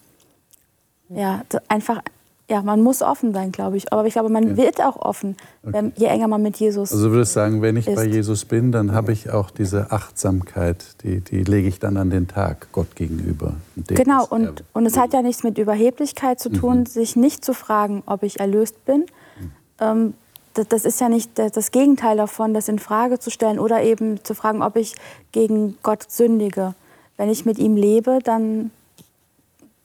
ja, 1.09 1.43
einfach 1.67 2.01
ja, 2.49 2.63
man 2.63 2.83
muss 2.83 3.01
offen 3.01 3.33
sein, 3.33 3.53
glaube 3.53 3.77
ich. 3.77 3.93
Aber 3.93 4.05
ich 4.07 4.15
glaube, 4.15 4.29
man 4.29 4.49
ja. 4.49 4.57
wird 4.57 4.83
auch 4.83 4.97
offen, 4.97 5.37
wenn, 5.63 5.93
je 5.97 6.07
enger 6.07 6.27
man 6.27 6.43
mit 6.43 6.57
Jesus 6.57 6.91
Also 6.91 7.07
du 7.07 7.13
würdest 7.13 7.33
sagen, 7.33 7.63
wenn 7.63 7.77
ich 7.77 7.87
ist. 7.87 7.95
bei 7.95 8.05
Jesus 8.05 8.45
bin, 8.45 8.73
dann 8.73 8.91
habe 8.91 9.13
ich 9.13 9.31
auch 9.31 9.53
diese 9.53 9.93
Achtsamkeit, 9.93 10.85
die, 11.05 11.21
die 11.21 11.45
lege 11.45 11.69
ich 11.69 11.79
dann 11.79 11.97
an 11.97 12.11
den 12.11 12.27
Tag 12.27 12.67
Gott 12.73 12.97
gegenüber. 12.97 13.55
Genau, 13.87 14.27
und, 14.27 14.65
und 14.73 14.85
es 14.85 14.99
hat 14.99 15.13
ja 15.13 15.23
nichts 15.23 15.45
mit 15.45 15.59
Überheblichkeit 15.59 16.41
zu 16.41 16.51
tun, 16.51 16.81
mhm. 16.81 16.87
sich 16.87 17.15
nicht 17.15 17.45
zu 17.45 17.55
fragen, 17.55 18.03
ob 18.07 18.25
ich 18.25 18.41
erlöst 18.41 18.85
bin. 18.85 19.07
Mhm. 19.39 19.53
Ähm, 19.81 20.15
das, 20.55 20.85
ist 20.85 21.01
ja 21.01 21.09
nicht 21.09 21.39
das 21.39 21.71
Gegenteil 21.71 22.17
davon, 22.17 22.55
das 22.55 22.69
in 22.69 22.79
Frage 22.79 23.19
zu 23.19 23.31
stellen 23.31 23.59
oder 23.59 23.83
eben 23.83 24.25
zu 24.25 24.35
fragen, 24.35 24.63
ob 24.63 24.77
ich 24.77 24.95
gegen 25.33 25.79
Gott 25.83 26.11
sündige. 26.11 26.75
Wenn 27.17 27.29
ich 27.29 27.45
mit 27.45 27.59
ihm 27.59 27.77
lebe, 27.77 28.19
dann, 28.25 28.71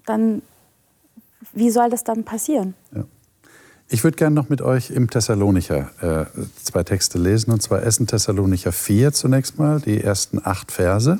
dann 0.06 0.42
wie 1.54 1.70
soll 1.70 1.90
das 1.90 2.04
dann 2.04 2.24
passieren? 2.24 2.74
Ja. 2.96 3.04
Ich 3.88 4.04
würde 4.04 4.18
gerne 4.18 4.36
noch 4.36 4.50
mit 4.50 4.62
euch 4.64 4.90
im 4.90 5.10
Thessalonicher 5.10 5.92
äh, 6.02 6.40
zwei 6.64 6.84
Texte 6.84 7.20
lesen, 7.20 7.52
und 7.52 7.62
zwar 7.62 7.84
Essen 7.84 8.08
Thessalonicher 8.08 8.72
4 8.72 9.14
zunächst 9.14 9.60
mal, 9.60 9.80
die 9.80 10.02
ersten 10.02 10.42
acht 10.44 10.72
Verse. 10.72 11.20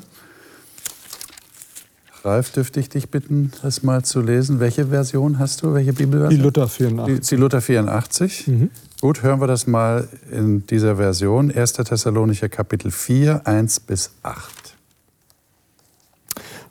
Ralf, 2.26 2.50
dürfte 2.50 2.80
ich 2.80 2.88
dich 2.88 3.08
bitten, 3.08 3.52
das 3.62 3.84
mal 3.84 4.04
zu 4.04 4.20
lesen. 4.20 4.58
Welche 4.58 4.88
Version 4.88 5.38
hast 5.38 5.62
du? 5.62 5.72
Welche 5.72 5.92
Bibelversion? 5.92 6.36
Die 6.36 6.44
Luther 6.44 6.68
84. 6.68 7.20
Die, 7.20 7.36
die 7.36 7.40
Luther 7.40 7.60
84. 7.60 8.46
Mhm. 8.48 8.70
Gut, 9.00 9.22
hören 9.22 9.40
wir 9.40 9.46
das 9.46 9.68
mal 9.68 10.08
in 10.32 10.66
dieser 10.66 10.96
Version. 10.96 11.52
1. 11.52 11.74
Thessalonicher 11.74 12.48
Kapitel 12.48 12.90
4, 12.90 13.46
1 13.46 13.80
bis 13.80 14.10
8. 14.24 14.76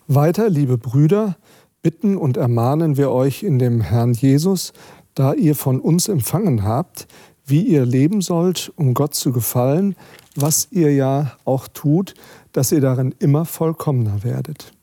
Weiter, 0.07 0.49
liebe 0.49 0.77
Brüder, 0.77 1.37
bitten 1.81 2.17
und 2.17 2.35
ermahnen 2.35 2.97
wir 2.97 3.11
euch 3.11 3.41
in 3.41 3.57
dem 3.57 3.79
Herrn 3.79 4.11
Jesus, 4.11 4.73
da 5.13 5.33
ihr 5.33 5.55
von 5.55 5.79
uns 5.79 6.09
empfangen 6.09 6.63
habt, 6.63 7.07
wie 7.45 7.61
ihr 7.61 7.85
leben 7.85 8.19
sollt, 8.19 8.73
um 8.75 8.93
Gott 8.93 9.15
zu 9.15 9.31
gefallen, 9.31 9.95
was 10.35 10.67
ihr 10.71 10.93
ja 10.93 11.37
auch 11.45 11.69
tut, 11.69 12.13
dass 12.51 12.73
ihr 12.73 12.81
darin 12.81 13.15
immer 13.19 13.45
vollkommener 13.45 14.23
werdet. 14.23 14.73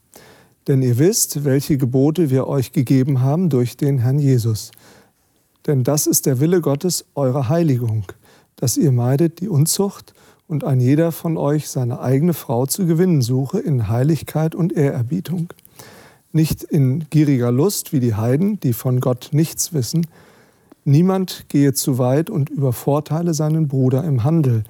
Denn 0.67 0.81
ihr 0.81 0.97
wisst, 0.97 1.43
welche 1.43 1.77
Gebote 1.77 2.29
wir 2.29 2.47
euch 2.47 2.71
gegeben 2.71 3.21
haben 3.21 3.49
durch 3.49 3.77
den 3.77 3.99
Herrn 3.99 4.19
Jesus. 4.19 4.71
Denn 5.67 5.83
das 5.83 6.07
ist 6.07 6.25
der 6.25 6.39
Wille 6.39 6.61
Gottes, 6.61 7.05
eure 7.15 7.49
Heiligung, 7.49 8.05
dass 8.55 8.77
ihr 8.77 8.91
meidet 8.91 9.39
die 9.39 9.49
Unzucht 9.49 10.13
und 10.47 10.63
ein 10.63 10.79
jeder 10.79 11.11
von 11.11 11.37
euch 11.37 11.69
seine 11.69 11.99
eigene 11.99 12.33
Frau 12.33 12.65
zu 12.65 12.85
gewinnen 12.85 13.21
suche 13.21 13.59
in 13.59 13.87
Heiligkeit 13.87 14.55
und 14.55 14.73
Ehrerbietung 14.73 15.53
nicht 16.33 16.63
in 16.63 17.07
gieriger 17.09 17.51
Lust 17.51 17.93
wie 17.93 17.99
die 17.99 18.15
Heiden, 18.15 18.59
die 18.59 18.73
von 18.73 18.99
Gott 18.99 19.29
nichts 19.31 19.71
wissen. 19.71 20.07
Niemand 20.83 21.45
gehe 21.47 21.73
zu 21.73 21.97
weit 21.99 22.29
und 22.29 22.49
übervorteile 22.49 23.33
seinen 23.33 23.67
Bruder 23.67 24.03
im 24.03 24.23
Handel, 24.23 24.63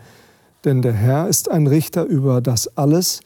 denn 0.66 0.82
der 0.82 0.94
Herr 0.94 1.28
ist 1.28 1.50
ein 1.50 1.66
Richter 1.66 2.04
über 2.04 2.42
das 2.42 2.78
alles, 2.78 3.22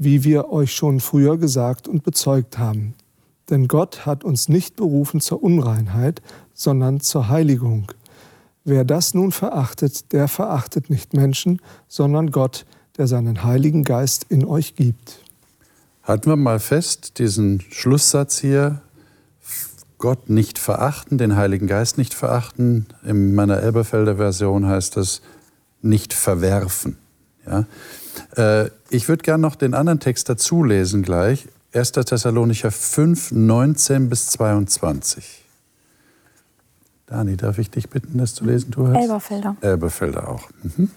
wie 0.00 0.24
wir 0.24 0.50
euch 0.50 0.74
schon 0.74 0.98
früher 0.98 1.36
gesagt 1.36 1.86
und 1.86 2.02
bezeugt 2.02 2.56
haben. 2.56 2.94
Denn 3.50 3.68
Gott 3.68 4.06
hat 4.06 4.24
uns 4.24 4.48
nicht 4.48 4.74
berufen 4.74 5.20
zur 5.20 5.42
Unreinheit, 5.42 6.22
sondern 6.54 7.00
zur 7.00 7.28
Heiligung. 7.28 7.92
Wer 8.64 8.84
das 8.84 9.12
nun 9.12 9.30
verachtet, 9.30 10.12
der 10.12 10.26
verachtet 10.26 10.88
nicht 10.88 11.12
Menschen, 11.12 11.60
sondern 11.86 12.30
Gott, 12.30 12.64
der 12.96 13.08
seinen 13.08 13.44
Heiligen 13.44 13.84
Geist 13.84 14.24
in 14.30 14.46
euch 14.46 14.74
gibt. 14.74 15.22
Halten 16.02 16.30
wir 16.30 16.36
mal 16.36 16.60
fest, 16.60 17.18
diesen 17.18 17.60
Schlusssatz 17.70 18.38
hier, 18.38 18.80
Gott 19.98 20.30
nicht 20.30 20.58
verachten, 20.58 21.18
den 21.18 21.36
Heiligen 21.36 21.66
Geist 21.66 21.98
nicht 21.98 22.14
verachten. 22.14 22.86
In 23.04 23.34
meiner 23.34 23.62
Elberfelder 23.62 24.16
Version 24.16 24.64
heißt 24.64 24.96
das 24.96 25.20
nicht 25.82 26.14
verwerfen. 26.14 26.96
Ja? 27.50 28.64
Äh, 28.64 28.70
ich 28.90 29.08
würde 29.08 29.22
gerne 29.22 29.42
noch 29.42 29.56
den 29.56 29.74
anderen 29.74 30.00
Text 30.00 30.28
dazu 30.28 30.64
lesen 30.64 31.02
gleich. 31.02 31.48
1. 31.72 31.92
Thessalonicher 31.92 32.70
5, 32.70 33.32
19 33.32 34.08
bis 34.08 34.26
22. 34.28 35.44
Dani, 37.06 37.36
darf 37.36 37.58
ich 37.58 37.70
dich 37.70 37.90
bitten, 37.90 38.18
das 38.18 38.34
zu 38.34 38.44
lesen? 38.44 38.70
Du 38.70 38.88
hast? 38.88 38.96
Elberfelder. 38.96 39.56
Elberfelder 39.60 40.28
auch. 40.28 40.48
Mhm. 40.62 40.90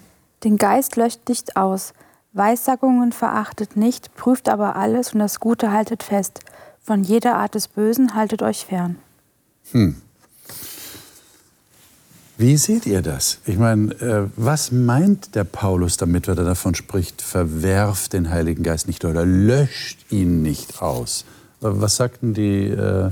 Den 0.44 0.56
Geist 0.56 0.96
löscht 0.96 1.28
nicht 1.28 1.56
aus. 1.56 1.92
Weissagungen 2.32 3.12
verachtet 3.12 3.76
nicht, 3.76 4.14
prüft 4.16 4.48
aber 4.48 4.76
alles 4.76 5.12
und 5.12 5.20
das 5.20 5.38
Gute 5.38 5.72
haltet 5.72 6.02
fest. 6.02 6.40
Von 6.82 7.04
jeder 7.04 7.36
Art 7.36 7.54
des 7.54 7.68
Bösen 7.68 8.14
haltet 8.14 8.42
euch 8.42 8.66
fern. 8.66 8.96
Hm. 9.70 10.02
Wie 12.36 12.56
seht 12.56 12.86
ihr 12.86 13.00
das? 13.00 13.38
Ich 13.46 13.58
meine, 13.58 13.92
äh, 14.00 14.28
was 14.36 14.72
meint 14.72 15.34
der 15.36 15.44
Paulus 15.44 15.96
damit, 15.96 16.26
wenn 16.26 16.36
er 16.36 16.44
davon 16.44 16.74
spricht, 16.74 17.22
verwerft 17.22 18.12
den 18.12 18.30
Heiligen 18.30 18.64
Geist 18.64 18.88
nicht 18.88 19.04
oder 19.04 19.24
löscht 19.24 20.10
ihn 20.10 20.42
nicht 20.42 20.82
aus? 20.82 21.24
Was 21.60 21.96
sagten 21.96 22.34
die 22.34 22.68
äh, 22.68 23.10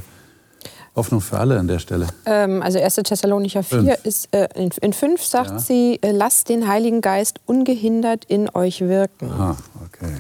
Hoffnung 0.95 1.23
für 1.23 1.39
alle 1.39 1.59
an 1.59 1.69
der 1.69 1.79
Stelle. 1.79 2.09
Ähm, 2.27 2.63
also 2.63 2.79
1. 2.79 2.97
Thessalonicher 2.97 3.63
4 3.63 3.79
fünf. 3.79 4.05
ist, 4.05 4.35
äh, 4.35 4.49
in, 4.55 4.71
in 4.83 4.93
5 4.93 5.25
sagt 5.25 5.51
ja. 5.51 5.59
sie, 5.59 5.99
äh, 6.03 6.11
lasst 6.11 6.49
den 6.49 6.69
Heiligen 6.69 7.01
Geist 7.01 7.41
ungehindert 7.47 8.25
in 8.27 8.51
euch 8.55 8.83
wirken. 8.83 9.31
Aha, 9.31 9.57
okay. 9.87 10.13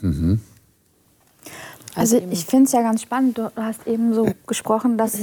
Mhm. 0.00 0.40
Also, 1.94 2.20
ich 2.30 2.44
finde 2.44 2.66
es 2.66 2.72
ja 2.72 2.82
ganz 2.82 3.02
spannend, 3.02 3.38
du 3.38 3.50
hast 3.54 3.86
eben 3.86 4.14
so 4.14 4.28
gesprochen, 4.46 4.96
dass 4.96 5.18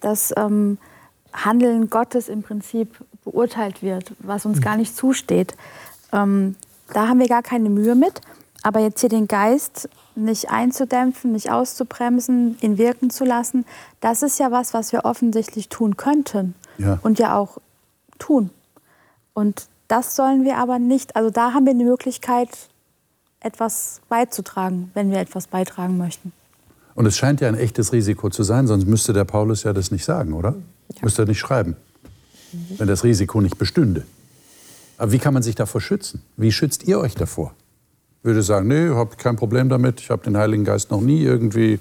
das 0.00 0.32
ähm, 0.36 0.78
Handeln 1.32 1.90
Gottes 1.90 2.28
im 2.28 2.42
Prinzip 2.42 2.96
beurteilt 3.24 3.82
wird, 3.82 4.12
was 4.20 4.46
uns 4.46 4.60
gar 4.60 4.76
nicht 4.76 4.96
zusteht. 4.96 5.54
Ähm, 6.12 6.56
da 6.92 7.08
haben 7.08 7.20
wir 7.20 7.28
gar 7.28 7.42
keine 7.42 7.70
Mühe 7.70 7.94
mit. 7.94 8.20
Aber 8.62 8.80
jetzt 8.80 9.00
hier 9.00 9.08
den 9.08 9.28
Geist 9.28 9.88
nicht 10.16 10.50
einzudämpfen, 10.50 11.32
nicht 11.32 11.50
auszubremsen, 11.50 12.58
ihn 12.60 12.76
wirken 12.76 13.08
zu 13.10 13.24
lassen, 13.24 13.64
das 14.00 14.22
ist 14.22 14.38
ja 14.40 14.50
was, 14.50 14.74
was 14.74 14.92
wir 14.92 15.04
offensichtlich 15.04 15.68
tun 15.68 15.96
könnten 15.96 16.54
ja. 16.76 16.98
und 17.02 17.18
ja 17.18 17.36
auch 17.36 17.58
tun. 18.18 18.50
Und 19.32 19.68
das 19.86 20.16
sollen 20.16 20.44
wir 20.44 20.56
aber 20.58 20.78
nicht. 20.78 21.14
Also 21.14 21.30
da 21.30 21.54
haben 21.54 21.66
wir 21.66 21.74
die 21.74 21.84
Möglichkeit, 21.84 22.50
etwas 23.40 24.00
beizutragen, 24.08 24.90
wenn 24.94 25.12
wir 25.12 25.18
etwas 25.18 25.46
beitragen 25.46 25.96
möchten. 25.96 26.32
Und 26.96 27.06
es 27.06 27.16
scheint 27.16 27.40
ja 27.40 27.46
ein 27.46 27.54
echtes 27.54 27.92
Risiko 27.92 28.28
zu 28.28 28.42
sein, 28.42 28.66
sonst 28.66 28.86
müsste 28.86 29.12
der 29.12 29.24
Paulus 29.24 29.62
ja 29.62 29.72
das 29.72 29.92
nicht 29.92 30.04
sagen, 30.04 30.32
oder? 30.32 30.56
Ja. 30.94 31.00
Müsste 31.02 31.22
er 31.22 31.26
nicht 31.26 31.38
schreiben, 31.38 31.76
mhm. 32.52 32.78
wenn 32.78 32.88
das 32.88 33.04
Risiko 33.04 33.40
nicht 33.40 33.58
bestünde. 33.58 34.04
Aber 34.96 35.12
wie 35.12 35.18
kann 35.18 35.34
man 35.34 35.42
sich 35.42 35.54
davor 35.54 35.80
schützen? 35.80 36.22
Wie 36.36 36.50
schützt 36.50 36.84
ihr 36.84 36.98
euch 36.98 37.14
davor? 37.14 37.54
Ich 38.20 38.24
würde 38.24 38.42
sagen, 38.42 38.66
nee, 38.66 38.88
habe 38.88 39.16
kein 39.16 39.36
Problem 39.36 39.68
damit. 39.68 40.00
Ich 40.00 40.10
habe 40.10 40.24
den 40.24 40.36
Heiligen 40.36 40.64
Geist 40.64 40.90
noch 40.90 41.00
nie 41.00 41.22
irgendwie 41.22 41.78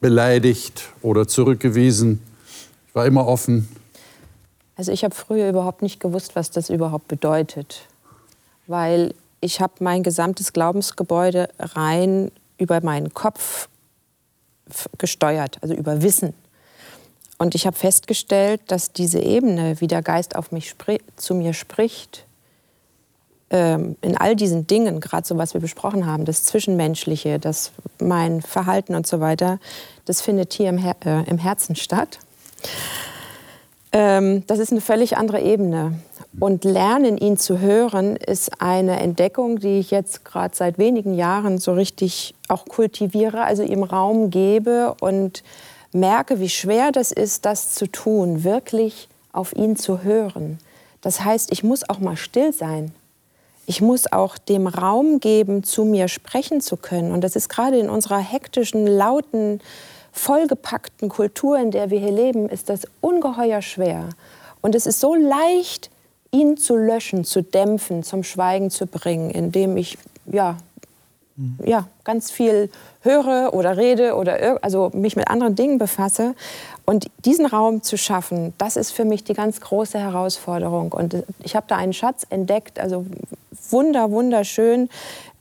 beleidigt 0.00 0.90
oder 1.02 1.26
zurückgewiesen. 1.26 2.20
Ich 2.88 2.94
war 2.94 3.06
immer 3.06 3.26
offen. 3.26 3.68
Also 4.76 4.92
ich 4.92 5.04
habe 5.04 5.14
früher 5.14 5.48
überhaupt 5.48 5.82
nicht 5.82 6.00
gewusst, 6.00 6.36
was 6.36 6.50
das 6.50 6.70
überhaupt 6.70 7.08
bedeutet, 7.08 7.86
weil 8.66 9.14
ich 9.40 9.60
habe 9.60 9.74
mein 9.80 10.02
gesamtes 10.02 10.52
Glaubensgebäude 10.52 11.48
rein 11.58 12.30
über 12.58 12.82
meinen 12.82 13.14
Kopf 13.14 13.68
gesteuert, 14.98 15.58
also 15.62 15.74
über 15.74 16.02
Wissen. 16.02 16.34
Und 17.40 17.54
ich 17.54 17.66
habe 17.66 17.74
festgestellt, 17.74 18.60
dass 18.66 18.92
diese 18.92 19.18
Ebene, 19.18 19.80
wie 19.80 19.86
der 19.86 20.02
Geist 20.02 20.36
auf 20.36 20.52
mich 20.52 20.74
zu 21.16 21.34
mir 21.34 21.54
spricht, 21.54 22.26
ähm, 23.48 23.96
in 24.02 24.14
all 24.14 24.36
diesen 24.36 24.66
Dingen, 24.66 25.00
gerade 25.00 25.26
so 25.26 25.38
was 25.38 25.54
wir 25.54 25.60
besprochen 25.62 26.04
haben, 26.04 26.26
das 26.26 26.44
Zwischenmenschliche, 26.44 27.38
das 27.38 27.72
mein 27.98 28.42
Verhalten 28.42 28.94
und 28.94 29.06
so 29.06 29.20
weiter, 29.20 29.58
das 30.04 30.20
findet 30.20 30.52
hier 30.52 30.68
im, 30.68 30.76
Her 30.76 30.96
äh, 31.06 31.30
im 31.30 31.38
Herzen 31.38 31.76
statt. 31.76 32.18
Ähm, 33.92 34.46
das 34.46 34.58
ist 34.58 34.70
eine 34.70 34.82
völlig 34.82 35.16
andere 35.16 35.40
Ebene. 35.40 35.94
Und 36.40 36.64
lernen, 36.64 37.16
ihn 37.16 37.38
zu 37.38 37.58
hören, 37.58 38.16
ist 38.16 38.60
eine 38.60 39.00
Entdeckung, 39.00 39.60
die 39.60 39.78
ich 39.78 39.90
jetzt 39.90 40.26
gerade 40.26 40.54
seit 40.54 40.76
wenigen 40.76 41.14
Jahren 41.14 41.56
so 41.56 41.72
richtig 41.72 42.34
auch 42.48 42.66
kultiviere, 42.66 43.44
also 43.44 43.62
ihm 43.62 43.82
Raum 43.82 44.28
gebe 44.28 44.94
und 45.00 45.42
merke, 45.92 46.40
wie 46.40 46.48
schwer 46.48 46.92
das 46.92 47.12
ist, 47.12 47.44
das 47.44 47.74
zu 47.74 47.86
tun, 47.86 48.44
wirklich 48.44 49.08
auf 49.32 49.54
ihn 49.54 49.76
zu 49.76 50.02
hören. 50.02 50.58
Das 51.00 51.24
heißt, 51.24 51.52
ich 51.52 51.62
muss 51.62 51.88
auch 51.88 51.98
mal 51.98 52.16
still 52.16 52.52
sein. 52.52 52.92
Ich 53.66 53.80
muss 53.80 54.12
auch 54.12 54.36
dem 54.36 54.66
Raum 54.66 55.20
geben, 55.20 55.62
zu 55.62 55.84
mir 55.84 56.08
sprechen 56.08 56.60
zu 56.60 56.76
können. 56.76 57.12
Und 57.12 57.22
das 57.22 57.36
ist 57.36 57.48
gerade 57.48 57.78
in 57.78 57.88
unserer 57.88 58.18
hektischen, 58.18 58.86
lauten, 58.86 59.60
vollgepackten 60.12 61.08
Kultur, 61.08 61.58
in 61.58 61.70
der 61.70 61.90
wir 61.90 62.00
hier 62.00 62.10
leben, 62.10 62.48
ist 62.48 62.68
das 62.68 62.82
ungeheuer 63.00 63.62
schwer. 63.62 64.08
Und 64.60 64.74
es 64.74 64.86
ist 64.86 65.00
so 65.00 65.14
leicht, 65.14 65.90
ihn 66.32 66.56
zu 66.56 66.76
löschen, 66.76 67.24
zu 67.24 67.42
dämpfen, 67.42 68.02
zum 68.02 68.24
Schweigen 68.24 68.70
zu 68.70 68.86
bringen, 68.86 69.30
indem 69.30 69.76
ich 69.76 69.98
ja, 70.26 70.58
ja, 71.64 71.86
ganz 72.04 72.30
viel 72.30 72.70
höre 73.02 73.54
oder 73.54 73.76
rede 73.76 74.14
oder 74.14 74.62
also 74.62 74.90
mich 74.92 75.16
mit 75.16 75.28
anderen 75.28 75.54
Dingen 75.54 75.78
befasse. 75.78 76.34
Und 76.84 77.10
diesen 77.24 77.46
Raum 77.46 77.82
zu 77.82 77.96
schaffen, 77.96 78.52
das 78.58 78.76
ist 78.76 78.90
für 78.90 79.04
mich 79.04 79.24
die 79.24 79.34
ganz 79.34 79.60
große 79.60 79.98
Herausforderung. 79.98 80.92
Und 80.92 81.22
ich 81.42 81.56
habe 81.56 81.66
da 81.68 81.76
einen 81.76 81.92
Schatz 81.92 82.26
entdeckt, 82.28 82.78
also 82.80 83.06
wunder, 83.70 84.10
wunderschön, 84.10 84.88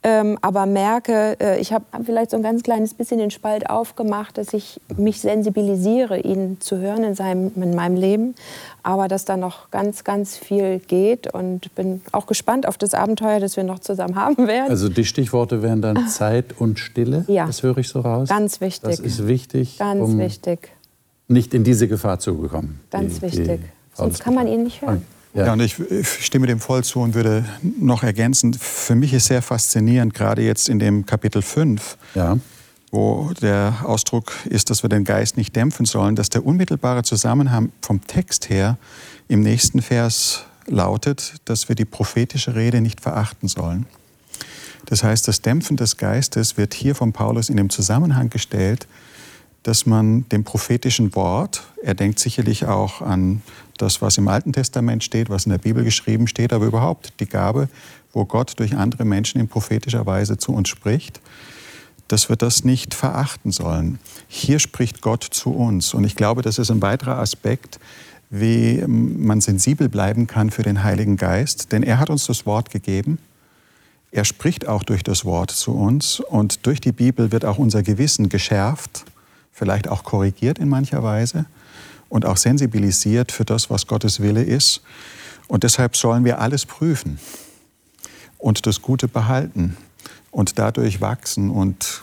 ähm, 0.02 0.38
aber 0.41 0.66
merke, 0.66 1.36
äh, 1.41 1.60
ich 1.60 1.74
habe 1.74 1.84
vielleicht 2.06 2.32
so 2.32 2.38
ein 2.38 2.43
ganz 2.43 2.64
kleines 2.64 2.93
bisschen 2.93 3.18
den 3.18 3.32
Spalt 3.32 3.70
aufgemacht, 3.70 4.38
dass 4.38 4.54
ich 4.54 4.80
mich 4.95 5.20
sensibilisiere, 5.20 6.20
ihn 6.22 6.62
zu 6.62 6.78
hören 6.78 7.04
in, 7.04 7.16
seinem, 7.16 7.52
in 7.56 7.76
meinem 7.76 7.97
Leben, 7.97 8.36
aber 8.82 9.10
dass 9.10 9.26
da 9.26 9.36
noch 9.36 9.72
ganz, 9.72 10.06
ganz 10.06 10.38
viel 10.38 10.80
geht 10.80 11.34
und 11.34 11.76
bin 11.76 12.02
auch 12.14 12.28
gespannt 12.28 12.66
auf 12.66 12.78
das 12.78 12.93
Abenteuer, 12.93 13.41
das 13.41 13.58
wir 13.58 13.66
noch 13.66 13.80
zusammen 13.80 14.16
haben 14.16 14.47
werden. 14.47 14.70
Also 14.70 14.88
die 14.88 15.04
Stichworte 15.04 15.62
wären 15.62 15.82
dann 15.82 16.08
Zeit 16.08 16.56
und 16.58 16.80
Stille, 16.80 17.26
ja. 17.28 17.45
das 17.45 17.62
höre 17.64 17.78
ich 17.80 17.89
so 17.89 18.00
raus. 18.00 18.30
Ganz 18.30 18.62
wichtig. 18.62 18.89
Das 18.89 19.00
ist 19.00 19.28
wichtig, 19.28 19.80
ganz 19.80 20.02
um 20.02 20.18
wichtig. 20.18 20.72
nicht 21.28 21.54
in 21.54 21.66
diese 21.66 21.89
Gefahr 21.89 22.20
zu 22.20 22.38
bekommen. 22.38 22.80
Ganz 22.89 23.16
die, 23.16 23.22
wichtig, 23.24 23.47
die 23.47 23.60
sonst 23.93 24.22
kann 24.22 24.34
man 24.34 24.47
ihn 24.47 24.64
nicht 24.64 24.82
hören. 24.82 25.06
Ja. 25.34 25.45
ja, 25.45 25.53
und 25.53 25.59
ich, 25.59 25.80
ich 25.80 26.25
stimme 26.25 26.47
dem 26.47 26.59
voll 26.59 26.84
zu 26.84 27.01
und 27.01 27.13
würde 27.13 27.45
noch 27.80 28.03
ergänzen, 28.03 28.53
für 28.53 28.95
mich 28.95 29.13
ist 29.13 29.27
sehr 29.27 29.41
faszinierend, 29.41 30.13
gerade 30.13 30.41
jetzt 30.41 30.69
in 30.69 30.80
dem 30.80 31.05
Kapitel 31.05 31.41
5, 31.41 31.97
ja. 32.15 32.38
wo 32.91 33.32
der 33.39 33.75
Ausdruck 33.84 34.34
ist, 34.45 34.71
dass 34.71 34.84
wir 34.84 34.89
den 34.89 35.03
Geist 35.03 35.38
nicht 35.38 35.55
dämpfen 35.55 35.86
sollen, 35.86 36.15
dass 36.15 36.30
der 36.30 36.45
unmittelbare 36.45 37.03
Zusammenhang 37.03 37.71
vom 37.82 38.05
Text 38.07 38.49
her 38.49 38.77
im 39.27 39.41
nächsten 39.41 39.82
Vers 39.84 40.45
lautet, 40.65 41.36
dass 41.45 41.69
wir 41.69 41.75
die 41.75 41.86
prophetische 41.86 42.55
Rede 42.55 42.82
nicht 42.82 43.01
verachten 43.01 43.47
sollen. 43.47 43.86
Das 44.86 45.03
heißt, 45.03 45.27
das 45.27 45.41
Dämpfen 45.41 45.77
des 45.77 45.97
Geistes 45.97 46.57
wird 46.57 46.73
hier 46.73 46.95
von 46.95 47.13
Paulus 47.13 47.49
in 47.49 47.57
dem 47.57 47.69
Zusammenhang 47.69 48.30
gestellt, 48.30 48.88
dass 49.63 49.86
man 49.86 50.27
dem 50.30 50.43
prophetischen 50.43 51.13
Wort, 51.15 51.63
er 51.84 51.93
denkt 51.93 52.17
sicherlich 52.17 52.65
auch 52.65 53.01
an 53.01 53.41
das, 53.82 54.01
was 54.01 54.17
im 54.17 54.27
Alten 54.27 54.53
Testament 54.53 55.03
steht, 55.03 55.30
was 55.30 55.45
in 55.45 55.51
der 55.51 55.57
Bibel 55.57 55.84
geschrieben 55.84 56.27
steht, 56.27 56.53
aber 56.53 56.65
überhaupt 56.65 57.13
die 57.19 57.25
Gabe, 57.25 57.69
wo 58.13 58.25
Gott 58.25 58.53
durch 58.59 58.75
andere 58.75 59.05
Menschen 59.05 59.39
in 59.39 59.47
prophetischer 59.47 60.05
Weise 60.05 60.38
zu 60.38 60.53
uns 60.53 60.69
spricht, 60.69 61.21
dass 62.07 62.30
wir 62.30 62.36
das 62.36 62.63
nicht 62.63 62.93
verachten 62.93 63.51
sollen. 63.51 63.99
Hier 64.27 64.59
spricht 64.59 65.01
Gott 65.01 65.23
zu 65.23 65.51
uns. 65.51 65.93
Und 65.93 66.03
ich 66.03 66.15
glaube, 66.15 66.41
das 66.41 66.57
ist 66.57 66.71
ein 66.71 66.82
weiterer 66.82 67.19
Aspekt, 67.19 67.80
wie 68.30 68.84
man 68.88 69.41
sensibel 69.41 69.89
bleiben 69.89 70.27
kann 70.27 70.49
für 70.49 70.63
den 70.63 70.84
Heiligen 70.84 71.17
Geist. 71.17 71.71
Denn 71.71 71.84
er 71.84 71.99
hat 71.99 72.09
uns 72.09 72.25
das 72.25 72.45
Wort 72.45 72.71
gegeben. 72.71 73.19
Er 74.11 74.25
spricht 74.25 74.67
auch 74.67 74.84
durch 74.84 75.03
das 75.03 75.23
Wort 75.23 75.51
zu 75.51 75.71
uns. 75.71 76.19
Und 76.19 76.65
durch 76.65 76.82
die 76.82 76.91
Bibel 76.91 77.32
wird 77.32 77.45
auch 77.45 77.59
unser 77.59 77.84
Gewissen 77.84 78.27
geschärft, 78.27 79.05
vielleicht 79.51 79.88
auch 79.88 80.03
korrigiert 80.03 80.57
in 80.57 80.67
mancher 80.67 81.03
Weise 81.03 81.45
und 82.10 82.26
auch 82.26 82.38
sensibilisiert 82.38 83.32
für 83.32 83.45
das, 83.45 83.70
was 83.70 83.88
Gottes 83.88 84.20
Wille 84.20 84.43
ist. 84.43 84.82
Und 85.47 85.64
deshalb 85.64 85.95
sollen 85.95 86.26
wir 86.26 86.39
alles 86.41 86.66
prüfen 86.66 87.20
und 88.38 88.66
das 88.66 88.82
Gute 88.82 89.07
behalten 89.07 89.78
und 90.32 90.60
dadurch 90.60 91.01
wachsen 91.01 91.49
und 91.49 92.01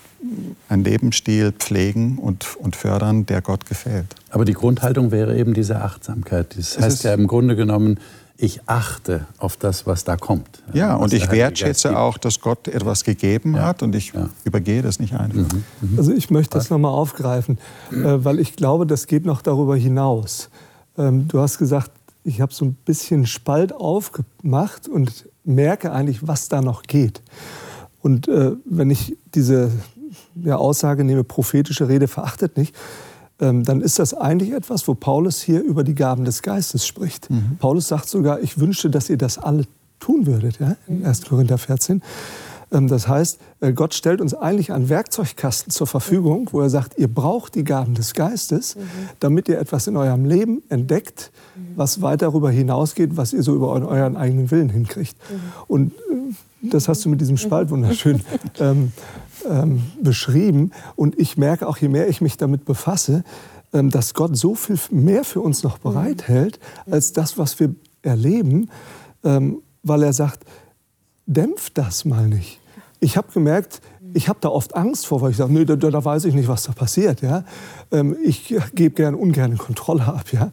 einen 0.68 0.84
Lebensstil 0.84 1.52
pflegen 1.52 2.18
und, 2.18 2.56
und 2.56 2.74
fördern, 2.74 3.26
der 3.26 3.42
Gott 3.42 3.66
gefällt. 3.66 4.14
Aber 4.30 4.44
die 4.44 4.54
Grundhaltung 4.54 5.10
wäre 5.10 5.36
eben 5.36 5.54
diese 5.54 5.82
Achtsamkeit. 5.82 6.56
Das 6.56 6.78
heißt 6.78 7.04
ja 7.04 7.14
im 7.14 7.26
Grunde 7.26 7.54
genommen, 7.54 8.00
ich 8.38 8.60
achte 8.66 9.26
auf 9.38 9.56
das, 9.56 9.86
was 9.86 10.04
da 10.04 10.16
kommt. 10.16 10.62
Ja, 10.72 10.94
und 10.96 11.12
ich 11.12 11.30
wertschätze 11.30 11.98
auch, 11.98 12.18
dass 12.18 12.40
Gott 12.40 12.68
etwas 12.68 13.04
gegeben 13.04 13.54
ja. 13.54 13.62
hat 13.62 13.82
und 13.82 13.94
ich 13.94 14.12
ja. 14.12 14.28
übergehe 14.44 14.82
das 14.82 15.00
nicht 15.00 15.14
einfach. 15.14 15.52
Mhm. 15.52 15.64
Mhm. 15.80 15.98
Also 15.98 16.12
ich 16.12 16.30
möchte 16.30 16.58
das 16.58 16.70
nochmal 16.70 16.92
aufgreifen, 16.92 17.58
äh, 17.90 17.96
weil 18.02 18.38
ich 18.38 18.56
glaube, 18.56 18.86
das 18.86 19.06
geht 19.06 19.24
noch 19.24 19.42
darüber 19.42 19.76
hinaus. 19.76 20.50
Ähm, 20.98 21.28
du 21.28 21.40
hast 21.40 21.58
gesagt, 21.58 21.90
ich 22.24 22.40
habe 22.40 22.52
so 22.52 22.64
ein 22.64 22.74
bisschen 22.74 23.26
Spalt 23.26 23.72
aufgemacht 23.72 24.88
und 24.88 25.28
merke 25.44 25.92
eigentlich, 25.92 26.26
was 26.26 26.48
da 26.48 26.60
noch 26.60 26.82
geht. 26.82 27.22
Und 28.02 28.28
äh, 28.28 28.52
wenn 28.64 28.90
ich 28.90 29.16
diese 29.34 29.70
Aussage 30.48 31.04
nehme, 31.04 31.24
prophetische 31.24 31.88
Rede 31.88 32.08
verachtet 32.08 32.56
nicht, 32.56 32.74
dann 33.38 33.82
ist 33.82 33.98
das 33.98 34.14
eigentlich 34.14 34.52
etwas, 34.52 34.88
wo 34.88 34.94
Paulus 34.94 35.42
hier 35.42 35.62
über 35.62 35.84
die 35.84 35.94
Gaben 35.94 36.24
des 36.24 36.42
Geistes 36.42 36.86
spricht. 36.86 37.28
Mhm. 37.30 37.56
Paulus 37.58 37.88
sagt 37.88 38.08
sogar, 38.08 38.40
ich 38.40 38.58
wünschte, 38.58 38.88
dass 38.88 39.10
ihr 39.10 39.18
das 39.18 39.36
alle 39.36 39.64
tun 40.00 40.26
würdet, 40.26 40.58
ja, 40.58 40.76
in 40.86 41.04
1. 41.04 41.22
Korinther 41.22 41.58
14. 41.58 42.02
Ähm, 42.72 42.88
das 42.88 43.08
heißt, 43.08 43.38
äh, 43.60 43.72
Gott 43.72 43.94
stellt 43.94 44.20
uns 44.20 44.34
eigentlich 44.34 44.72
einen 44.72 44.88
Werkzeugkasten 44.88 45.70
zur 45.70 45.86
Verfügung, 45.86 46.48
wo 46.52 46.60
er 46.60 46.70
sagt, 46.70 46.98
ihr 46.98 47.08
braucht 47.08 47.54
die 47.54 47.64
Gaben 47.64 47.94
des 47.94 48.14
Geistes, 48.14 48.76
mhm. 48.76 48.80
damit 49.20 49.48
ihr 49.48 49.58
etwas 49.58 49.86
in 49.86 49.96
eurem 49.96 50.24
Leben 50.24 50.62
entdeckt, 50.68 51.30
mhm. 51.54 51.72
was 51.76 52.02
weit 52.02 52.22
darüber 52.22 52.50
hinausgeht, 52.50 53.16
was 53.16 53.32
ihr 53.32 53.42
so 53.42 53.54
über 53.54 53.70
euren 53.70 54.16
eigenen 54.16 54.50
Willen 54.50 54.70
hinkriegt. 54.70 55.16
Mhm. 55.30 55.34
Und 55.68 55.92
äh, 55.92 56.70
das 56.70 56.88
hast 56.88 57.04
du 57.04 57.08
mit 57.08 57.20
diesem 57.20 57.36
Spalt 57.36 57.70
wunderschön 57.70 58.22
ähm, 58.60 58.92
ähm, 59.48 59.82
beschrieben. 60.02 60.72
Und 60.94 61.18
ich 61.18 61.36
merke 61.36 61.66
auch, 61.66 61.78
je 61.78 61.88
mehr 61.88 62.08
ich 62.08 62.20
mich 62.20 62.36
damit 62.36 62.64
befasse, 62.64 63.24
ähm, 63.72 63.90
dass 63.90 64.14
Gott 64.14 64.36
so 64.36 64.54
viel 64.54 64.78
mehr 64.90 65.24
für 65.24 65.40
uns 65.40 65.62
noch 65.62 65.78
bereithält, 65.78 66.58
als 66.90 67.12
das, 67.12 67.38
was 67.38 67.58
wir 67.60 67.74
erleben, 68.02 68.70
ähm, 69.24 69.62
weil 69.82 70.02
er 70.02 70.12
sagt, 70.12 70.44
dämpft 71.26 71.76
das 71.76 72.04
mal 72.04 72.28
nicht. 72.28 72.60
Ich 73.00 73.16
habe 73.16 73.28
gemerkt, 73.32 73.80
ich 74.14 74.28
habe 74.28 74.38
da 74.40 74.48
oft 74.48 74.74
Angst 74.74 75.06
vor, 75.06 75.20
weil 75.20 75.32
ich 75.32 75.36
sage, 75.36 75.52
nee, 75.52 75.64
da, 75.64 75.76
da, 75.76 76.04
weiß 76.04 76.24
ich 76.24 76.34
nicht, 76.34 76.48
was 76.48 76.62
da 76.62 76.72
passiert. 76.72 77.20
Ja? 77.20 77.44
Ähm, 77.90 78.16
ich 78.24 78.54
gebe 78.74 78.94
gern 78.94 79.14
ungern 79.14 79.58
Kontrolle 79.58 80.06
ab. 80.06 80.32
Ja? 80.32 80.52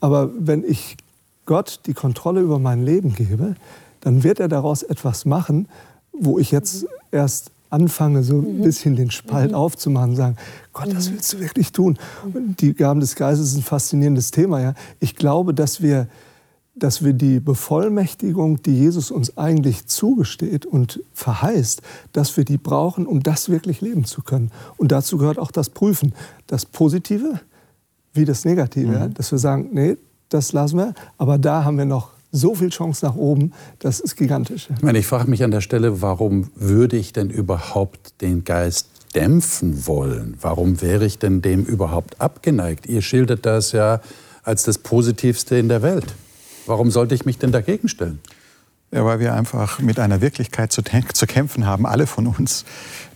Aber 0.00 0.30
wenn 0.38 0.62
ich 0.62 0.96
Gott 1.46 1.80
die 1.86 1.94
Kontrolle 1.94 2.40
über 2.40 2.58
mein 2.58 2.84
Leben 2.84 3.14
gebe, 3.14 3.56
dann 4.00 4.22
wird 4.22 4.38
er 4.38 4.48
daraus 4.48 4.82
etwas 4.82 5.24
machen, 5.24 5.68
wo 6.12 6.38
ich 6.38 6.50
jetzt 6.50 6.86
erst 7.10 7.50
anfange, 7.70 8.22
so 8.22 8.40
ein 8.40 8.58
mhm. 8.58 8.62
bisschen 8.62 8.96
den 8.96 9.10
Spalt 9.10 9.50
mhm. 9.50 9.56
aufzumachen, 9.56 10.16
sagen, 10.16 10.36
Gott, 10.72 10.92
das 10.92 11.08
mhm. 11.08 11.14
willst 11.14 11.32
du 11.32 11.40
wirklich 11.40 11.72
tun. 11.72 11.98
Und 12.24 12.60
die 12.60 12.74
Gaben 12.74 13.00
des 13.00 13.14
Geistes 13.14 13.52
ist 13.52 13.56
ein 13.56 13.62
faszinierendes 13.62 14.30
Thema. 14.30 14.60
Ja? 14.60 14.74
Ich 14.98 15.16
glaube, 15.16 15.54
dass 15.54 15.80
wir 15.80 16.08
dass 16.76 17.04
wir 17.04 17.12
die 17.12 17.40
Bevollmächtigung, 17.40 18.62
die 18.62 18.74
Jesus 18.74 19.10
uns 19.10 19.36
eigentlich 19.36 19.86
zugesteht 19.86 20.64
und 20.64 21.02
verheißt, 21.12 21.82
dass 22.12 22.36
wir 22.36 22.44
die 22.44 22.58
brauchen, 22.58 23.06
um 23.06 23.22
das 23.22 23.50
wirklich 23.50 23.80
leben 23.80 24.04
zu 24.04 24.22
können. 24.22 24.50
Und 24.76 24.92
dazu 24.92 25.18
gehört 25.18 25.38
auch 25.38 25.50
das 25.50 25.68
Prüfen, 25.68 26.14
das 26.46 26.64
Positive 26.66 27.40
wie 28.12 28.24
das 28.24 28.44
Negative, 28.44 29.08
mhm. 29.08 29.14
dass 29.14 29.30
wir 29.30 29.38
sagen, 29.38 29.68
nee, 29.72 29.96
das 30.28 30.52
lassen 30.52 30.78
wir, 30.78 30.94
aber 31.18 31.38
da 31.38 31.64
haben 31.64 31.76
wir 31.76 31.84
noch 31.84 32.10
so 32.32 32.54
viel 32.54 32.70
Chance 32.70 33.04
nach 33.04 33.16
oben, 33.16 33.52
das 33.78 34.00
ist 34.00 34.16
gigantisch. 34.16 34.68
Ich 34.74 34.82
meine, 34.82 34.98
ich 34.98 35.06
frage 35.06 35.28
mich 35.28 35.42
an 35.42 35.50
der 35.50 35.60
Stelle, 35.60 36.02
warum 36.02 36.50
würde 36.54 36.96
ich 36.96 37.12
denn 37.12 37.30
überhaupt 37.30 38.20
den 38.20 38.44
Geist 38.44 38.88
dämpfen 39.14 39.86
wollen? 39.86 40.36
Warum 40.40 40.80
wäre 40.80 41.04
ich 41.04 41.18
denn 41.18 41.42
dem 41.42 41.64
überhaupt 41.64 42.20
abgeneigt? 42.20 42.86
Ihr 42.86 43.02
schildert 43.02 43.46
das 43.46 43.72
ja 43.72 44.00
als 44.42 44.62
das 44.62 44.78
Positivste 44.78 45.56
in 45.56 45.68
der 45.68 45.82
Welt. 45.82 46.14
Warum 46.66 46.90
sollte 46.90 47.14
ich 47.14 47.24
mich 47.24 47.38
denn 47.38 47.52
dagegen 47.52 47.88
stellen? 47.88 48.20
Ja, 48.92 49.04
weil 49.04 49.20
wir 49.20 49.34
einfach 49.34 49.78
mit 49.78 50.00
einer 50.00 50.20
Wirklichkeit 50.20 50.72
zu, 50.72 50.82
zu, 50.82 51.26
kämpfen 51.26 51.64
haben, 51.64 51.86
alle 51.86 52.08
von 52.08 52.26
uns, 52.26 52.64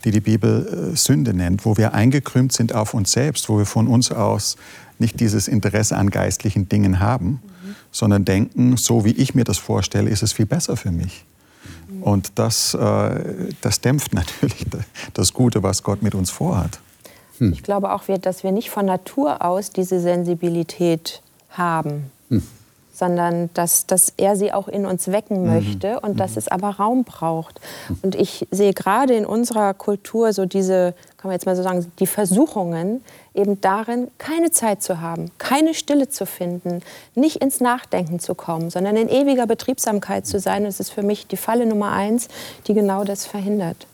die 0.05 0.11
die 0.11 0.21
Bibel 0.21 0.91
äh, 0.93 0.95
Sünde 0.95 1.33
nennt, 1.33 1.65
wo 1.65 1.75
wir 1.75 1.93
eingekrümmt 1.93 2.53
sind 2.53 2.73
auf 2.73 2.93
uns 2.93 3.11
selbst, 3.11 3.49
wo 3.49 3.57
wir 3.57 3.65
von 3.65 3.87
uns 3.87 4.09
aus 4.11 4.55
nicht 4.99 5.19
dieses 5.19 5.49
Interesse 5.49 5.97
an 5.97 6.11
geistlichen 6.11 6.69
Dingen 6.69 7.01
haben, 7.01 7.27
mhm. 7.27 7.54
Sondern 7.95 8.25
denken, 8.25 8.75
so 8.75 9.05
wie 9.05 9.11
ich 9.11 9.35
mir 9.35 9.45
das 9.45 9.57
vorstelle, 9.57 10.09
ist 10.09 10.21
es 10.21 10.33
viel 10.33 10.45
besser 10.45 10.75
für 10.75 10.91
mich. 10.91 11.23
Und 12.01 12.33
das, 12.35 12.73
äh, 12.73 13.53
das 13.61 13.79
dämpft 13.79 14.13
natürlich 14.13 14.65
das 15.13 15.33
Gute, 15.33 15.63
was 15.63 15.81
Gott 15.81 16.03
mit 16.03 16.13
uns 16.13 16.29
vorhat. 16.29 16.79
Hm. 17.37 17.53
Ich 17.53 17.63
glaube 17.63 17.93
auch, 17.93 18.03
dass 18.21 18.43
wir 18.43 18.51
nicht 18.51 18.69
von 18.69 18.85
Natur 18.85 19.43
aus 19.43 19.69
diese 19.69 19.99
Sensibilität 19.99 21.21
haben. 21.49 22.11
Hm 22.29 22.43
sondern 22.95 23.49
dass, 23.53 23.85
dass 23.85 24.13
er 24.15 24.35
sie 24.37 24.53
auch 24.53 24.67
in 24.67 24.85
uns 24.85 25.09
wecken 25.09 25.41
mhm. 25.41 25.53
möchte 25.53 25.99
und 25.99 26.13
mhm. 26.13 26.17
dass 26.17 26.37
es 26.37 26.47
aber 26.47 26.69
Raum 26.69 27.03
braucht. 27.03 27.59
Und 28.01 28.15
ich 28.15 28.47
sehe 28.51 28.73
gerade 28.73 29.13
in 29.15 29.25
unserer 29.25 29.73
Kultur 29.73 30.31
so 30.31 30.45
diese, 30.45 30.93
kann 31.17 31.29
man 31.29 31.33
jetzt 31.33 31.45
mal 31.45 31.55
so 31.55 31.63
sagen, 31.63 31.91
die 31.99 32.07
Versuchungen 32.07 33.01
eben 33.33 33.59
darin, 33.59 34.07
keine 34.17 34.49
Zeit 34.51 34.81
zu 34.81 35.01
haben, 35.01 35.29
keine 35.37 35.73
Stille 35.73 36.07
zu 36.07 36.25
finden, 36.25 36.81
nicht 37.15 37.37
ins 37.37 37.59
Nachdenken 37.59 38.19
zu 38.19 38.33
kommen, 38.33 38.69
sondern 38.69 38.95
in 38.95 39.09
ewiger 39.09 39.45
Betriebsamkeit 39.45 40.25
zu 40.25 40.39
sein. 40.39 40.63
Das 40.63 40.79
ist 40.79 40.91
für 40.91 41.03
mich 41.03 41.27
die 41.27 41.37
Falle 41.37 41.65
Nummer 41.65 41.91
eins, 41.91 42.29
die 42.67 42.73
genau 42.73 43.03
das 43.03 43.25
verhindert. 43.25 43.87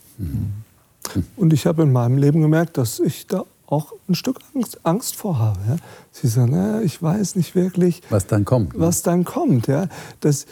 Und 1.36 1.54
ich 1.54 1.66
habe 1.66 1.82
in 1.82 1.92
meinem 1.92 2.20
Leben 2.20 2.42
gemerkt, 2.42 2.78
dass 2.78 3.00
ich 3.00 3.26
da 3.26 3.46
auch 3.72 3.94
ein 4.10 4.16
Stück 4.16 4.40
Angst, 4.54 4.80
Angst 4.84 5.16
vor 5.16 5.40
habe. 5.40 5.60
Ja. 5.68 5.76
Sie 6.12 6.28
sagen, 6.28 6.52
na, 6.54 6.82
ich 6.82 7.02
weiß 7.02 7.36
nicht 7.36 7.56
wirklich, 7.56 8.02
was 8.10 8.28
dann 8.28 8.46
kommt. 8.46 8.74
Ne? 8.74 8.80
Was 8.82 9.02
dann 9.02 9.24
kommt. 9.24 9.68
Ja. 9.68 9.88
Das, 10.20 10.46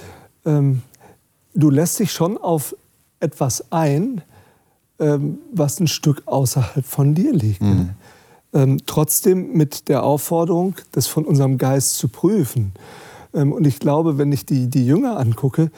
ähm, 0.45 0.81
du 1.53 1.69
lässt 1.69 1.99
dich 1.99 2.11
schon 2.11 2.37
auf 2.37 2.75
etwas 3.19 3.71
ein, 3.71 4.21
ähm, 4.99 5.39
was 5.51 5.79
ein 5.79 5.87
Stück 5.87 6.23
außerhalb 6.25 6.85
von 6.85 7.13
dir 7.13 7.33
liegt. 7.33 7.61
Mhm. 7.61 7.89
Ähm, 8.53 8.77
trotzdem 8.85 9.53
mit 9.53 9.89
der 9.89 10.03
Aufforderung, 10.03 10.75
das 10.91 11.07
von 11.07 11.25
unserem 11.25 11.57
Geist 11.57 11.95
zu 11.95 12.07
prüfen. 12.07 12.73
Ähm, 13.33 13.51
und 13.51 13.67
ich 13.67 13.79
glaube, 13.79 14.17
wenn 14.17 14.31
ich 14.31 14.45
die, 14.45 14.67
die 14.67 14.85
Jünger 14.85 15.19
angucke, 15.19 15.71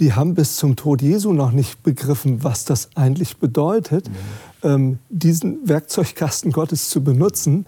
die 0.00 0.14
haben 0.14 0.34
bis 0.34 0.56
zum 0.56 0.74
Tod 0.74 1.00
Jesu 1.00 1.32
noch 1.32 1.52
nicht 1.52 1.82
begriffen, 1.82 2.42
was 2.42 2.64
das 2.64 2.90
eigentlich 2.96 3.36
bedeutet. 3.36 4.08
Mhm 4.08 4.51
ähm, 4.62 4.98
diesen 5.08 5.68
Werkzeugkasten 5.68 6.52
Gottes 6.52 6.90
zu 6.90 7.02
benutzen. 7.02 7.66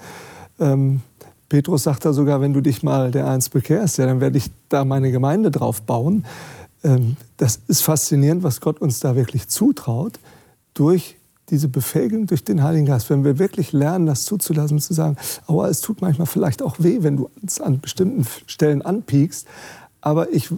Ähm, 0.58 1.00
Petrus 1.48 1.84
sagt 1.84 2.04
da 2.04 2.12
sogar, 2.12 2.40
wenn 2.40 2.52
du 2.52 2.60
dich 2.60 2.82
mal 2.82 3.10
der 3.10 3.26
eins 3.26 3.48
bekehrst, 3.48 3.98
ja, 3.98 4.06
dann 4.06 4.20
werde 4.20 4.38
ich 4.38 4.50
da 4.68 4.84
meine 4.84 5.12
Gemeinde 5.12 5.50
drauf 5.50 5.82
bauen. 5.82 6.24
Ähm, 6.82 7.16
das 7.36 7.60
ist 7.68 7.82
faszinierend, 7.82 8.42
was 8.42 8.60
Gott 8.60 8.80
uns 8.80 9.00
da 9.00 9.16
wirklich 9.16 9.48
zutraut, 9.48 10.18
durch 10.74 11.16
diese 11.50 11.68
Befähigung 11.68 12.26
durch 12.26 12.44
den 12.44 12.62
Heiligen 12.62 12.86
Geist. 12.86 13.10
Wenn 13.10 13.24
wir 13.24 13.38
wirklich 13.38 13.72
lernen, 13.72 14.06
das 14.06 14.24
zuzulassen, 14.24 14.78
zu 14.78 14.94
sagen, 14.94 15.16
aber 15.46 15.68
es 15.68 15.80
tut 15.80 16.00
manchmal 16.00 16.26
vielleicht 16.26 16.62
auch 16.62 16.76
weh, 16.78 16.98
wenn 17.02 17.16
du 17.16 17.30
es 17.46 17.60
an 17.60 17.80
bestimmten 17.80 18.26
Stellen 18.46 18.82
anpiekst, 18.82 19.46
aber 20.00 20.32
ich 20.32 20.50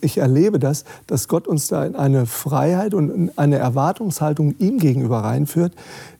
ich 0.00 0.18
erlebe 0.18 0.58
das, 0.58 0.84
dass 1.06 1.28
Gott 1.28 1.48
uns 1.48 1.66
da 1.66 1.84
in 1.84 1.96
eine 1.96 2.26
Freiheit 2.26 2.94
und 2.94 3.10
in 3.10 3.30
eine 3.36 3.56
Erwartungshaltung 3.56 4.54
ihm 4.58 4.78
gegenüber 4.78 5.18
reinführt, 5.18 5.72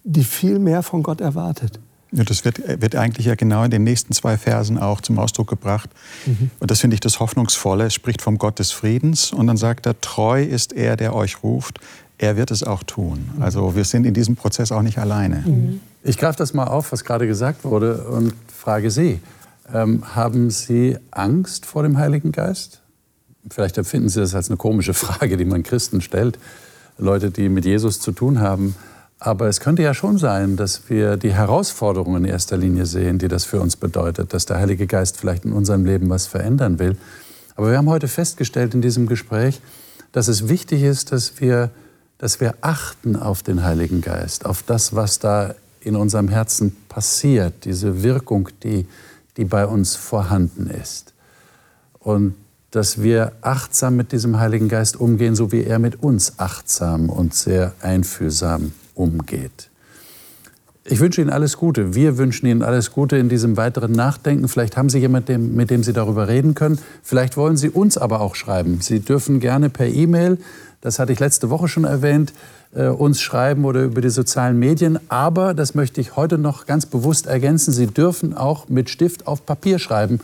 die 0.03 0.25
viel 0.25 0.59
mehr 0.59 0.83
von 0.83 1.03
Gott 1.03 1.21
erwartet. 1.21 1.79
Ja, 2.15 2.23
das 2.23 2.45
wird, 2.45 2.81
wird 2.81 2.95
eigentlich 2.95 3.27
ja 3.27 3.35
genau 3.35 3.65
in 3.65 3.73
den 3.73 3.83
nächsten 3.83 4.13
zwei 4.13 4.37
Versen 4.37 4.79
auch 4.79 5.01
zum 5.01 5.19
Ausdruck 5.19 5.49
gebracht. 5.49 5.91
Mhm. 6.27 6.51
Und 6.61 6.71
das 6.71 6.81
finde 6.81 6.95
ich 6.95 7.01
das 7.01 7.19
Hoffnungsvolle. 7.19 7.87
Es 7.87 7.95
spricht 7.95 8.23
vom 8.23 8.39
Gott 8.39 8.61
des 8.61 8.71
Friedens 8.71 9.33
und 9.33 9.49
dann 9.49 9.57
sagt 9.57 9.87
er, 9.87 10.01
treu 10.01 10.43
ist 10.43 10.73
er, 10.73 10.97
der 10.97 11.15
euch 11.15 11.43
ruft. 11.43 11.81
Er 12.19 12.37
wird 12.37 12.53
es 12.53 12.63
auch 12.63 12.85
tun. 12.85 13.31
Mhm. 13.37 13.43
Also 13.43 13.75
wir 13.75 13.85
sind 13.85 14.07
in 14.07 14.15
diesem 14.15 14.37
Prozess 14.37 14.71
auch 14.71 14.83
nicht 14.83 14.99
alleine. 14.99 15.43
Mhm. 15.45 15.81
Ich 16.05 16.17
greife 16.17 16.39
das 16.39 16.55
mal 16.55 16.69
auf, 16.69 16.93
was 16.93 17.05
gerade 17.05 17.27
gesagt 17.27 17.65
wurde 17.65 18.05
und 18.05 18.33
frage 18.47 18.93
Sie, 18.93 19.19
ähm, 19.73 20.15
haben 20.15 20.51
Sie 20.51 20.97
Angst 21.11 21.67
vor 21.67 21.83
dem 21.83 21.99
Heiligen 21.99 22.31
Geist? 22.31 22.81
Vielleicht 23.51 23.79
empfinden 23.79 24.09
Sie 24.09 24.21
das 24.21 24.35
als 24.35 24.49
eine 24.49 24.57
komische 24.57 24.95
Frage, 24.95 25.37
die 25.37 25.45
man 25.45 25.63
Christen 25.63 26.01
stellt, 26.01 26.39
Leute, 26.99 27.31
die 27.31 27.49
mit 27.49 27.65
Jesus 27.65 28.01
zu 28.01 28.13
tun 28.13 28.41
haben. 28.41 28.75
Aber 29.19 29.49
es 29.49 29.61
könnte 29.61 29.83
ja 29.83 29.95
schon 29.95 30.19
sein, 30.19 30.57
dass 30.57 30.89
wir 30.89 31.17
die 31.17 31.33
Herausforderungen 31.33 32.25
in 32.25 32.31
erster 32.31 32.57
Linie 32.57 32.87
sehen, 32.87 33.19
die 33.19 33.29
das 33.29 33.45
für 33.45 33.61
uns 33.61 33.77
bedeutet, 33.77 34.35
dass 34.35 34.47
der 34.47 34.59
Heilige 34.59 34.87
Geist 34.87 35.17
vielleicht 35.17 35.45
in 35.45 35.53
unserem 35.53 35.85
Leben 35.85 36.11
was 36.11 36.27
verändern 36.27 36.79
will. 36.79 36.97
Aber 37.57 37.71
wir 37.71 37.79
haben 37.79 37.89
heute 37.89 38.09
festgestellt 38.09 38.75
in 38.75 38.83
diesem 38.83 39.07
Gespräch, 39.07 39.61
dass 40.13 40.29
es 40.29 40.49
wichtig 40.49 40.83
ist, 40.83 41.13
dass 41.13 41.41
wir, 41.41 41.71
dass 42.19 42.41
wir 42.41 42.55
achten 42.61 43.17
auf 43.17 43.43
den 43.43 43.65
Heiligen 43.65 44.01
Geist, 44.01 44.47
auf 44.47 44.63
das, 44.63 44.95
was 44.95 45.19
da 45.19 45.55
in 45.81 45.97
unserem 45.97 46.29
Herzen 46.29 46.77
passiert, 46.89 47.65
diese 47.65 48.03
Wirkung, 48.03 48.49
die, 48.63 48.87
die 49.37 49.45
bei 49.45 49.67
uns 49.67 49.97
vorhanden 49.97 50.69
ist. 50.69 51.15
Und 51.99 52.35
dass 52.75 53.01
wir 53.01 53.31
achtsam 53.41 53.95
mit 53.95 54.11
diesem 54.11 54.41
Heiligen 54.41 54.69
Geist 54.69 54.99
umgehen, 54.99 55.37
so 55.37 55.53
wie 55.53 55.63
er 55.63 55.79
mit 55.79 56.03
uns 56.03 56.41
achtsam 56.41 57.09
und 57.09 57.33
sehr 57.33 57.73
einfühlsam 57.81 58.73
umgeht. 58.97 59.71
Ich 60.83 60.99
wünsche 60.99 61.21
Ihnen 61.21 61.31
alles 61.31 61.57
Gute. 61.57 61.95
Wir 61.95 62.19
wünschen 62.19 62.47
Ihnen 62.47 62.63
alles 62.65 62.91
Gute 62.91 63.17
in 63.17 63.29
diesem 63.29 63.57
weiteren 63.57 63.93
Nachdenken. 63.93 64.49
Vielleicht 64.49 64.77
haben 64.77 64.89
Sie 64.89 64.99
jemanden, 64.99 65.55
mit 65.55 65.71
dem 65.71 65.85
Sie 65.85 65.93
darüber 65.93 66.27
reden 66.27 66.55
können. 66.55 66.81
Vielleicht 67.05 67.37
wollen 67.37 67.57
Sie 67.57 67.71
uns 67.71 67.97
aber 67.97 68.21
auch 68.21 68.35
schreiben. 68.35 68.81
Sie 68.81 68.99
dürfen 68.99 69.39
gerne 69.39 69.71
per 69.71 69.87
E-Mail, 69.87 70.39
das 70.81 70.99
hatte 70.99 71.13
ich 71.13 71.21
letzte 71.21 71.51
Woche 71.51 71.69
schon 71.69 71.85
erwähnt, 71.85 72.33
äh, 72.75 72.89
uns 72.89 73.21
schreiben 73.21 73.65
oder 73.65 73.85
über 73.85 74.01
die 74.01 74.11
sozialen 74.11 74.59
Medien. 74.59 74.99
Aber, 75.09 75.55
das 75.55 75.77
möchte 75.77 76.01
ich 76.01 76.17
heute 76.17 76.39
noch 76.39 76.67
ganz 76.67 76.87
bewusst 76.87 77.27
ergänzen, 77.27 77.73
Sie 77.73 77.87
dürfen 77.87 78.37
auch 78.37 78.69
mit 78.69 78.91
Stift 78.91 79.29
auf 79.29 79.47
Papier 79.47 79.79
schreiben 79.79 80.19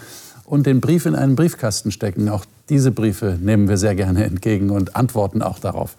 und 0.50 0.66
den 0.66 0.80
Brief 0.80 1.06
in 1.06 1.14
einen 1.14 1.36
Briefkasten 1.36 1.92
stecken. 1.92 2.28
Auch 2.28 2.44
diese 2.68 2.90
Briefe 2.90 3.38
nehmen 3.40 3.68
wir 3.68 3.76
sehr 3.76 3.94
gerne 3.94 4.24
entgegen 4.24 4.70
und 4.70 4.96
antworten 4.96 5.42
auch 5.42 5.60
darauf. 5.60 5.96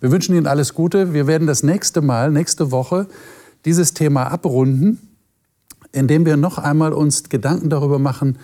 Wir 0.00 0.10
wünschen 0.10 0.34
Ihnen 0.34 0.48
alles 0.48 0.74
Gute. 0.74 1.14
Wir 1.14 1.28
werden 1.28 1.46
das 1.46 1.62
nächste 1.62 2.02
Mal, 2.02 2.32
nächste 2.32 2.72
Woche, 2.72 3.06
dieses 3.64 3.94
Thema 3.94 4.24
abrunden, 4.24 4.98
indem 5.92 6.26
wir 6.26 6.36
noch 6.36 6.58
einmal 6.58 6.92
uns 6.92 7.28
Gedanken 7.28 7.70
darüber 7.70 8.00
machen, 8.00 8.38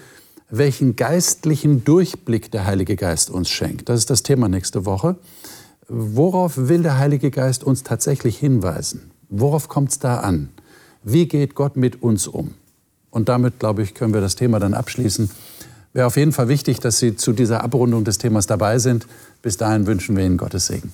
welchen 0.51 0.94
geistlichen 0.94 1.82
Durchblick 1.82 2.53
der 2.53 2.64
Heilige 2.64 2.94
Geist 2.94 3.28
uns 3.28 3.51
schenkt. 3.51 3.88
Das 3.88 3.98
ist 3.98 4.09
das 4.09 4.22
Thema 4.22 4.48
nächste 4.48 4.86
Woche. 4.86 5.16
Worauf 5.88 6.68
will 6.68 6.84
der 6.84 6.98
Heilige 6.98 7.32
Geist 7.32 7.64
uns 7.64 7.82
tatsächlich 7.82 8.38
hinweisen? 8.38 9.11
Worauf 9.28 9.68
kommt 9.68 9.90
es 9.90 9.98
da 9.98 10.20
an? 10.20 10.51
Wie 11.03 11.26
geht 11.26 11.57
Gott 11.57 11.76
mit 11.76 12.05
uns 12.05 12.28
um? 12.28 12.55
Und 13.11 13.28
damit, 13.28 13.58
glaube 13.58 13.82
ich, 13.82 13.94
können 13.94 14.14
wir 14.14 14.20
das 14.20 14.36
Thema 14.36 14.61
dann 14.61 14.74
abschließen. 14.74 15.30
Wäre 15.92 16.06
auf 16.06 16.16
jeden 16.16 16.32
Fall 16.32 16.48
wichtig, 16.48 16.78
dass 16.78 16.98
Sie 16.98 17.16
zu 17.16 17.32
dieser 17.32 17.64
Abrundung 17.64 18.04
des 18.04 18.18
Themas 18.18 18.46
dabei 18.46 18.78
sind. 18.78 19.06
Bis 19.42 19.56
dahin 19.56 19.86
wünschen 19.86 20.16
wir 20.16 20.24
Ihnen 20.24 20.36
Gottes 20.36 20.66
Segen. 20.66 20.92